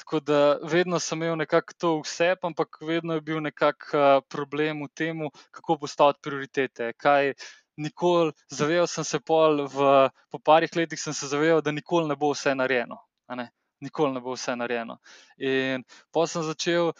Tako 0.00 0.20
da 0.24 0.58
vedno 0.62 0.98
sem 0.98 1.20
imel 1.22 1.36
nekako 1.36 1.74
to 1.78 1.90
vse, 2.00 2.30
ampak 2.42 2.78
vedno 2.80 3.14
je 3.14 3.20
bil 3.20 3.42
nekako 3.44 3.98
uh, 3.98 4.22
problem 4.28 4.80
v 4.82 4.88
tem, 4.96 5.18
kako 5.52 5.76
postaviti 5.82 6.24
prioritete. 6.24 6.92
Kaj 6.96 7.34
nikoli, 7.76 8.32
zavedal 8.48 8.88
sem 8.88 9.04
se 9.04 9.20
pol, 9.20 9.66
v, 9.68 10.08
po 10.32 10.40
parih 10.40 10.72
letih 10.76 11.00
sem 11.00 11.12
se 11.14 11.28
zavedal, 11.28 11.60
da 11.60 11.74
nikoli 11.76 12.08
ne 12.08 12.16
bo 12.16 12.32
vse 12.32 12.54
narejeno. 12.56 12.96
Nikoli 13.84 14.14
ne 14.16 14.22
bo 14.24 14.32
vse 14.32 14.54
narejeno. 14.56 14.96
In 15.36 15.84
pa 16.12 16.24
sem 16.26 16.46
začel 16.46 16.88
uh, 16.88 16.94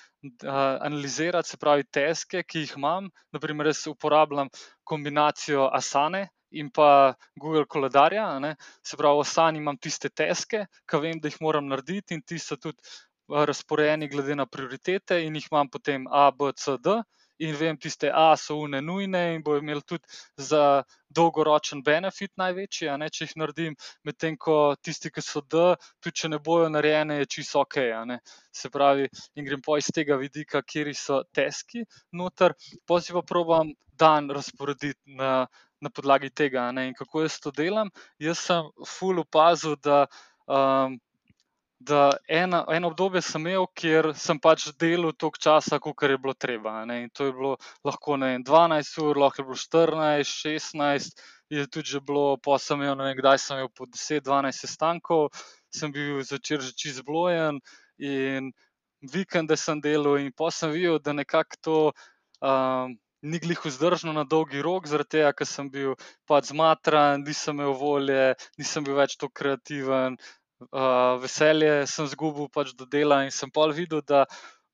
analizirati, 0.85 1.49
se 1.49 1.57
pravi, 1.57 1.89
teske, 1.89 2.45
ki 2.45 2.67
jih 2.67 2.77
imam. 2.77 3.09
Naprimer, 3.33 3.73
jaz 3.73 3.87
uporabljam 3.89 4.53
kombinacijo 4.85 5.71
Asane 5.73 6.29
in 6.51 6.71
pa 6.71 7.15
Google 7.37 7.67
koledarja. 7.67 8.39
ne. 8.39 8.57
Se 8.83 8.97
pravi, 8.97 9.17
v 9.17 9.21
Asani 9.21 9.59
imam 9.59 9.79
tiste 9.79 10.09
teske, 10.09 10.67
ki 10.89 11.01
vem, 11.03 11.21
da 11.21 11.29
jih 11.29 11.41
moram 11.41 11.69
narediti, 11.69 12.15
in 12.15 12.23
ti 12.23 12.39
so 12.39 12.57
tudi 12.57 12.79
uh, 12.83 13.45
razporejeni 13.45 14.09
glede 14.09 14.37
na 14.37 14.47
prioritete, 14.47 15.23
in 15.25 15.35
jih 15.35 15.49
imam 15.53 15.71
potem 15.71 16.07
A, 16.11 16.31
B, 16.31 16.53
C, 16.57 16.77
D. 16.79 17.01
In 17.41 17.55
vem, 17.57 17.77
tiste 17.81 18.11
A 18.13 18.37
so 18.37 18.59
une 18.61 18.83
nujne 18.85 19.21
in 19.35 19.43
bojo 19.43 19.63
imeli 19.63 19.81
tudi 19.81 20.05
za 20.37 20.83
dolgoročen 21.09 21.81
benefit 21.83 22.35
največji, 22.37 22.91
ne, 23.01 23.09
če 23.09 23.25
jih 23.25 23.33
naredim, 23.41 23.77
medtem 24.05 24.37
ko 24.37 24.75
tisti, 24.85 25.09
ki 25.09 25.25
so 25.25 25.41
D, 25.41 25.63
tudi 26.05 26.21
če 26.21 26.29
ne 26.35 26.39
bojo 26.39 26.69
narejene, 26.69 27.17
je 27.23 27.31
čisto 27.37 27.63
ok. 27.65 27.79
Se 28.53 28.69
pravi, 28.69 29.09
in 29.41 29.49
grem 29.49 29.63
po 29.65 29.79
iz 29.81 29.89
tega 29.89 30.21
vidika, 30.21 30.61
kje 30.61 30.93
so 30.93 31.23
teski 31.33 31.87
noter, 32.13 32.53
pa 32.85 33.01
si 33.01 33.17
pa 33.17 33.25
probam 33.25 33.73
dan 33.97 34.29
razporediti 34.29 35.17
na, 35.17 35.47
na 35.81 35.91
podlagi 35.91 36.31
tega. 36.31 36.71
Ne. 36.73 36.89
In 36.91 36.95
kako 36.95 37.25
jaz 37.27 37.39
to 37.41 37.53
delam? 37.55 37.91
Jaz 38.19 38.43
sem 38.49 38.67
ful 38.87 39.23
opazil, 39.23 39.77
da. 39.83 40.07
Um, 40.47 40.99
Da 41.81 42.11
ena, 42.29 42.59
eno 42.77 42.91
obdobje 42.91 43.23
sem 43.25 43.41
imel, 43.41 43.63
kjer 43.73 44.11
sem 44.13 44.37
pač 44.37 44.67
delal 44.77 45.15
toliko 45.17 45.41
časa, 45.41 45.79
kot 45.81 46.03
je 46.05 46.19
bilo 46.21 46.35
treba. 46.37 46.75
Ne? 46.85 46.99
In 47.07 47.09
to 47.09 47.31
je 47.31 47.33
bilo 47.33 47.55
lahko 47.89 48.19
vem, 48.21 48.45
12 48.45 48.99
ur, 49.01 49.17
lahko 49.17 49.41
je 49.41 49.47
bilo 49.49 49.57
14, 49.57 50.35
16, 50.43 51.23
je 51.49 51.67
tudi 51.67 51.89
že 51.89 52.01
bilo, 52.05 52.37
pa 52.37 52.59
sem 52.59 52.83
imel, 52.83 52.99
ne 53.01 53.09
vem, 53.09 53.17
kdaj 53.17 53.39
sem 53.41 53.57
imel 53.57 53.73
po 53.73 53.89
10-12 53.89 54.61
sestankov, 54.61 55.31
sem 55.73 55.93
bil 55.93 56.21
zvečer 56.21 56.61
že 56.61 56.77
čist 56.77 57.01
zblojen 57.01 57.65
in 57.97 58.53
vikende 59.01 59.57
sem 59.57 59.81
delal, 59.81 60.21
in 60.21 60.33
pa 60.37 60.51
sem 60.51 60.71
videl, 60.71 61.01
da 61.01 61.13
nekako 61.17 61.57
to 61.65 61.79
um, 62.45 62.97
ni 63.23 63.39
glih 63.39 63.61
vzdržno 63.65 64.13
na 64.13 64.25
dolgi 64.25 64.63
rok, 64.63 64.89
zaradi 64.89 65.17
tega, 65.17 65.33
ker 65.37 65.49
sem 65.49 65.71
bil 65.71 65.97
pač 66.29 66.51
zmatran, 66.51 67.25
nisem 67.27 67.59
imel 67.59 67.75
volje, 67.77 68.35
nisem 68.59 68.85
bil 68.85 68.97
več 69.01 69.17
tako 69.17 69.35
kreativen. 69.43 70.19
Uh, 70.61 71.17
veselje 71.23 71.87
sem 71.89 72.05
izgubil 72.05 72.51
pač 72.53 72.75
do 72.77 72.85
dela, 72.85 73.23
in 73.25 73.33
sem 73.33 73.51
pol 73.53 73.73
videl, 73.77 74.03
da 74.05 74.27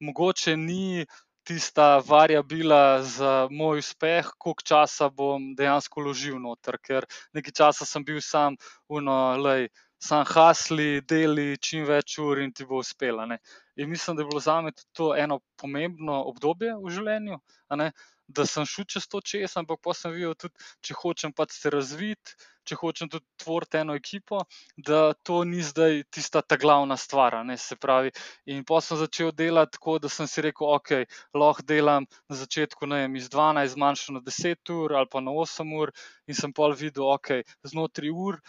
mogoče 0.03 0.57
ni 0.59 1.07
tista 1.47 2.01
variabila 2.03 3.03
za 3.07 3.47
moj 3.51 3.79
uspeh, 3.79 4.33
koliko 4.39 4.67
časa 4.67 5.09
bom 5.09 5.53
dejansko 5.55 6.03
vložil 6.03 6.41
noter. 6.43 6.79
Ker 6.83 7.07
nekaj 7.39 7.55
časa 7.55 7.87
sem 7.87 8.03
bil 8.05 8.19
sam, 8.19 8.59
uno, 8.91 9.37
lej, 9.39 9.69
sam 10.03 10.25
hasli, 10.27 11.01
deli 11.07 11.55
čim 11.63 11.87
več 11.87 12.19
ur 12.19 12.43
in 12.43 12.51
ti 12.53 12.67
bo 12.67 12.83
uspelo. 12.83 13.23
a 13.23 13.27
ne. 13.27 13.39
In 13.77 13.91
mislim, 13.91 14.17
da 14.17 14.23
je 14.23 14.29
bilo 14.29 14.41
zame 14.41 14.73
tudi 14.73 14.91
to 14.93 15.15
eno 15.15 15.39
pomembno 15.57 16.19
obdobje 16.33 16.75
v 16.83 16.91
življenju, 16.91 17.39
ne, 17.79 17.93
da 18.29 18.47
sem 18.47 18.67
šel 18.67 18.85
čez 18.91 19.07
to 19.09 19.21
čez, 19.21 19.57
ampak 19.57 19.81
pa 19.83 19.95
sem 19.95 20.13
videl 20.15 20.35
tudi, 20.35 20.55
če 20.83 20.95
hočem 20.99 21.33
pač 21.37 21.55
se 21.57 21.71
razviti, 21.71 22.35
če 22.67 22.79
hočem 22.81 23.11
tudi 23.13 23.25
tvoriti 23.43 23.79
eno 23.81 23.95
ekipo, 23.95 24.41
da 24.89 25.15
to 25.23 25.43
ni 25.47 25.63
zdaj 25.63 26.03
tista 26.11 26.43
ta 26.43 26.59
glavna 26.59 26.97
stvar. 26.99 27.39
Ne, 27.47 27.57
se 27.57 27.77
pravi, 27.79 28.11
in 28.51 28.65
pa 28.67 28.81
sem 28.83 28.99
začel 28.99 29.31
delati 29.33 29.77
tako, 29.79 29.99
da 30.03 30.11
sem 30.11 30.27
si 30.31 30.43
rekel, 30.43 30.67
ok, 30.75 31.07
lahko 31.39 31.67
delam 31.71 32.09
na 32.29 32.39
začetku 32.43 32.91
ne 32.91 33.05
vem, 33.05 33.17
iz 33.21 33.31
12, 33.31 33.75
zmanjšam 33.77 34.19
na 34.19 34.25
10 34.27 34.75
ur 34.75 34.97
ali 35.01 35.11
pa 35.13 35.23
na 35.23 35.35
8 35.47 35.75
ur, 35.81 35.95
in 36.27 36.35
sem 36.35 36.53
pol 36.53 36.75
videl, 36.75 37.07
ok, 37.15 37.43
znotraj 37.71 38.11
ur. 38.11 38.41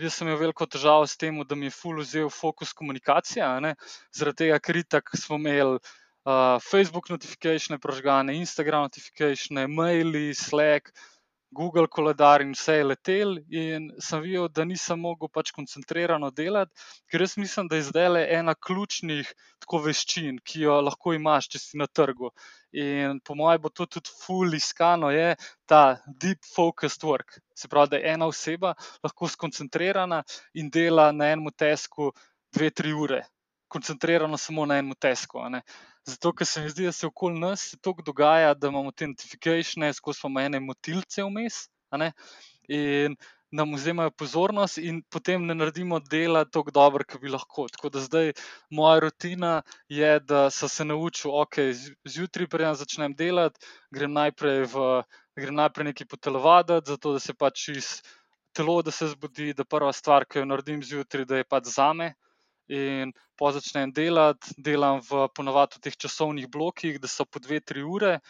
jaz 0.00 0.14
sem 0.16 0.28
imel 0.28 0.38
veliko 0.40 0.64
težav 0.70 1.04
s 1.06 1.18
tem, 1.18 1.38
da 1.44 1.56
mi 1.58 1.66
je 1.66 1.74
full 1.74 1.98
vzel 2.00 2.30
fokus 2.30 2.72
komunikacija, 2.72 3.48
zaradi 4.16 4.38
tega, 4.44 4.58
ker 4.62 4.82
tako 4.88 5.18
smo 5.18 5.36
imeli. 5.36 5.80
Uh, 6.30 6.60
Facebook 6.70 7.08
notifikacije, 7.10 7.78
prožgane, 7.78 8.36
Instagram 8.36 8.82
notifikacije, 8.82 9.66
maili, 9.68 10.34
Slack, 10.34 10.92
Google 11.50 11.88
koledar 11.90 12.42
in 12.42 12.52
vse 12.54 12.76
je 12.76 12.84
letel, 12.84 13.32
in 13.50 13.88
sem 13.98 14.20
videl, 14.22 14.46
da 14.54 14.64
nisem 14.64 15.00
mogel 15.02 15.30
pač 15.34 15.50
koncentrirano 15.56 16.28
delati, 16.30 16.84
ker 17.10 17.24
jaz 17.24 17.34
mislim, 17.42 17.66
da 17.72 17.80
je 17.80 17.88
zdaj 17.88 18.08
le 18.14 18.22
ena 18.36 18.54
ključnih 18.54 19.32
tako 19.64 19.80
veščin, 19.88 20.38
ki 20.46 20.62
jo 20.66 20.76
lahko 20.86 21.16
imaš, 21.16 21.48
če 21.54 21.62
si 21.64 21.80
na 21.82 21.88
trgu. 21.90 22.30
In 22.84 23.18
po 23.26 23.34
mojem, 23.34 23.64
bo 23.64 23.74
to 23.74 23.88
tudi 23.96 24.14
fully 24.20 24.62
iskano, 24.62 25.10
je 25.10 25.34
ta 25.66 25.82
deep 26.06 26.46
focused 26.54 27.02
work. 27.02 27.40
Se 27.58 27.68
pravi, 27.68 27.96
da 27.96 27.98
je 27.98 28.14
ena 28.14 28.30
oseba 28.30 28.76
lahko 29.02 29.26
skoncentrirana 29.34 30.22
in 30.54 30.70
dela 30.70 31.10
na 31.10 31.32
enem 31.34 31.50
tesku 31.50 32.12
dve, 32.54 32.70
tri 32.70 32.94
ure, 32.94 33.24
koncentrirano 33.66 34.38
samo 34.38 34.70
na 34.70 34.78
enem 34.78 34.94
tesku. 34.94 35.42
Zato, 36.08 36.32
ker 36.32 36.46
se 36.46 36.62
mi 36.62 36.70
zdi, 36.72 36.86
da 36.88 36.92
se 36.92 37.06
okoli 37.06 37.40
nas 37.40 37.74
toliko 37.82 38.02
dogaja, 38.02 38.54
da 38.54 38.68
imamo 38.68 38.92
te 38.92 39.06
notifikacije, 39.06 39.92
skozi 39.92 40.20
imamo 40.24 40.40
ene 40.40 40.60
motilce 40.60 41.22
vmes 41.22 41.66
nam 43.52 43.74
vzemajo 43.74 44.10
pozornost, 44.10 44.78
in 44.78 45.02
potem 45.10 45.46
ne 45.46 45.54
naredimo 45.54 45.98
dela 46.00 46.44
tako 46.44 46.70
dobro, 46.70 47.04
kot 47.04 47.20
bi 47.20 47.32
lahko. 47.32 47.66
Tako 47.68 47.90
da 47.90 48.00
zdaj 48.00 48.32
moja 48.70 49.00
rutina 49.00 49.62
je, 49.88 50.20
da 50.20 50.50
sem 50.50 50.68
se 50.68 50.84
naučil, 50.84 51.34
okay, 51.34 51.74
zjutraj, 52.06 52.46
preden 52.46 52.78
začnem 52.78 53.14
delati, 53.18 53.66
grem 53.90 54.12
najprej, 54.14 54.64
v, 54.70 54.86
grem 55.36 55.58
najprej 55.58 55.90
nekaj 55.90 56.06
potelovaditi, 56.06 56.92
zato 56.94 57.12
da 57.16 57.20
se 57.20 57.34
pač 57.34 57.68
iz 57.74 57.90
telo, 58.54 58.80
da 58.82 58.94
se 58.94 59.10
zbudi, 59.10 59.52
da 59.54 59.64
prva 59.64 59.92
stvar, 59.92 60.26
ki 60.30 60.44
jo 60.44 60.46
naredim 60.46 60.82
zjutraj, 60.86 61.26
da 61.26 61.42
je 61.42 61.50
pač 61.50 61.74
zame 61.74 62.14
in 62.70 63.12
po 63.36 63.50
začnem 63.52 63.90
delati, 63.92 64.54
delam 64.56 65.02
v 65.02 65.26
ponovadi 65.34 65.78
v 65.78 65.82
teh 65.88 65.96
časovnih 65.96 66.46
blokih, 66.46 67.00
da 67.02 67.10
so 67.10 67.26
po 67.26 67.42
dve, 67.42 67.60
tri 67.60 67.82
ure. 67.82 68.20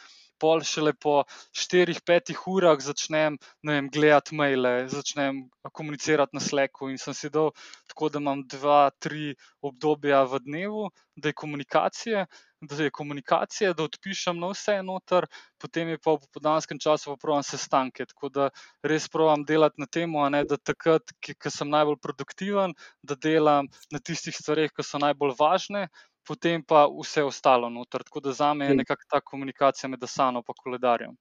Pol 0.40 0.64
šele 0.64 0.94
po 0.96 1.20
4-5 1.52 2.32
urah 2.48 2.80
začnem 2.80 3.36
vem, 3.60 3.90
gledati 3.92 4.32
maile, 4.32 4.88
začnem 4.88 5.42
komunicirati 5.68 6.32
na 6.32 6.40
Slacku. 6.40 6.88
In 6.88 6.96
sem 6.96 7.12
si 7.12 7.28
dal 7.28 7.52
tako, 7.92 8.08
da 8.08 8.22
imam 8.22 8.40
2-3 8.48 9.34
obdobja 9.60 10.24
v 10.24 10.40
dnevu, 10.46 10.88
da 11.20 11.28
je 11.28 11.36
komunikacija, 11.36 12.24
da 12.60 12.84
je 12.84 12.90
komunikacija, 12.90 13.72
da 13.72 13.84
odpišem 13.84 14.38
na 14.38 14.50
vse 14.52 14.82
noter, 14.84 15.26
potem 15.58 15.88
je 15.88 15.98
pa 15.98 16.14
v 16.16 16.28
podanskem 16.34 16.78
času 16.78 17.16
pravim 17.20 17.42
sestanke. 17.46 18.06
Tako 18.06 18.28
da 18.28 18.50
res 18.84 19.08
pravim 19.08 19.44
delati 19.48 19.80
na 19.80 19.86
tem, 19.86 20.12
da 20.48 20.56
takrat, 20.56 21.14
ko 21.42 21.50
sem 21.50 21.70
najbolj 21.70 21.96
produktiven, 22.02 22.74
da 23.02 23.16
delam 23.16 23.68
na 23.90 23.98
tistih 23.98 24.36
stvareh, 24.36 24.70
ki 24.76 24.84
so 24.84 25.00
najbolj 25.00 25.34
važne. 25.40 25.88
Potem 26.28 26.62
pa 26.62 26.84
vse 26.86 27.24
ostalo 27.24 27.70
noter. 27.72 28.04
Tako 28.04 28.20
da 28.20 28.32
za 28.36 28.52
me 28.54 28.68
je 28.68 28.76
nekako 28.76 29.08
ta 29.08 29.20
komunikacija 29.20 29.88
med 29.88 30.04
Asano 30.04 30.44
in 30.44 30.54
koledarjem. 30.62 31.16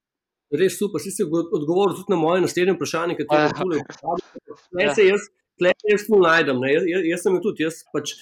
Res 0.51 0.75
super, 0.77 0.99
si 0.99 1.23
odgovoril 1.23 1.95
tudi 1.95 2.11
na 2.11 2.17
moje 2.17 2.41
naslednje 2.41 2.73
vprašanje, 2.75 3.15
ki 3.15 3.23
je 3.23 3.27
bilo. 3.61 3.79
Tle 5.59 5.73
jaz 5.91 6.07
tu 6.07 6.19
najdem. 6.21 6.63
Jaz, 6.71 6.87
jaz 7.11 7.25
sem 7.25 7.37
tudi, 7.43 7.65
jaz 7.67 7.81
pač 7.93 8.15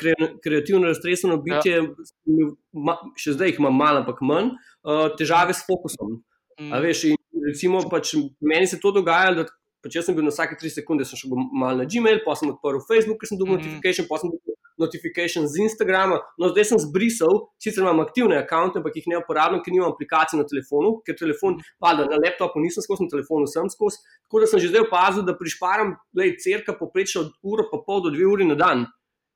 kre, 0.00 0.14
kreativno, 0.44 0.86
raztreseno 0.90 1.40
bitje, 1.44 1.80
ja. 1.80 2.96
še 3.20 3.36
zdaj 3.36 3.54
jih 3.54 3.60
imam 3.62 3.76
malo, 3.80 4.04
ampak 4.04 4.22
manj, 4.24 4.54
uh, 4.84 5.08
težave 5.18 5.56
s 5.56 5.66
fokusom. 5.68 6.18
Mm. 6.60 6.74
Veš, 6.84 7.04
in, 7.10 7.20
recimo, 7.48 7.82
pač, 7.90 8.14
meni 8.44 8.68
se 8.70 8.78
to 8.82 8.92
dogaja, 8.94 9.34
da 9.40 9.46
pač 9.84 9.98
jaz 9.98 10.08
sem 10.08 10.16
bil 10.16 10.26
na 10.26 10.32
vsake 10.32 10.58
tri 10.60 10.70
sekunde, 10.72 11.06
sem 11.08 11.20
šel 11.20 11.34
malo 11.34 11.82
na 11.82 11.88
Gmail, 11.88 12.22
pa 12.24 12.36
sem 12.38 12.52
odprl 12.52 12.82
Facebook, 12.86 13.20
ker 13.20 13.32
sem 13.32 13.40
dobil 13.40 13.56
mm. 13.56 13.64
notifikation, 13.64 14.08
pa 14.10 14.20
sem 14.20 14.32
dobil 14.32 14.56
notifikation 14.78 15.46
z 15.48 15.62
Instagrama. 15.64 16.18
No, 16.38 16.48
zdaj 16.50 16.64
sem 16.70 16.80
zbrisal, 16.82 17.46
sicer 17.62 17.82
imam 17.84 18.00
aktivne 18.02 18.40
račune, 18.40 18.80
ampak 18.80 18.96
jih 18.98 19.06
ne 19.10 19.20
uporabljam, 19.20 19.62
ker 19.62 19.74
nimam 19.74 19.92
aplikacije 19.92 20.40
na 20.40 20.46
telefonu, 20.48 20.96
ker 21.06 21.16
telefon 21.18 21.60
pada 21.82 22.08
na 22.08 22.18
laptopu, 22.18 22.62
nisem 22.62 22.82
skozi 22.82 23.06
na 23.06 23.12
telefonu, 23.12 23.46
sem 23.50 23.68
skozi. 23.70 24.02
Tako 24.26 24.42
da 24.42 24.50
sem 24.50 24.62
že 24.64 24.72
zdaj 24.72 24.86
opazil, 24.88 25.22
da 25.26 25.36
prišparam, 25.38 25.94
da 26.12 26.26
je 26.26 26.36
crka 26.42 26.76
poprečno 26.78 27.26
od 27.26 27.32
ure 27.42 27.68
pa 27.70 27.80
pol 27.86 28.02
do 28.02 28.14
dve 28.14 28.26
uri 28.26 28.48
na 28.48 28.58
dan. 28.58 28.86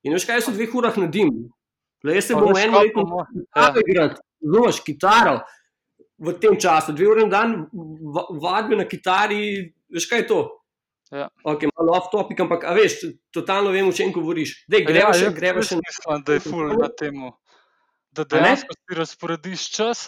In 0.03 0.15
veš, 0.15 0.27
kaj 0.27 0.43
so 0.47 0.55
dve 0.55 0.69
urah 0.75 0.97
na 0.99 1.07
dim? 1.07 1.31
Le 2.05 2.15
jaz 2.15 2.31
se 2.31 2.35
bom 2.35 2.55
eno 2.57 2.79
leto 2.79 3.83
igrati, 3.87 4.21
znaš, 4.41 4.83
kitaro. 4.87 5.41
V 6.19 6.33
tem 6.43 6.57
času, 6.59 6.93
dve 6.93 7.07
uri 7.11 7.27
na 7.27 7.31
dan, 7.31 7.67
vadbe 8.43 8.79
na 8.79 8.87
kitari, 8.91 9.71
veš 9.91 10.07
kaj 10.11 10.25
je 10.25 10.27
to? 10.31 10.41
Ja. 11.11 11.29
Okay, 11.43 11.71
malo 11.77 11.97
off 11.97 12.11
topic, 12.13 12.41
ampak 12.41 12.67
veš, 12.77 13.01
totalno 13.33 13.73
vem, 13.73 13.89
o 13.89 13.95
čem 13.97 14.13
govoriš. 14.13 14.65
Dej, 14.69 14.85
gremo 14.85 15.15
ja, 15.15 15.17
še, 15.17 15.33
gremo 15.33 15.65
še. 15.65 15.81
Mislim, 15.81 16.25
da 16.27 16.37
je 16.37 16.43
ful 16.45 16.75
na 16.77 16.91
tem, 16.93 17.23
da 18.13 18.27
dejansko 18.29 18.77
si 18.77 18.99
razporediš 18.99 19.65
čas. 19.73 20.05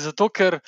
Zato, 0.00 0.28
ker 0.32 0.60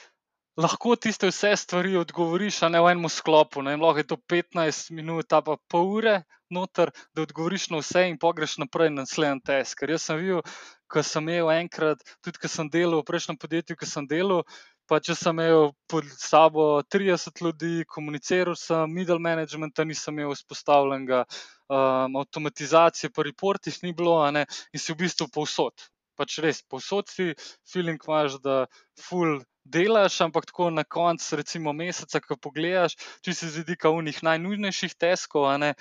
lahko 0.61 0.97
tiste 1.01 1.31
vse 1.31 1.55
stvari 1.57 1.97
odgovoriš, 1.97 2.63
a 2.67 2.73
ne 2.73 2.83
v 2.85 2.93
enem 2.93 3.09
sklopu. 3.13 3.65
Ne, 3.65 3.79
lahko 3.81 4.03
je 4.03 4.11
to 4.13 4.21
15 4.29 4.93
minut, 4.93 5.31
pa 5.31 5.57
pol 5.71 5.95
ure 6.01 6.19
noter, 6.53 6.93
da 7.17 7.25
odgovoriš 7.25 7.69
na 7.73 7.81
vse 7.81 8.09
in 8.11 8.19
pogreš 8.21 8.59
naprej 8.61 8.91
na 8.93 9.07
naslednji 9.07 9.45
test. 9.47 9.77
Ker 9.79 9.97
jaz 9.97 10.09
sem 10.09 10.21
videl, 10.21 10.43
ko 10.89 11.05
sem 11.05 11.29
imel 11.29 11.53
enkrat, 11.63 12.03
tudi 12.25 12.41
ko 12.41 12.51
sem 12.51 12.69
delal 12.73 13.01
v 13.01 13.09
prejšnjem 13.09 13.41
podjetju, 13.41 13.77
ko 13.81 13.89
sem 13.89 14.09
delal. 14.11 14.45
Pa 14.89 14.99
če 15.05 15.13
sem 15.19 15.37
imel 15.37 15.73
pod 15.91 16.07
sabo 16.17 16.63
30 16.89 17.43
ljudi, 17.45 17.85
komuniciral 17.93 18.57
sem, 18.57 18.89
middle 18.89 19.21
management, 19.21 19.83
nisem 19.85 20.17
imel 20.17 20.33
vzpostavljenega, 20.33 21.25
um, 21.69 22.17
avtomatizacije, 22.23 23.13
pa 23.13 23.27
reportih 23.27 23.77
ni 23.85 23.93
bilo, 23.93 24.17
ne, 24.33 24.47
in 24.73 24.81
si 24.81 24.95
v 24.95 25.03
bistvu 25.05 25.29
povsod. 25.35 25.89
Pač 26.19 26.39
res, 26.43 26.63
povsod 26.65 27.13
si, 27.13 27.35
feeling 27.69 28.01
imaš, 28.09 28.41
da 28.43 28.65
full 29.05 29.43
delaš, 29.69 30.23
ampak 30.25 30.49
tako 30.49 30.71
na 30.73 30.85
koncu, 30.85 31.37
recimo, 31.37 31.77
meseca, 31.77 32.25
ko 32.25 32.41
pogledaš, 32.41 32.97
če 33.21 33.37
si 33.37 33.53
z 33.53 33.63
vidika 33.63 33.93
unih 33.93 34.25
najnujnejših 34.25 34.97
teskov, 34.97 35.51
ne, 35.61 35.75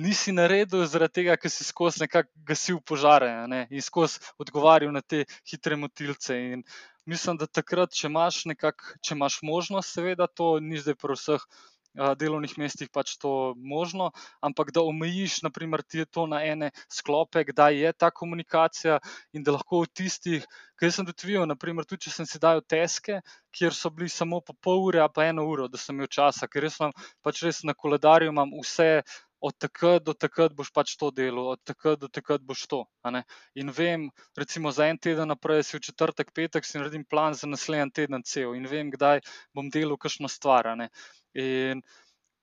nisi 0.00 0.32
naredil 0.32 0.84
zaradi 0.86 1.20
tega, 1.20 1.36
ker 1.36 1.52
si 1.52 1.64
skozi 1.66 2.04
nekako 2.04 2.30
gasil 2.46 2.80
požare 2.86 3.30
ne, 3.50 3.66
in 3.70 3.82
skozi 3.84 4.20
odgovarjal 4.40 4.92
na 4.94 5.02
te 5.02 5.24
hitre 5.50 5.76
motilce. 5.76 6.36
In 6.54 6.64
mislim, 7.10 7.40
da 7.40 7.50
takrat, 7.50 7.92
če 7.96 8.08
imaš, 8.10 8.44
nekak, 8.50 8.86
če 9.02 9.16
imaš 9.18 9.40
možnost, 9.46 9.96
seveda, 9.96 10.30
to 10.30 10.56
ni 10.64 10.80
zdaj 10.80 10.98
pri 11.02 11.18
vseh. 11.18 11.50
Delovnih 11.90 12.52
mestih 12.54 12.86
pač 12.94 13.16
to 13.18 13.30
možno, 13.58 14.12
ampak 14.46 14.68
da 14.70 14.84
omejiš, 14.86 15.40
naprimer, 15.42 15.82
to 16.14 16.26
na 16.30 16.38
ene 16.46 16.68
sklope, 16.86 17.42
kdaj 17.48 17.78
je 17.82 17.92
ta 17.92 18.12
komunikacija, 18.14 19.00
in 19.34 19.42
da 19.42 19.56
lahko 19.56 19.80
v 19.82 19.90
tistih, 19.90 20.46
ki 20.78 20.90
sem 20.94 21.08
tudi 21.08 21.26
videl, 21.26 21.48
naprimer, 21.50 21.84
tudi 21.84 22.06
če 22.06 22.12
sem 22.14 22.28
si 22.30 22.38
dal 22.38 22.62
teske, 22.62 23.18
kjer 23.50 23.74
so 23.74 23.90
bili 23.90 24.08
samo 24.08 24.38
po 24.40 24.54
pol 24.54 24.86
ure, 24.86 25.02
pa 25.10 25.26
eno 25.32 25.48
uro, 25.50 25.66
da 25.66 25.82
sem 25.82 25.98
imel 25.98 26.06
časa, 26.06 26.46
ker 26.46 26.62
res 26.62 26.78
sem 26.78 26.94
pač 27.26 27.42
res 27.42 27.64
na 27.66 27.74
koledarju, 27.74 28.30
imam 28.30 28.54
vse 28.62 29.02
od 29.40 29.56
takrat 29.58 30.04
do 30.04 30.12
takrat 30.12 30.52
boš 30.52 30.70
pač 30.72 30.94
to 31.00 31.10
delo, 31.10 31.46
od 31.54 31.60
takrat 31.64 31.98
do 32.00 32.08
takrat 32.08 32.44
boš 32.44 32.66
to. 32.68 32.84
In 33.54 33.72
vem, 33.72 34.10
recimo 34.36 34.72
za 34.72 34.86
en 34.86 34.98
teden 34.98 35.28
naprej, 35.32 35.64
si 35.64 35.78
v 35.78 35.84
četrtek, 35.88 36.32
petek, 36.36 36.64
si 36.64 36.78
naredim 36.78 37.04
plan 37.04 37.34
za 37.34 37.48
naslednji 37.48 37.92
teden 38.02 38.22
cel 38.24 38.54
in 38.54 38.68
vem, 38.68 38.90
kdaj 38.92 39.24
bom 39.56 39.70
delal 39.72 39.96
kakšno 39.96 40.28
stvar. 40.28 40.68
In 41.34 41.82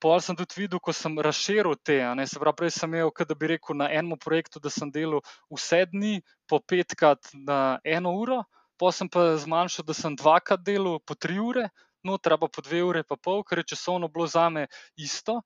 pol 0.02 0.20
sem 0.22 0.36
tudi 0.38 0.58
videl, 0.58 0.80
ko 0.82 0.92
sem 0.92 1.18
razširil 1.18 1.78
te, 1.82 1.98
se 2.26 2.38
pravi, 2.38 2.56
prej 2.56 2.74
sem 2.74 2.94
imel, 2.94 3.10
da 3.10 3.34
bi 3.34 3.54
rekel, 3.54 3.78
na 3.78 3.90
enem 3.90 4.18
projektu, 4.18 4.60
da 4.60 4.70
sem 4.70 4.90
delal 4.90 5.22
vse 5.54 5.84
dni, 5.92 6.22
po 6.48 6.58
petkrat 6.60 7.30
na 7.34 7.78
eno 7.84 8.14
uro, 8.18 8.42
pa 8.78 8.90
sem 8.94 9.10
pa 9.10 9.36
zmanjšal, 9.36 9.86
da 9.86 9.94
sem 9.94 10.16
dvakrat 10.16 10.62
delal 10.66 10.98
po 11.02 11.14
tri 11.14 11.38
ure. 11.38 11.68
No, 12.06 12.14
treba 12.14 12.46
po 12.46 12.62
dve 12.62 12.78
ure, 12.86 13.02
pa 13.02 13.16
pol, 13.18 13.42
ker 13.42 13.58
je 13.58 13.74
časovno 13.74 14.06
bilo 14.08 14.26
za 14.30 14.46
me 14.54 14.68
isto, 14.96 15.40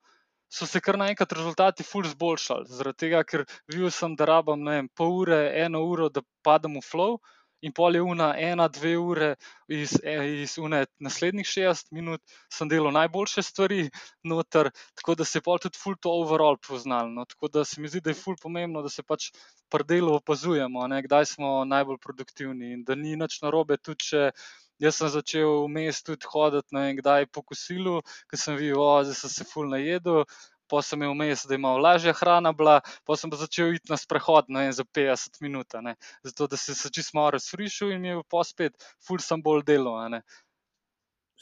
so 0.52 0.66
se 0.68 0.80
kar 0.84 0.98
naenkrat 1.00 1.32
rezultati 1.32 1.84
ful 1.86 2.04
zboljšali. 2.08 2.68
Zaradi 2.78 3.06
tega, 3.06 3.22
ker 3.24 3.46
videl 3.72 3.92
sem, 3.94 4.16
da 4.18 4.28
rabim 4.28 4.66
vem, 4.68 4.90
pol 4.98 5.14
ure, 5.22 5.38
eno 5.64 5.84
uro, 5.88 6.10
da 6.12 6.24
padem 6.44 6.76
v 6.80 6.84
flow. 6.84 7.16
In 7.62 7.70
pol 7.70 7.94
je 7.94 8.02
ena, 8.02 8.28
ena, 8.42 8.64
dve 8.74 8.96
ure 8.98 9.28
iz, 9.70 9.92
iz 10.02 10.56
une, 10.58 10.80
naslednjih 10.98 11.46
60 11.46 11.92
minut, 11.94 12.34
sem 12.50 12.68
delal 12.68 12.90
najboljše 12.96 13.44
stvari, 13.46 13.84
noter, 14.26 14.72
tako 14.98 15.14
da 15.20 15.24
se 15.24 15.38
je 15.38 15.44
pol 15.46 15.60
tudi 15.62 15.78
full 15.78 15.94
to 16.02 16.10
overall 16.24 16.58
poznal. 16.68 17.12
No. 17.14 17.24
Tako 17.24 17.52
da 17.54 17.64
se 17.64 17.80
mi 17.80 17.88
zdi, 17.88 18.02
da 18.02 18.10
je 18.10 18.18
full 18.18 18.36
pomembno, 18.42 18.82
da 18.82 18.90
se 18.90 19.06
pač 19.06 19.30
pri 19.70 19.86
delu 19.94 20.16
opazujemo, 20.18 20.88
ne, 20.90 21.04
kdaj 21.06 21.30
smo 21.36 21.52
najbolj 21.70 22.02
produktivni 22.02 22.74
in 22.74 22.82
da 22.84 22.98
ni 22.98 23.14
nič 23.16 23.38
narobe, 23.46 23.78
tudi 23.78 24.10
če 24.10 24.26
Jaz 24.82 24.98
sem 24.98 25.10
začel 25.14 25.66
vmes 25.68 26.02
tudi 26.02 26.26
hoditi, 26.32 26.74
ne 26.74 26.86
vem, 26.86 26.96
kdaj 26.98 27.28
po 27.30 27.44
kosilu, 27.46 28.00
ker 28.30 28.40
sem 28.40 28.58
videl, 28.58 28.82
da 29.06 29.14
sem 29.14 29.30
se 29.30 29.46
ful 29.46 29.70
najedel. 29.70 30.24
Pa 30.70 30.80
sem 30.80 31.02
imel 31.02 31.12
vmes, 31.12 31.42
da 31.44 31.52
je 31.52 31.60
malo 31.60 31.82
lažja 31.84 32.14
hrana 32.16 32.54
bila, 32.56 32.78
pa 33.04 33.16
sem 33.18 33.30
pa 33.30 33.36
začel 33.36 33.74
iti 33.76 33.90
na 33.92 33.98
sprehod 34.00 34.48
ne, 34.48 34.70
za 34.72 34.86
50 34.88 35.42
minut, 35.44 35.74
ne, 35.84 35.98
zato 36.24 36.48
da 36.48 36.56
se 36.56 36.88
čist 36.88 37.12
malo 37.12 37.34
razfrišil 37.34 37.92
in 37.92 38.00
mi 38.00 38.08
je 38.08 38.22
pa 38.32 38.40
spet, 38.46 38.72
ful 39.04 39.20
sem 39.20 39.42
bolj 39.44 39.66
delal. 39.68 40.00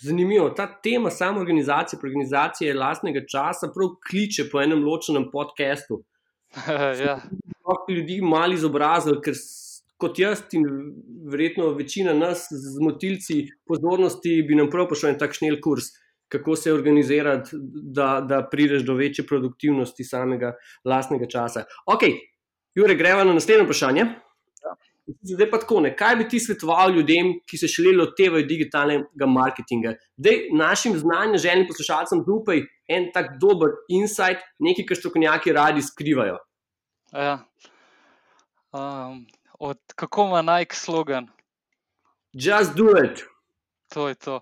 zanimivo. 0.00 0.50
Ta 0.50 0.66
tema 0.82 1.10
samoorganizacije, 1.10 2.00
organizacije 2.02 2.74
lastnega 2.74 3.20
časa, 3.26 3.70
prav 3.74 3.94
kliče 4.10 4.48
po 4.52 4.60
enem 4.60 4.84
ločenem 4.84 5.30
podkastu. 5.32 6.02
ja. 7.06 7.20
Lahko 7.68 7.92
ljudi 7.92 8.20
malo 8.20 8.54
izobrazili, 8.54 9.20
ker 9.22 9.34
kot 10.00 10.18
jaz 10.18 10.42
in 10.56 10.64
verjetno 11.30 11.70
večina 11.76 12.14
nas 12.16 12.46
z 12.50 12.80
motilci 12.82 13.42
pozornosti 13.68 14.40
bi 14.48 14.58
nam 14.58 14.70
prav 14.70 14.88
prišel 14.88 15.14
en 15.14 15.20
tak 15.20 15.36
šnel 15.36 15.60
kurs, 15.62 15.92
kako 16.30 16.56
se 16.56 16.72
organizirati, 16.72 17.56
da, 17.96 18.20
da 18.20 18.42
prideš 18.50 18.82
do 18.86 18.94
večje 18.94 19.26
produktivnosti 19.26 20.04
samega 20.04 20.54
lastnega 20.84 21.26
časa. 21.30 21.64
Ok, 21.86 22.06
Jure, 22.74 22.94
gremo 22.94 23.24
na 23.24 23.34
naslednje 23.34 23.64
vprašanje. 23.64 24.04
Zdaj 25.22 25.48
pa 25.50 25.58
tako, 25.58 25.80
ne? 25.80 25.90
kaj 25.96 26.16
bi 26.16 26.28
ti 26.28 26.38
svetoval 26.38 26.92
ljudem, 26.94 27.32
ki 27.48 27.58
se 27.58 27.68
šele 27.68 27.96
lotevajo 27.98 28.46
digitalnega 28.46 29.26
marketinga? 29.26 29.96
Da 30.16 30.30
našim 30.54 30.94
znanjem, 30.98 31.38
želim 31.42 31.66
poslušalcem, 31.66 32.22
zaupaj 32.26 32.62
en 32.88 33.08
tak 33.14 33.32
dober 33.42 33.74
insight, 33.88 34.44
nekaj, 34.62 34.86
kar 34.86 35.00
strokovnjaki 35.00 35.54
radi 35.56 35.82
skrivajo. 35.82 36.38
Ja. 37.12 37.40
Um, 38.70 39.24
od, 39.60 39.78
kako 39.94 40.26
ima 40.26 40.42
Nike 40.42 40.76
slogan? 40.76 41.28
Just 42.32 42.74
do 42.74 42.84
it. 43.04 43.22
To 43.88 44.08
je 44.08 44.14
to. 44.14 44.40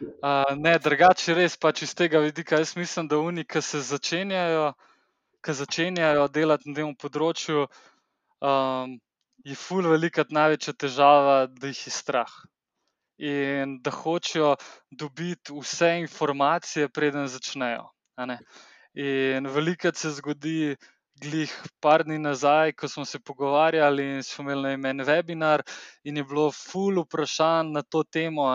Uh, 0.00 0.54
ne, 0.56 0.76
drugače 0.78 1.34
res 1.34 1.56
pač 1.56 1.82
iz 1.86 1.94
tega 1.98 2.20
vidika. 2.22 2.58
Jaz 2.60 2.76
mislim, 2.76 3.08
da 3.08 3.18
oni, 3.18 3.44
ki 3.44 3.62
se 3.62 3.80
začenjajo, 3.82 4.72
ki 5.42 5.54
začenjajo 5.60 6.28
delati 6.34 6.70
na 6.70 6.76
tem 6.76 6.92
področju, 6.94 7.66
um, 8.42 8.98
je 9.46 9.56
ful 9.58 9.88
velika 9.90 10.26
največja 10.30 10.74
težava, 10.84 11.38
da 11.46 11.72
jih 11.72 11.82
je 11.88 11.94
strah. 11.94 12.30
In 13.18 13.78
da 13.82 13.90
hočejo 13.90 14.54
dobiti 14.94 15.54
vse 15.54 15.96
informacije, 16.04 16.90
preden 16.94 17.26
začnejo. 17.26 17.88
In 18.98 19.50
veliko 19.54 19.90
se 19.94 20.12
zgodi, 20.20 20.76
glih 21.22 21.52
par 21.80 22.04
dni 22.06 22.18
nazaj, 22.18 22.72
ko 22.78 22.88
smo 22.88 23.04
se 23.04 23.18
pogovarjali 23.20 24.04
in 24.14 24.22
smo 24.22 24.50
imeli 24.50 24.90
en 24.90 25.04
webinar, 25.06 25.62
in 26.04 26.16
je 26.16 26.24
bilo 26.24 26.48
ful 26.54 27.02
vprašanj 27.02 27.72
na 27.74 27.82
to 27.82 28.02
temo, 28.04 28.46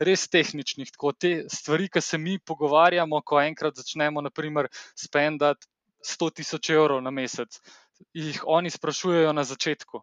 res 0.00 0.28
tehničnih. 0.28 0.92
Tako 0.94 1.12
te 1.12 1.32
stvari, 1.52 1.88
ki 1.88 2.00
se 2.00 2.18
mi 2.18 2.38
pogovarjamo, 2.38 3.22
ko 3.22 3.40
enkrat 3.40 3.80
začnemo, 3.80 4.24
naprimer, 4.24 4.68
spendati 4.98 5.66
100 6.04 6.30
tisoč 6.40 6.70
evrov 6.70 7.02
na 7.02 7.10
mesec. 7.10 7.60
Jih 8.14 8.42
oni 8.46 8.70
sprašujejo 8.70 9.32
na 9.32 9.44
začetku. 9.44 10.02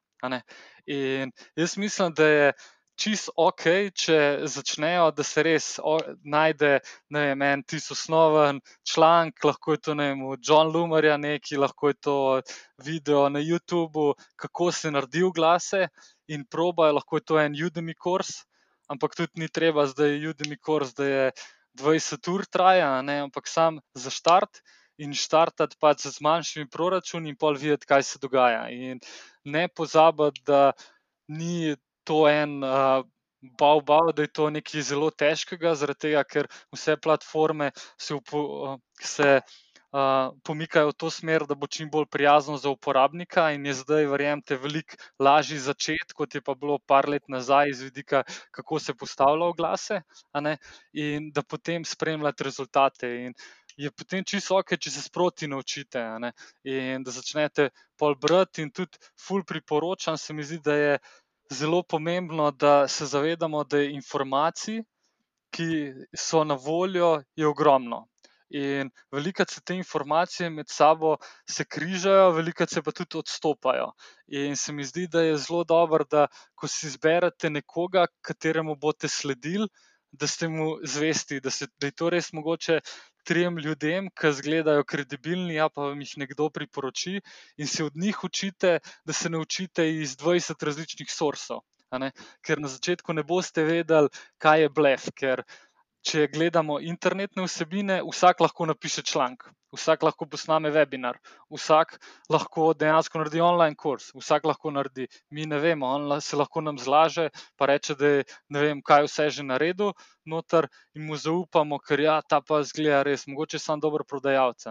In 0.87 1.31
jaz 1.55 1.77
mislim, 1.77 2.13
da 2.17 2.27
je 2.27 2.53
čist 2.99 3.31
ok, 3.39 3.63
če 3.95 4.17
začnejo, 4.51 5.09
da 5.15 5.23
se 5.25 5.43
res 5.45 5.67
o, 5.83 5.97
najde 6.23 6.79
vem, 7.13 7.41
en 7.45 7.63
tisti 7.63 7.93
osnoven 7.95 8.61
članek, 8.87 9.43
lahko 9.45 9.75
je 9.75 9.81
to 9.87 9.95
ne 9.97 10.11
vem, 10.11 10.23
John 10.43 10.71
Lumerja 10.73 11.17
neki, 11.17 11.57
lahko 11.57 11.91
je 11.91 11.97
to 12.07 12.17
video 12.83 13.27
na 13.29 13.39
YouTubu, 13.39 14.13
kako 14.35 14.71
se 14.71 14.91
naredi 14.91 15.23
glase 15.35 15.87
in 16.27 16.45
probajo, 16.45 16.97
lahko 16.99 17.17
je 17.17 17.27
to 17.31 17.39
en 17.39 17.55
Udemy 17.55 17.95
kurs, 17.95 18.43
ampak 18.89 19.15
tudi 19.15 19.41
ni 19.41 19.49
treba 19.49 19.87
zdaj 19.87 20.19
Udemy 20.33 20.59
kurs, 20.59 20.93
da 20.93 21.05
je 21.05 21.31
20 21.79 22.31
ur 22.33 22.45
traja, 22.45 23.01
ne, 23.01 23.21
ampak 23.27 23.47
sam 23.47 23.79
za 23.95 24.11
štart. 24.11 24.61
In 25.01 25.15
štartati 25.17 25.79
pač 25.81 26.03
z 26.05 26.21
manjšimi 26.21 26.67
proračuni, 26.69 27.31
in 27.31 27.37
pol 27.39 27.55
videti, 27.57 27.87
kaj 27.89 28.03
se 28.05 28.19
dogaja. 28.21 28.67
In 28.69 28.99
ne 29.49 29.63
pozabiti, 29.65 30.43
da 30.45 30.75
ni 31.31 31.73
to 32.03 32.25
en 32.29 32.63
uh, 32.63 33.01
bav, 33.41 33.81
bav, 33.81 34.13
da 34.15 34.21
je 34.21 34.33
to 34.33 34.49
nekaj 34.49 34.81
zelo 34.85 35.09
težkega, 35.11 35.75
zaradi 35.75 36.07
tega, 36.07 36.23
ker 36.23 36.49
vse 36.73 36.97
platforme 37.01 37.71
se, 37.97 38.13
upo, 38.13 38.77
se 39.01 39.39
uh, 39.41 40.29
pomikajo 40.45 40.91
v 40.91 40.97
to 41.03 41.09
smer, 41.09 41.45
da 41.49 41.57
bo 41.57 41.67
čim 41.67 41.89
bolj 41.89 42.05
prijazno 42.11 42.57
za 42.61 42.69
uporabnika, 42.69 43.49
in 43.55 43.65
je 43.65 43.73
zdaj, 43.81 44.05
verjemite, 44.11 44.57
veliko 44.61 44.99
lažje 45.19 45.59
začeti, 45.59 46.13
kot 46.15 46.35
je 46.35 46.41
pa 46.41 46.55
bilo 46.55 46.77
par 46.85 47.09
let 47.09 47.25
nazaj, 47.27 47.73
iz 47.73 47.81
vidika, 47.81 48.23
kako 48.51 48.79
se 48.79 48.93
postavlja 48.93 49.49
oglase, 49.49 50.01
in 50.93 51.31
da 51.33 51.41
potem 51.41 51.85
spremljate 51.85 52.43
rezultate. 52.43 53.15
In, 53.25 53.33
Je 53.79 53.87
potem 53.87 54.19
čisto 54.27 54.57
ok, 54.59 54.73
če 54.75 54.91
se 54.91 55.01
sproti 55.01 55.47
naučite 55.47 56.01
in 56.67 57.03
da 57.07 57.11
začnete 57.11 57.69
pol 57.97 58.17
brati. 58.19 58.65
In 58.67 58.69
tudi, 58.69 58.99
ful 59.15 59.45
priporočam, 59.47 60.17
se 60.19 60.33
mi 60.35 60.43
zdi, 60.43 60.59
da 60.59 60.75
je 60.75 60.91
uh, 60.99 61.30
zelo 61.51 61.83
pomembno, 61.83 62.51
da 62.51 62.87
se 62.87 63.05
zavedamo, 63.05 63.63
da 63.63 63.77
je 63.77 63.91
informacij, 63.93 64.83
ki 65.51 65.93
so 66.15 66.43
na 66.43 66.55
voljo, 66.55 67.21
je 67.35 67.47
ogromno. 67.47 68.07
In 68.51 68.89
veliko 69.11 69.45
se 69.47 69.61
te 69.61 69.75
informacije 69.75 70.49
med 70.49 70.69
sabo 70.69 71.15
se 71.49 71.65
križajo, 71.65 72.31
veliko 72.35 72.65
se 72.67 72.81
pa 72.81 72.91
tudi 72.91 73.17
odstopajo. 73.17 73.91
In 74.27 74.55
se 74.55 74.73
mi 74.73 74.83
zdi, 74.83 75.07
da 75.07 75.21
je 75.21 75.37
zelo 75.37 75.63
dobro, 75.63 76.03
da 76.03 76.27
ko 76.55 76.67
si 76.67 76.87
izberete 76.87 77.49
nekoga, 77.49 78.05
kateremu 78.21 78.75
boste 78.75 79.07
sledili, 79.07 79.67
da 80.11 80.27
ste 80.27 80.47
mu 80.47 80.75
zvesti, 80.83 81.39
da, 81.39 81.49
se, 81.49 81.67
da 81.79 81.87
je 81.87 81.95
to 81.95 82.09
res 82.09 82.33
mogoče 82.33 82.79
trem 83.23 83.57
ljudem, 83.57 84.09
ki 84.17 84.31
izgledajo 84.33 84.85
kredibilni, 84.87 85.59
a 85.59 85.69
pa 85.69 85.89
vam 85.89 86.01
jih 86.01 86.13
nekdo 86.23 86.49
priporoči, 86.49 87.19
in 87.57 87.67
se 87.67 87.83
od 87.83 87.97
njih 87.97 88.23
učite, 88.23 88.79
da 89.05 89.13
se 89.13 89.29
naučite 89.29 89.87
iz 89.95 90.17
20 90.17 90.65
različnih 90.65 91.11
sorsov. 91.11 91.61
Ker 92.41 92.59
na 92.63 92.69
začetku 92.71 93.13
ne 93.13 93.23
boste 93.27 93.65
vedeli, 93.67 94.07
kaj 94.39 94.61
je 94.61 94.69
blef, 94.69 95.09
ker 95.15 95.43
če 96.01 96.27
gledamo 96.33 96.79
internetne 96.81 97.45
vsebine, 97.45 97.99
vsak 98.05 98.41
lahko 98.41 98.65
napiše 98.65 99.03
članek, 99.05 99.43
vsak 99.75 100.03
lahko 100.03 100.25
posname 100.25 100.71
webinar, 100.73 101.19
vsak 101.53 101.93
lahko 102.33 102.71
dejansko 102.73 103.21
naredi 103.21 103.41
online 103.45 103.77
kurs, 103.77 104.09
vsak 104.17 104.47
lahko 104.49 104.71
naredi. 104.73 105.07
Mi 105.29 105.45
ne 105.45 105.59
vemo, 105.61 105.91
on 105.95 106.21
se 106.21 106.39
lahko 106.39 106.61
nam 106.61 106.79
zlaže, 106.81 107.29
pa 107.57 107.69
reče, 107.71 107.95
da 107.95 108.13
je 108.15 108.23
ne 108.49 108.63
vem, 108.65 108.81
kaj 108.81 109.05
vse 109.07 109.29
že 109.37 109.45
naredil, 109.45 109.93
noter 110.25 110.67
in 110.95 111.05
mu 111.05 111.17
zaupamo, 111.17 111.79
ker 111.79 112.03
ja, 112.07 112.19
ta 112.21 112.41
pa 112.41 112.63
zgleda 112.63 113.03
res, 113.07 113.27
mogoče 113.27 113.59
sem 113.59 113.79
dober 113.79 114.03
prodajalec. 114.07 114.65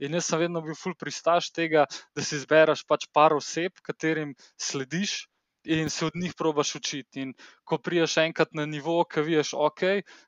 In 0.00 0.18
jaz 0.18 0.26
sem 0.26 0.42
vedno 0.42 0.64
bil 0.64 0.74
full 0.74 0.98
pristaš 0.98 1.52
tega, 1.54 1.86
da 2.14 2.22
si 2.22 2.36
izbereš 2.40 2.84
pač 2.86 3.06
par 3.12 3.34
oseb, 3.38 3.78
katerim 3.82 4.34
slediš 4.58 5.22
in 5.64 5.90
se 5.90 6.06
od 6.06 6.16
njih 6.16 6.34
probaš 6.38 6.74
učiti. 6.74 7.20
In 7.20 7.34
ko 7.64 7.78
priješ 7.78 8.16
enkrat 8.16 8.52
na 8.52 8.66
nivo, 8.66 9.04
ki 9.04 9.20
veš, 9.20 9.54
ok, 9.54 9.82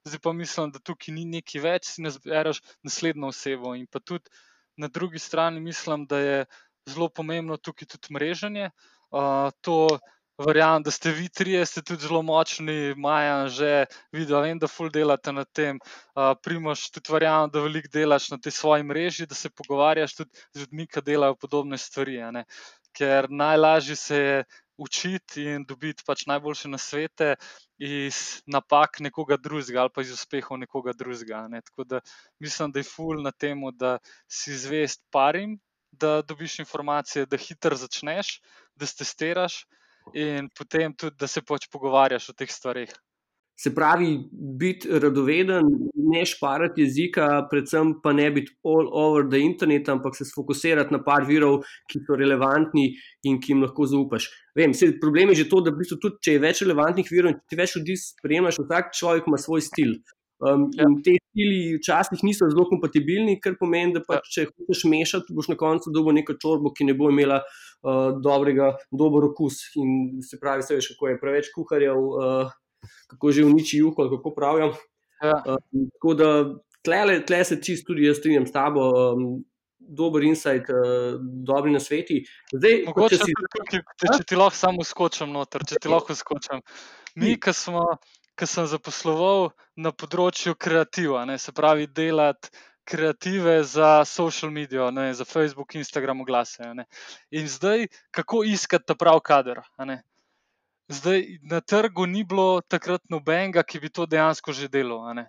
zdaj 0.05 0.21
pa 0.23 0.33
mislim, 0.33 0.73
da 0.73 0.79
tukaj 0.79 1.15
ni 1.15 1.25
neki 1.25 1.61
več, 1.61 1.93
si 1.93 2.03
ne 2.03 2.11
zbereš 2.11 2.63
naslednjo 2.83 3.33
osebo. 3.35 3.75
In 3.75 3.87
pa 3.87 4.01
tudi 4.01 4.31
na 4.77 4.89
drugi 4.89 5.19
strani 5.19 5.61
mislim, 5.61 6.07
da 6.07 6.19
je 6.19 6.45
zelo 6.89 7.09
pomembno 7.09 7.57
tukaj 7.57 7.89
tudi 7.89 8.15
mreženje. 8.15 8.71
Uh, 9.11 9.51
to 9.61 9.99
verjamem, 10.39 10.83
da 10.83 10.91
ste 10.91 11.11
vi 11.11 11.29
trije, 11.29 11.67
ste 11.67 11.83
tudi 11.83 12.03
zelo 12.03 12.23
močni, 12.23 12.95
Maja, 12.97 13.49
že 13.49 13.87
videl, 14.13 14.43
vem, 14.43 14.59
da 14.59 14.69
ful 14.69 14.91
delate 14.93 15.33
na 15.33 15.45
tem. 15.45 15.81
Uh, 16.15 16.35
Primoš, 16.43 16.91
tudi 16.91 17.13
verjamem, 17.13 17.51
da 17.51 17.63
veliko 17.65 17.89
delaš 17.93 18.31
na 18.35 18.39
tej 18.39 18.53
svoji 18.53 18.85
mreži, 18.85 19.27
da 19.27 19.35
se 19.35 19.51
pogovarjaš 19.51 20.17
tudi 20.17 20.31
z 20.55 20.61
ljudmi, 20.61 20.87
ki 20.87 21.03
delajo 21.03 21.39
podobne 21.41 21.79
stvari. 21.79 22.21
Ker 22.97 23.31
najlažje 23.31 23.97
se 23.97 24.17
je 24.17 24.45
učiti 24.77 25.43
in 25.43 25.65
dobiti 25.65 26.05
pač 26.07 26.27
najboljše 26.27 26.69
nasvete 26.69 27.35
iz 27.79 28.43
napak 28.47 29.01
nekoga 29.01 29.37
drugega 29.37 29.81
ali 29.81 29.93
pa 29.95 30.05
iz 30.05 30.13
uspehov 30.13 30.59
nekoga 30.59 30.93
drugega. 30.93 31.47
Ne. 31.49 31.63
Tako 31.63 31.85
da 31.85 32.01
mislim, 32.41 32.73
da 32.73 32.81
je 32.81 32.91
ful 32.91 33.23
na 33.23 33.33
tem, 33.33 33.63
da 33.73 33.99
si 34.29 34.57
zvest 34.57 35.03
parim, 35.11 35.59
da 35.93 36.23
dobiš 36.23 36.59
informacije, 36.59 37.27
da 37.27 37.37
hitro 37.37 37.77
začneš, 37.77 38.41
da 38.75 38.87
se 38.87 38.97
testiraš 39.03 39.65
in 40.15 40.49
potem 40.55 40.95
tudi, 40.95 41.17
da 41.17 41.27
se 41.27 41.43
pač 41.43 41.69
pogovarjaš 41.73 42.31
o 42.31 42.37
teh 42.37 42.51
stvarih. 42.53 42.93
Se 43.57 43.73
pravi, 43.75 44.19
biti 44.61 44.89
radoveden, 45.01 45.69
ne 46.13 46.25
šparati 46.29 46.83
jezika, 46.85 47.47
predvsem 47.51 47.95
pa 48.03 48.13
ne 48.13 48.29
biti 48.31 48.53
all 48.65 48.91
over 48.93 49.25
the 49.31 49.41
internet, 49.41 49.89
ampak 49.89 50.17
se 50.17 50.27
fokusirati 50.35 50.93
na 50.95 51.01
par 51.05 51.25
virov, 51.29 51.63
ki 51.91 52.03
so 52.05 52.19
relevantni 52.21 52.91
in 53.25 53.41
ki 53.41 53.55
jim 53.55 53.65
lahko 53.65 53.89
zaupaš. 53.89 54.29
Vem, 54.57 54.75
se, 54.77 54.91
problem 55.01 55.33
je 55.33 55.43
že 55.43 55.49
to, 55.49 55.63
da 55.65 55.73
v 55.73 55.81
bistvu 55.81 55.99
tudi, 56.03 56.21
če 56.25 56.37
je 56.37 56.43
več 56.45 56.61
relevantnih 56.67 57.09
virov 57.13 57.33
in 57.33 57.41
ti 57.49 57.59
več 57.59 57.79
ljudi 57.79 57.97
spremljaš, 58.03 58.61
vsak 58.61 58.93
človek 59.01 59.33
ima 59.33 59.41
svoj 59.41 59.65
stil. 59.65 59.97
Um, 60.37 60.67
ja. 60.77 60.85
In 60.85 60.99
te 61.01 61.15
stili 61.17 61.79
včasih 61.79 62.21
niso 62.27 62.45
zelo 62.53 62.67
kompatibilni, 62.69 63.39
kar 63.41 63.57
pomeni, 63.57 63.95
da 63.97 64.03
pač, 64.05 64.29
ja. 64.37 64.45
če 64.45 64.67
hočeš 64.67 64.85
mešati, 64.93 65.33
boš 65.37 65.49
na 65.55 65.57
koncu 65.57 65.93
dobil 65.95 66.19
neko 66.19 66.37
čorbo, 66.43 66.75
ki 66.77 66.91
ne 66.91 66.97
bo 66.99 67.09
imela 67.09 67.41
uh, 67.41 68.13
dobrega, 68.21 68.75
dober 68.93 69.31
okus. 69.31 69.63
In 69.81 70.21
se 70.21 70.37
pravi, 70.43 70.67
se 70.67 70.77
veš, 70.77 70.93
kako 70.93 71.15
je 71.15 71.21
preveč 71.25 71.49
kuharjev. 71.57 72.05
Uh, 72.21 72.53
kako 73.13 73.33
že 73.33 73.45
uniči 73.45 73.83
juho, 73.83 74.09
kako 74.17 74.35
pravijo. 74.35 74.73
Ja. 75.23 75.43
Um, 75.47 75.89
tako 75.97 76.15
da 76.15 76.31
tle, 76.85 77.21
tle 77.27 77.45
se 77.45 77.61
čist 77.63 77.87
tudi 77.87 78.07
jaz 78.07 78.21
strinjam 78.21 78.47
s 78.47 78.53
tabo. 78.53 78.89
Um, 79.13 79.45
Dober 79.87 80.25
insight, 80.27 80.67
uh, 80.67 81.15
dobri 81.47 81.71
na 81.71 81.79
sveti. 81.79 82.25
Zdaj, 82.51 82.81
Mogoče, 82.89 83.21
si... 83.21 83.35
tukaj, 83.39 83.83
če, 84.03 84.09
če 84.17 84.25
ti 84.27 84.39
lahko 84.39 84.59
samo 84.59 84.83
skočim 84.83 85.31
noter, 85.31 85.63
če 85.63 85.79
ti 85.79 85.93
lahko 85.93 86.17
skočim. 86.19 86.59
Mi, 87.15 87.37
ki 87.39 87.55
smo, 87.55 87.85
ki 88.35 88.49
sem 88.51 88.67
zaposloval 88.67 89.53
na 89.79 89.93
področju 89.95 90.57
kreativa, 90.59 91.23
ne, 91.29 91.39
se 91.39 91.55
pravi, 91.55 91.87
delati 91.87 92.51
kreative 92.87 93.65
za 93.65 94.05
social 94.05 94.51
medijo, 94.51 94.91
ne, 94.91 95.15
za 95.15 95.25
Facebook, 95.25 95.75
Instagram, 95.75 96.21
oglase. 96.21 96.75
ne. 96.75 96.85
In 97.31 97.49
zdaj, 97.49 97.87
kako 98.11 98.45
iskati 98.45 98.87
ta 98.87 98.95
pravi 98.95 99.21
kader? 99.25 99.61
ne. 99.79 100.03
Zdaj, 100.89 101.25
na 101.43 101.61
trgu 101.61 102.07
ni 102.07 102.23
bilo 102.25 102.61
takrat 102.63 103.03
nobenega, 103.11 103.63
ki 103.67 103.81
bi 103.83 103.89
to 103.91 104.07
dejansko 104.07 104.53
že 104.53 104.69
ne. 105.15 105.27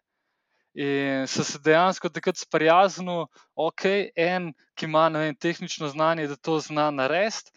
In 0.77 1.25
so 1.27 1.43
se 1.43 1.57
dejansko 1.57 2.09
takrat 2.09 2.37
sprijaznili, 2.37 3.25
ok, 3.55 3.85
en, 4.15 4.53
ki 4.75 4.85
ima 4.85 5.07
vem, 5.09 5.35
tehnično 5.35 5.89
znanje, 5.89 6.27
da 6.27 6.35
to 6.35 6.59
zna 6.59 6.91
narediti, 6.91 7.51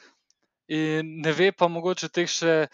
in 0.68 1.20
ne 1.20 1.32
ve 1.32 1.52
pa 1.52 1.68
mogoče 1.68 2.08
teh 2.08 2.28
še. 2.28 2.68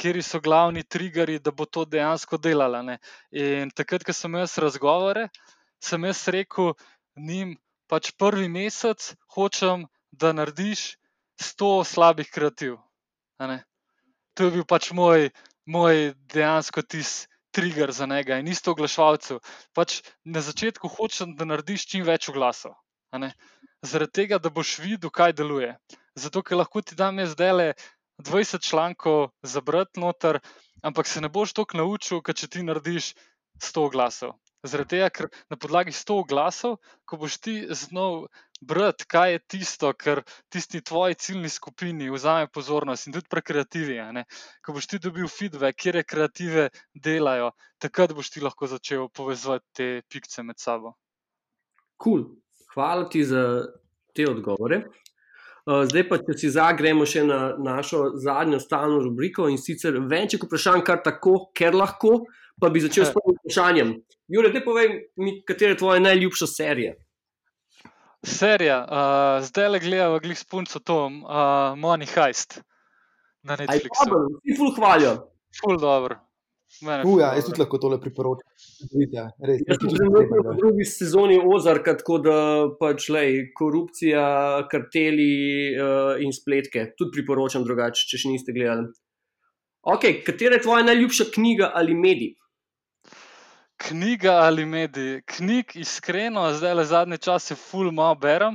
Kjer 0.00 0.16
so 0.24 0.38
glavni 0.40 0.80
triggerji, 0.82 1.42
da 1.44 1.50
bo 1.52 1.66
to 1.66 1.84
dejansko 1.84 2.38
delala. 2.38 2.80
ne. 2.82 2.98
In 3.32 3.68
takrat, 3.68 4.04
ko 4.04 4.12
sem 4.12 4.32
jaz 4.34 4.56
razgovore, 4.56 5.28
sem 5.82 6.04
jaz 6.04 6.22
rekel 6.28 6.72
njim, 7.16 7.58
pač 7.86 8.14
prvi 8.16 8.48
mesec 8.48 9.12
hočem, 9.34 9.84
da 10.10 10.32
narediš 10.32 10.96
sto 11.36 11.84
slabih 11.84 12.30
kreativ. 12.32 12.78
To 14.34 14.48
je 14.48 14.50
bil 14.50 14.64
pač 14.66 14.90
moj, 14.90 15.30
moj 15.66 16.12
dejansko 16.34 16.82
tisti 16.82 17.30
trigger 17.54 17.92
za 17.92 18.06
njega 18.06 18.38
in 18.42 18.48
isto 18.50 18.72
oglaševalcev. 18.74 19.38
Pač 19.74 20.00
na 20.24 20.42
začetku 20.42 20.90
hočem, 20.90 21.36
da 21.38 21.46
narediš 21.46 21.86
čim 21.86 22.02
več 22.06 22.28
oglasov. 22.32 22.74
Zaradi 23.84 24.16
tega, 24.18 24.40
da 24.42 24.50
boš 24.50 24.78
videl, 24.82 25.12
kaj 25.14 25.36
deluje. 25.38 25.70
Zato, 26.18 26.42
ker 26.42 26.58
lahko 26.58 26.82
ti 26.82 26.98
dam 26.98 27.18
jaz 27.22 27.34
zdajle 27.36 27.74
20 28.18 28.64
člankov 28.64 29.28
za 29.42 29.60
brati 29.60 30.00
noter, 30.02 30.40
ampak 30.82 31.06
se 31.06 31.20
ne 31.20 31.28
boš 31.28 31.52
toliko 31.54 31.78
naučil, 31.78 32.22
kot 32.26 32.42
če 32.42 32.50
ti 32.50 32.66
narediš 32.66 33.12
100 33.62 33.86
oglasov. 33.90 34.34
Zaradi 34.66 34.96
tega, 34.96 35.10
ker 35.10 35.30
na 35.52 35.60
podlagi 35.60 35.94
100 35.94 36.18
oglasov, 36.24 36.78
ko 37.06 37.20
boš 37.22 37.38
ti 37.38 37.56
znal 37.70 38.26
brati, 38.66 39.06
kaj 39.08 39.32
je 39.32 39.40
tisto, 39.54 39.92
kar 39.98 40.22
tisti 40.52 40.80
tvoji 40.80 41.14
ciljni 41.14 41.48
skupini 41.48 42.10
vzame 42.10 42.48
pozornost, 42.52 43.06
in 43.06 43.16
tudi 43.16 43.30
pri 43.30 43.42
kreativi. 43.42 43.98
Ko 44.64 44.74
boš 44.76 44.88
ti 44.90 44.98
dobil 44.98 45.28
feedback, 45.28 45.78
kje 45.80 46.04
kreative 46.08 46.68
delajo, 46.94 47.52
takrat 47.78 48.14
boš 48.16 48.30
ti 48.30 48.44
lahko 48.44 48.66
začel 48.66 49.08
povezovati 49.08 49.66
te 49.76 49.88
pikce 50.08 50.42
med 50.42 50.58
sabo. 50.58 50.94
Kul, 51.96 52.24
hvala 52.74 53.08
ti 53.08 53.24
za 53.24 53.64
te 54.14 54.26
odgovore. 54.30 54.84
Uh, 55.64 55.86
zdaj 55.88 56.02
pa, 56.10 56.18
če 56.20 56.34
si 56.36 56.50
zagremo 56.52 57.06
še 57.08 57.22
na 57.24 57.54
našo 57.56 58.10
zadnjo 58.20 58.58
stalno 58.60 58.98
rubriko 59.00 59.46
in 59.48 59.56
sicer 59.56 59.96
venček 60.10 60.44
vprašanj, 60.44 60.82
kar 60.84 61.00
tako, 61.00 61.38
ker 61.56 61.72
lahko, 61.72 62.26
pa 62.60 62.68
bi 62.68 62.82
začel 62.84 63.06
s 63.08 63.14
prvim 63.14 63.38
vprašanjem. 63.38 63.94
Jure, 64.34 64.50
te 64.52 64.60
povej 64.64 64.90
mi, 65.16 65.38
katera 65.48 65.72
je 65.72 65.80
tvoja 65.80 66.02
najljubša 66.04 66.50
serija? 66.52 66.92
Serija, 68.24 68.78
uh, 68.84 69.44
zdaj 69.44 69.68
le 69.68 69.80
gledamo, 69.80 70.20
glih 70.24 70.38
s 70.38 70.44
punco 70.44 70.80
Tom, 70.80 71.22
uh, 71.24 71.74
Money 71.76 72.08
Heist 72.08 72.62
na 73.44 73.56
Aj, 73.58 73.66
Netflixu. 73.66 74.06
dobro, 74.08 74.38
vsi 74.40 74.56
ful 74.58 74.70
hvalijo. 74.76 75.16
Ful 75.60 75.80
dobro. 75.80 76.20
Uja, 76.82 77.28
jaz 77.36 77.46
tudi 77.46 77.60
lahko 77.62 77.78
tole 77.78 78.00
priporočam. 78.02 78.48
Vidite, 78.90 79.28
res. 79.46 79.60
Jaz 79.68 79.78
sem 79.78 79.92
treba, 79.94 80.22
v 80.50 80.54
drugi 80.58 80.86
sezoni 80.88 81.36
Ozarka, 81.38 81.94
tako 82.00 82.18
da 82.24 82.38
pač 82.80 83.06
lej, 83.14 83.52
korupcija, 83.54 84.24
karteli 84.72 85.30
uh, 85.76 86.16
in 86.24 86.34
spletke. 86.34 86.88
Tudi 86.98 87.20
priporočam 87.20 87.66
drugače, 87.66 88.08
če 88.10 88.24
še 88.24 88.32
niste 88.32 88.56
gledali. 88.56 88.88
Ok, 89.84 90.08
katera 90.26 90.58
je 90.58 90.64
tvoja 90.64 90.82
najljubša 90.88 91.28
knjiga 91.36 91.70
ali 91.76 91.94
medij? 91.94 92.34
Knjiga 93.84 94.32
ali 94.32 94.64
mediji? 94.64 95.22
Knjig, 95.26 95.72
iskreno, 95.76 96.42
zdaj 96.56 96.74
le 96.74 96.84
zadnje 96.88 97.18
čase, 97.26 97.54
ful 97.54 97.90
malo 97.92 98.14
berem, 98.16 98.54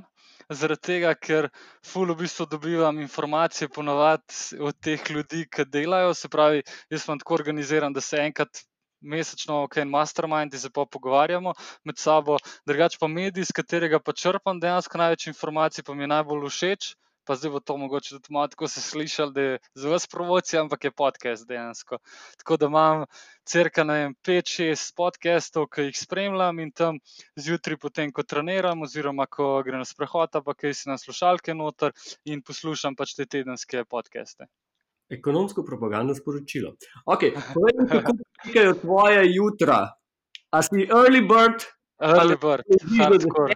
zaradi 0.50 0.82
tega, 0.88 1.12
ker 1.14 1.48
ful 1.86 2.10
v 2.10 2.16
bistvu 2.24 2.48
dobivam 2.50 2.98
informacije 3.04 3.70
ponovadi 3.70 4.58
od 4.70 4.80
teh 4.82 5.04
ljudi, 5.14 5.44
ki 5.54 5.68
delajo. 5.70 6.16
Se 6.18 6.32
pravi, 6.34 6.64
jaz 6.90 7.06
sem 7.06 7.22
tako 7.22 7.38
organiziran, 7.38 7.94
da 7.94 8.02
se 8.02 8.24
enkrat 8.24 8.64
mesečno, 9.02 9.62
ok, 9.68 9.78
en 9.84 9.94
mastermind, 9.94 10.58
in 10.58 10.64
se 10.66 10.74
pa 10.74 10.88
pogovarjamo 10.98 11.54
med 11.86 12.02
sabo. 12.02 12.40
Drugače 12.66 12.98
pa 13.00 13.08
medij, 13.08 13.46
iz 13.46 13.54
katerega 13.54 14.02
pa 14.02 14.18
črpam 14.18 14.58
dejansko 14.60 14.98
največ 14.98 15.28
informacij, 15.30 15.86
pa 15.86 15.94
mi 15.94 16.08
je 16.08 16.14
najbolj 16.16 16.50
všeč. 16.50 16.94
Pa 17.30 17.36
zdaj 17.38 17.52
bo 17.54 17.60
to 17.62 17.76
mogoče 17.78 18.16
tudi 18.16 18.34
malo 18.34 18.50
tako 18.50 18.68
se 18.68 18.82
slišali, 18.82 19.34
da 19.34 19.42
je 19.42 19.58
za 19.78 19.90
vas 19.90 20.08
promocija, 20.10 20.64
ampak 20.64 20.88
je 20.88 20.92
podcast 20.92 21.46
dejansko. 21.48 22.00
Tako 22.42 22.58
da 22.58 22.66
imam 22.66 23.04
crka, 23.46 23.84
ne 23.86 23.98
vem, 24.00 24.16
5-6 24.26 24.96
podcastov, 24.98 25.68
ki 25.70 25.86
jih 25.92 26.00
spremljam 26.00 26.60
in 26.60 26.72
tam 26.74 26.98
zjutraj, 27.38 27.78
potem 27.78 28.10
ko 28.12 28.26
treniram, 28.26 28.82
oziroma 28.82 29.30
ko 29.30 29.52
grem 29.62 29.84
na 29.84 29.86
sprehod, 29.86 30.34
pa 30.34 30.58
kaj 30.58 30.74
si 30.74 30.90
na 30.90 30.98
slušalke 30.98 31.54
noter 31.54 31.94
in 32.26 32.42
poslušam 32.42 32.98
pač 32.98 33.14
te 33.14 33.30
tedenske 33.30 33.86
podcaste. 33.86 34.50
Ekonomsko 35.14 35.62
propagandno 35.66 36.18
sporočilo. 36.18 36.74
Ok, 37.06 37.30
povej 37.54 37.78
mi, 37.78 37.90
kako 37.94 38.18
potekajo 38.18 38.74
tvoje 38.82 39.26
jutra. 39.36 39.84
A 40.50 40.66
si 40.66 40.90
early 40.90 41.22
bird, 41.22 41.70
Early 42.00 42.38
bird, 42.40 42.64
hardcore. 42.98 43.54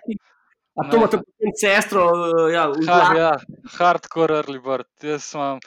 A 0.74 0.90
to 0.90 0.98
imate 0.98 1.18
potem 1.22 1.52
sestro, 1.62 2.04
eh, 2.10 2.54
ja, 2.54 2.68
v 2.68 2.82
Ha, 2.88 2.96
glavi? 2.98 3.18
ja, 3.20 3.32
hardcore 3.78 4.40
early 4.42 4.60
bird. 4.60 4.90
Jaz 5.06 5.34
imam, 5.36 5.60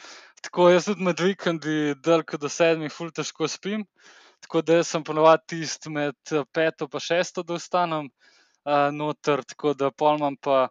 tako 0.42 0.70
jaz 0.72 0.88
tudi 0.90 1.07
med 1.07 1.20
vikendi, 1.22 1.94
delko 2.02 2.40
do 2.42 2.50
sedmih, 2.50 2.92
ful 2.92 3.12
težko 3.14 3.46
spim. 3.48 3.84
Tako 4.42 4.62
da 4.66 4.80
sem 4.84 5.04
ponovadi 5.07 5.54
tisti 5.54 5.90
med 5.90 6.16
eh, 6.32 6.42
peto 6.52 6.88
in 6.92 7.00
šesto, 7.00 7.42
da 7.46 7.54
ostanem 7.54 8.09
uh, 8.09 8.90
noter, 8.92 9.42
tako 9.44 9.74
da 9.74 9.90
pol 9.90 10.18
imam 10.18 10.36
pa 10.36 10.68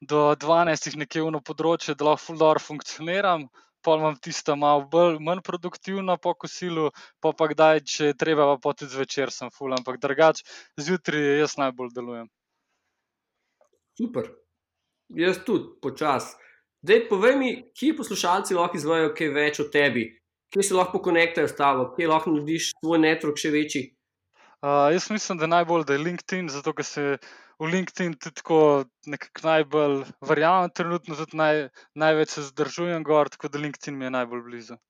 do 0.00 0.34
dvanajstih 0.34 0.96
nekje 0.96 1.22
uno 1.22 1.40
področje, 1.40 1.94
da 1.94 2.04
lahko 2.04 2.24
ful 2.26 2.38
dobro 2.38 2.60
funkcioniram. 2.60 3.48
Pol 3.82 3.96
imam 3.98 4.16
tisto 4.20 4.56
malo 4.60 4.84
bolj, 4.92 5.16
manj 5.24 5.40
produktivno 5.40 6.18
po 6.20 6.34
kosilu, 6.36 6.90
pa 7.20 7.32
pa 7.32 7.48
kdaj, 7.48 7.80
če 7.80 8.10
je 8.10 8.16
treba, 8.22 8.58
pa 8.60 8.74
tudi 8.76 8.92
zvečer 8.92 9.32
sem 9.32 9.48
ful, 9.56 9.72
ampak 9.72 9.96
drugače 10.02 10.44
zjutraj 10.76 11.40
jaz 11.40 11.56
najbolj 11.56 11.94
delujem. 11.96 12.28
Super. 14.00 14.30
Jaz 15.12 15.42
tudi, 15.44 15.66
počasi. 15.82 16.36
Zdaj, 16.82 17.08
povej 17.10 17.36
mi, 17.36 17.50
kje 17.76 17.96
poslušalci 17.98 18.56
lahko 18.56 18.78
izvajo 18.78 19.10
kaj 19.16 19.28
več 19.34 19.58
o 19.60 19.66
tebi, 19.68 20.06
kje 20.54 20.64
se 20.70 20.76
lahko 20.76 21.02
konektajo 21.04 21.50
s 21.50 21.56
tabo, 21.58 21.90
kje 21.96 22.08
lahko 22.08 22.32
narediš 22.32 22.70
tvoj 22.80 23.02
network 23.02 23.42
še 23.42 23.50
večji. 23.52 23.82
Uh, 24.64 24.88
jaz 24.94 25.10
mislim, 25.12 25.40
da 25.40 25.48
najbolj 25.50 25.84
da 25.88 25.96
je 25.96 26.04
LinkedIn, 26.06 26.48
zato 26.52 26.72
ker 26.76 26.86
se 26.88 27.04
v 27.60 27.68
LinkedIn 27.74 28.16
tudi 28.16 28.40
tako 28.40 28.60
nekako 29.12 29.44
najbolj 29.44 29.98
verjamem, 30.30 30.72
trenutno 30.72 31.18
tudi 31.20 31.36
naj, 31.36 31.66
največ 32.00 32.38
se 32.38 32.46
zdržujem 32.48 33.04
gor, 33.04 33.28
tako 33.28 33.52
da 33.52 33.60
LinkedIn 33.60 33.98
mi 33.98 34.08
je 34.08 34.14
najbolj 34.16 34.44
blizu. 34.48 34.80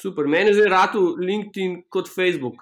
Super, 0.00 0.28
meni 0.28 0.52
je 0.52 0.60
zdaj 0.60 0.72
ratu 0.72 1.06
LinkedIn 1.16 1.86
kot 1.88 2.12
Facebook. 2.12 2.60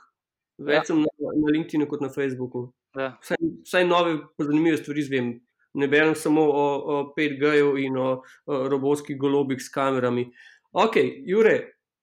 Ja. 0.58 0.70
Več 0.70 0.92
sem 0.92 1.02
na, 1.02 1.10
na 1.42 1.54
LinkedInu 1.54 1.90
kot 1.90 2.02
na 2.02 2.10
Facebooku. 2.14 2.68
Ja. 2.98 3.12
Vsaj, 3.22 3.38
vsaj 3.66 3.86
nove, 3.86 4.16
zanimive 4.38 4.78
stvari 4.78 5.02
izvem. 5.02 5.34
Ne 5.78 5.86
berem 5.88 6.14
samo 6.18 6.42
o, 6.42 6.66
o 6.92 7.00
5G-ju 7.14 7.76
in 7.78 7.96
o, 7.96 8.08
o 8.46 8.60
robotskih 8.68 9.18
golobih 9.18 9.60
s 9.62 9.70
kamerami. 9.70 10.26
Ok, 10.74 10.98
Jure, 11.26 11.58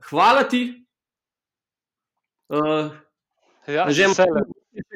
hvala 0.10 0.46
ti. 0.48 0.70
Uh, 2.50 2.94
Ja, 3.66 3.90
že 3.90 4.06
veseljem. 4.14 4.46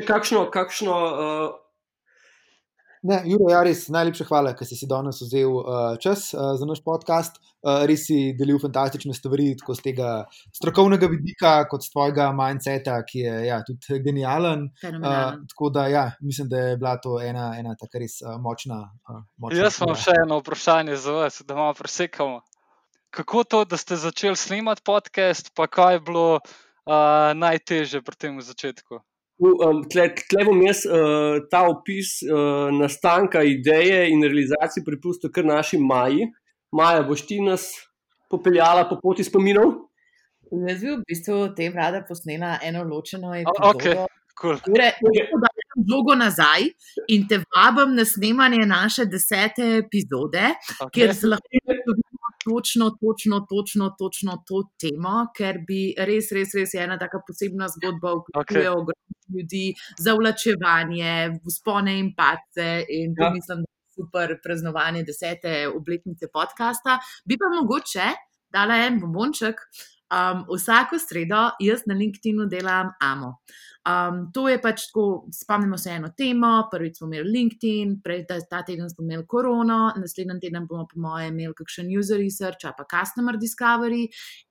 kakšno, 0.05 0.53
kakšno 0.53 0.93
uh, 0.93 1.49
Ne, 3.01 3.21
Juro, 3.31 3.47
ja, 3.47 3.61
res 3.63 3.85
najlepša 3.93 4.25
hvala, 4.27 4.51
ker 4.59 4.67
si 4.67 4.75
si 4.75 4.87
danes 4.89 5.21
vzel 5.23 5.53
uh, 5.61 5.93
čas 6.03 6.33
uh, 6.35 6.51
za 6.59 6.67
naš 6.67 6.81
podcast. 6.83 7.37
Uh, 7.63 7.85
res 7.87 8.03
si 8.09 8.33
delil 8.35 8.59
fantastične 8.59 9.15
stvari, 9.15 9.53
tako 9.59 9.75
z 9.77 9.85
tega 9.85 10.09
strokovnega 10.55 11.07
vidika, 11.11 11.53
kot 11.71 11.85
z 11.87 11.93
tvojega 11.93 12.29
mindseta, 12.35 12.97
ki 13.07 13.23
je 13.23 13.35
ja, 13.47 13.61
tudi 13.63 14.01
genijalen. 14.03 14.67
Uh, 14.83 15.39
tako 15.47 15.71
da, 15.75 15.87
ja, 15.87 16.05
mislim, 16.19 16.51
da 16.51 16.65
je 16.67 16.77
bila 16.81 16.97
to 16.99 17.21
ena, 17.23 17.53
ena 17.59 17.77
taka 17.79 18.03
res 18.03 18.19
uh, 18.25 18.35
močna. 18.43 18.81
Uh, 19.07 19.23
močna 19.39 19.63
Jaz 19.63 19.79
imam 19.79 19.95
še 19.95 20.19
eno 20.25 20.43
vprašanje 20.43 20.99
za 20.99 21.15
vas, 21.21 21.39
da 21.47 21.55
malo 21.55 21.79
presekamo. 21.79 22.41
Kako 23.15 23.47
to, 23.47 23.63
da 23.65 23.79
ste 23.79 23.95
začeli 23.95 24.35
snemati 24.35 24.83
podcast, 24.85 25.55
pa 25.55 25.71
kaj 25.71 25.97
je 25.97 26.07
bilo 26.11 26.27
uh, 26.35 27.31
najtežje 27.31 28.03
pri 28.03 28.19
tem 28.27 28.35
v 28.35 28.43
začetku? 28.43 28.99
Um, 29.39 29.85
tle, 29.87 30.09
tle 30.27 30.43
bom 30.43 30.59
jaz 30.65 30.83
uh, 30.83 31.39
ta 31.51 31.63
opis 31.71 32.17
uh, 32.27 32.67
nastanka 32.75 33.39
ideje 33.47 34.09
in 34.11 34.23
realizacije 34.23 34.83
prepustil 34.83 35.31
kar 35.31 35.47
naši 35.47 35.79
Maji. 35.79 36.27
Maja, 36.75 37.05
boš 37.07 37.23
ti 37.27 37.39
nas 37.41 37.69
popeljala 38.29 38.83
po 38.89 38.99
poti 39.01 39.23
spominov? 39.23 39.71
Jaz 40.51 40.83
bi 40.83 40.91
v 40.91 40.99
bistvu 41.07 41.39
te 41.55 41.69
vlade 41.71 42.03
posnela 42.07 42.57
eno 42.65 42.83
ločeno 42.83 43.31
okej. 43.31 43.45
epizodo. 43.47 44.07
Cool. 44.39 44.55
Jure, 44.67 44.91
Podajam 44.99 45.83
vlogo 45.87 46.15
nazaj 46.15 46.69
in 47.11 47.25
te 47.27 47.41
vabim 47.43 47.95
na 47.95 48.05
snemanje 48.07 48.65
naše 48.65 49.05
desete 49.05 49.65
epizode, 49.81 50.45
Okay. 50.79 50.91
kjer 50.93 51.15
se 51.15 51.27
lahko 51.27 51.47
vidimo 51.51 52.29
točno, 52.43 52.89
točno, 53.01 53.39
točno, 53.49 53.89
točno 53.99 54.37
to 54.47 54.63
temo, 54.79 55.27
ker 55.35 55.59
bi 55.67 55.93
res, 55.97 56.31
res, 56.31 56.55
res 56.55 56.73
je 56.73 56.83
ena 56.83 56.97
tako 56.97 57.19
posebna 57.27 57.67
zgodba, 57.67 58.15
vključuje 58.21 58.67
okay. 58.69 58.79
ogromno 58.79 59.18
ljudi, 59.33 59.73
zavlačevanje, 59.99 61.39
spone 61.57 61.99
in 61.99 62.13
pace. 62.15 62.69
In 62.89 63.15
to 63.15 63.23
ja. 63.23 63.31
mislim, 63.33 63.57
da 63.63 63.69
je 63.69 63.93
super 63.97 64.35
praznovanje 64.43 65.03
desete 65.03 65.67
obletnice 65.67 66.27
podcasta. 66.33 66.99
Bi 67.25 67.37
pa 67.37 67.49
mogoče 67.61 68.07
dala 68.53 68.75
en 68.85 68.99
bombonček. 68.99 69.55
Um, 70.09 70.45
vsako 70.49 70.97
sredo 70.97 71.51
jaz 71.61 71.83
na 71.85 71.93
LinkedIn-u 71.93 72.47
delam 72.49 72.87
AMO. 72.99 73.35
Um, 73.89 74.19
to 74.33 74.45
je 74.49 74.59
pač 74.61 74.87
tako, 74.89 75.05
spomnimo 75.33 75.77
se 75.77 75.89
eno 75.95 76.09
temo, 76.17 76.51
prvič 76.71 76.99
smo 76.99 77.07
imeli 77.07 77.31
LinkedIn, 77.33 77.95
prej 78.03 78.25
ta, 78.29 78.37
ta 78.49 78.61
teden 78.67 78.89
smo 78.89 79.05
imeli 79.05 79.25
korono, 79.27 79.79
naslednji 79.97 80.39
teden 80.43 80.67
bomo, 80.69 80.85
po 80.89 80.99
mojem, 81.01 81.33
imeli 81.33 81.55
kakšen 81.57 81.89
user 81.97 82.19
research, 82.21 82.67
pa 82.77 82.85
customer 82.89 83.37
discovery. 83.41 84.05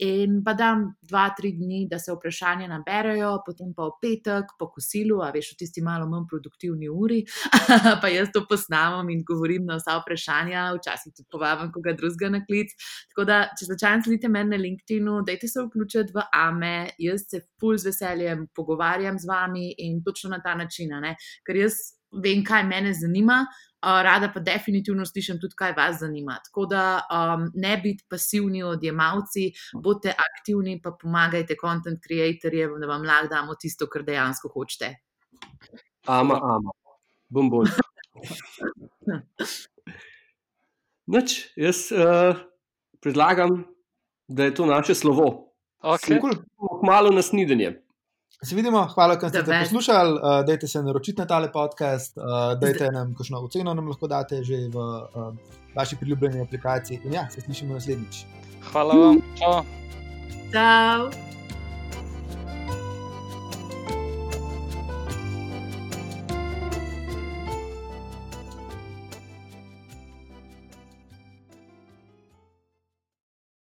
In 0.04 0.40
pa 0.44 0.54
dam 0.58 0.88
dva, 1.02 1.28
tri 1.36 1.52
dni, 1.56 1.84
da 1.90 2.00
se 2.02 2.12
vprašanja 2.14 2.68
naberajo, 2.72 3.34
potem 3.46 3.70
pa 3.76 3.88
v 3.90 3.96
petek, 4.02 4.54
po 4.58 4.70
kosilu, 4.74 5.20
a 5.22 5.30
veš, 5.34 5.52
v 5.54 5.60
tisti 5.62 5.84
malo 5.84 6.08
manj 6.10 6.26
produktivni 6.30 6.90
uri, 6.90 7.20
pa 8.02 8.10
jaz 8.12 8.32
to 8.34 8.44
posnamem 8.48 9.12
in 9.14 9.22
govorim 9.28 9.68
na 9.68 9.78
vsa 9.78 9.98
vprašanja, 10.00 10.68
včasih 10.78 11.14
tudi 11.14 11.28
povabim 11.30 11.72
koga 11.74 11.94
drugega 11.98 12.32
na 12.38 12.42
klic. 12.44 12.74
Tako 13.12 13.28
da, 13.28 13.40
če 13.58 13.70
začnete 13.70 14.08
slediti 14.08 14.32
meni 14.32 14.56
na 14.56 14.62
LinkedIn-u, 14.62 15.20
dajte 15.26 15.48
se 15.50 15.62
vključiti 15.66 16.16
v 16.16 16.26
AME, 16.32 16.76
jaz 17.02 17.26
se 17.28 17.42
ful 17.60 17.76
z 17.78 17.90
veseljem 17.90 18.46
pogovarjam 18.56 19.18
z 19.18 19.27
vami 19.28 19.74
in 19.78 20.02
točno 20.04 20.30
na 20.30 20.42
ta 20.42 20.54
način. 20.54 20.90
Ker 21.46 21.56
jaz 21.56 21.78
vem, 22.12 22.44
kaj 22.44 22.64
me 22.64 22.92
zanima, 22.94 23.46
uh, 23.82 24.00
rada 24.02 24.30
pa 24.34 24.40
definitivno 24.40 25.06
slišim 25.06 25.40
tudi, 25.40 25.54
kaj 25.56 25.72
vas 25.76 26.00
zanima. 26.00 26.38
Tako 26.44 26.66
da 26.66 26.84
um, 27.10 27.50
ne 27.54 27.76
biti 27.82 28.04
pasivni 28.10 28.62
odjemalci, 28.62 29.50
bodite 29.82 30.14
aktivni, 30.28 30.80
pa 30.82 30.92
pomagajte 31.00 31.56
content 31.60 32.00
creatorjem, 32.06 32.80
da 32.80 32.86
vam 32.86 33.02
lahko 33.02 33.28
damo 33.34 33.54
tisto, 33.60 33.86
kar 33.86 34.02
dejansko 34.02 34.50
hočete. 34.54 34.94
Ama, 36.06 36.40
ama, 36.42 36.72
bom 37.28 37.50
bolj. 37.50 37.72
Noč, 41.08 41.40
jaz 41.56 41.88
uh, 41.92 42.36
predlagam, 43.00 43.62
da 44.28 44.44
je 44.44 44.54
to 44.54 44.66
naše 44.66 44.94
slovo. 44.94 45.54
Okay. 45.82 46.18
Malo 46.82 47.10
nasnidenje. 47.10 47.87
Se 48.42 48.54
vidimo, 48.54 48.86
hvala, 48.94 49.16
da 49.16 49.28
ste 49.28 49.42
poslušali. 49.62 50.12
Uh, 50.12 50.46
dajte 50.46 50.68
se 50.68 50.82
naročiti 50.82 51.20
na 51.20 51.26
tale 51.26 51.52
podcast, 51.52 52.16
uh, 52.16 52.24
dajte 52.60 52.90
nam 52.92 53.14
kakšno 53.14 53.40
oceno, 53.40 53.74
nam 53.74 53.88
lahko 53.88 54.06
date 54.06 54.42
že 54.44 54.68
v 54.70 54.76
uh, 54.76 55.34
vaši 55.74 55.96
priljubljeni 55.96 56.40
aplikaciji. 56.40 57.00
In 57.04 57.12
ja, 57.12 57.26
se 57.30 57.40
slišimo 57.40 57.74
naslednjič. 57.74 58.24
Hvala 58.72 58.94
vam. 58.94 59.22
Čau. 59.38 59.64
Ciao. 60.52 61.27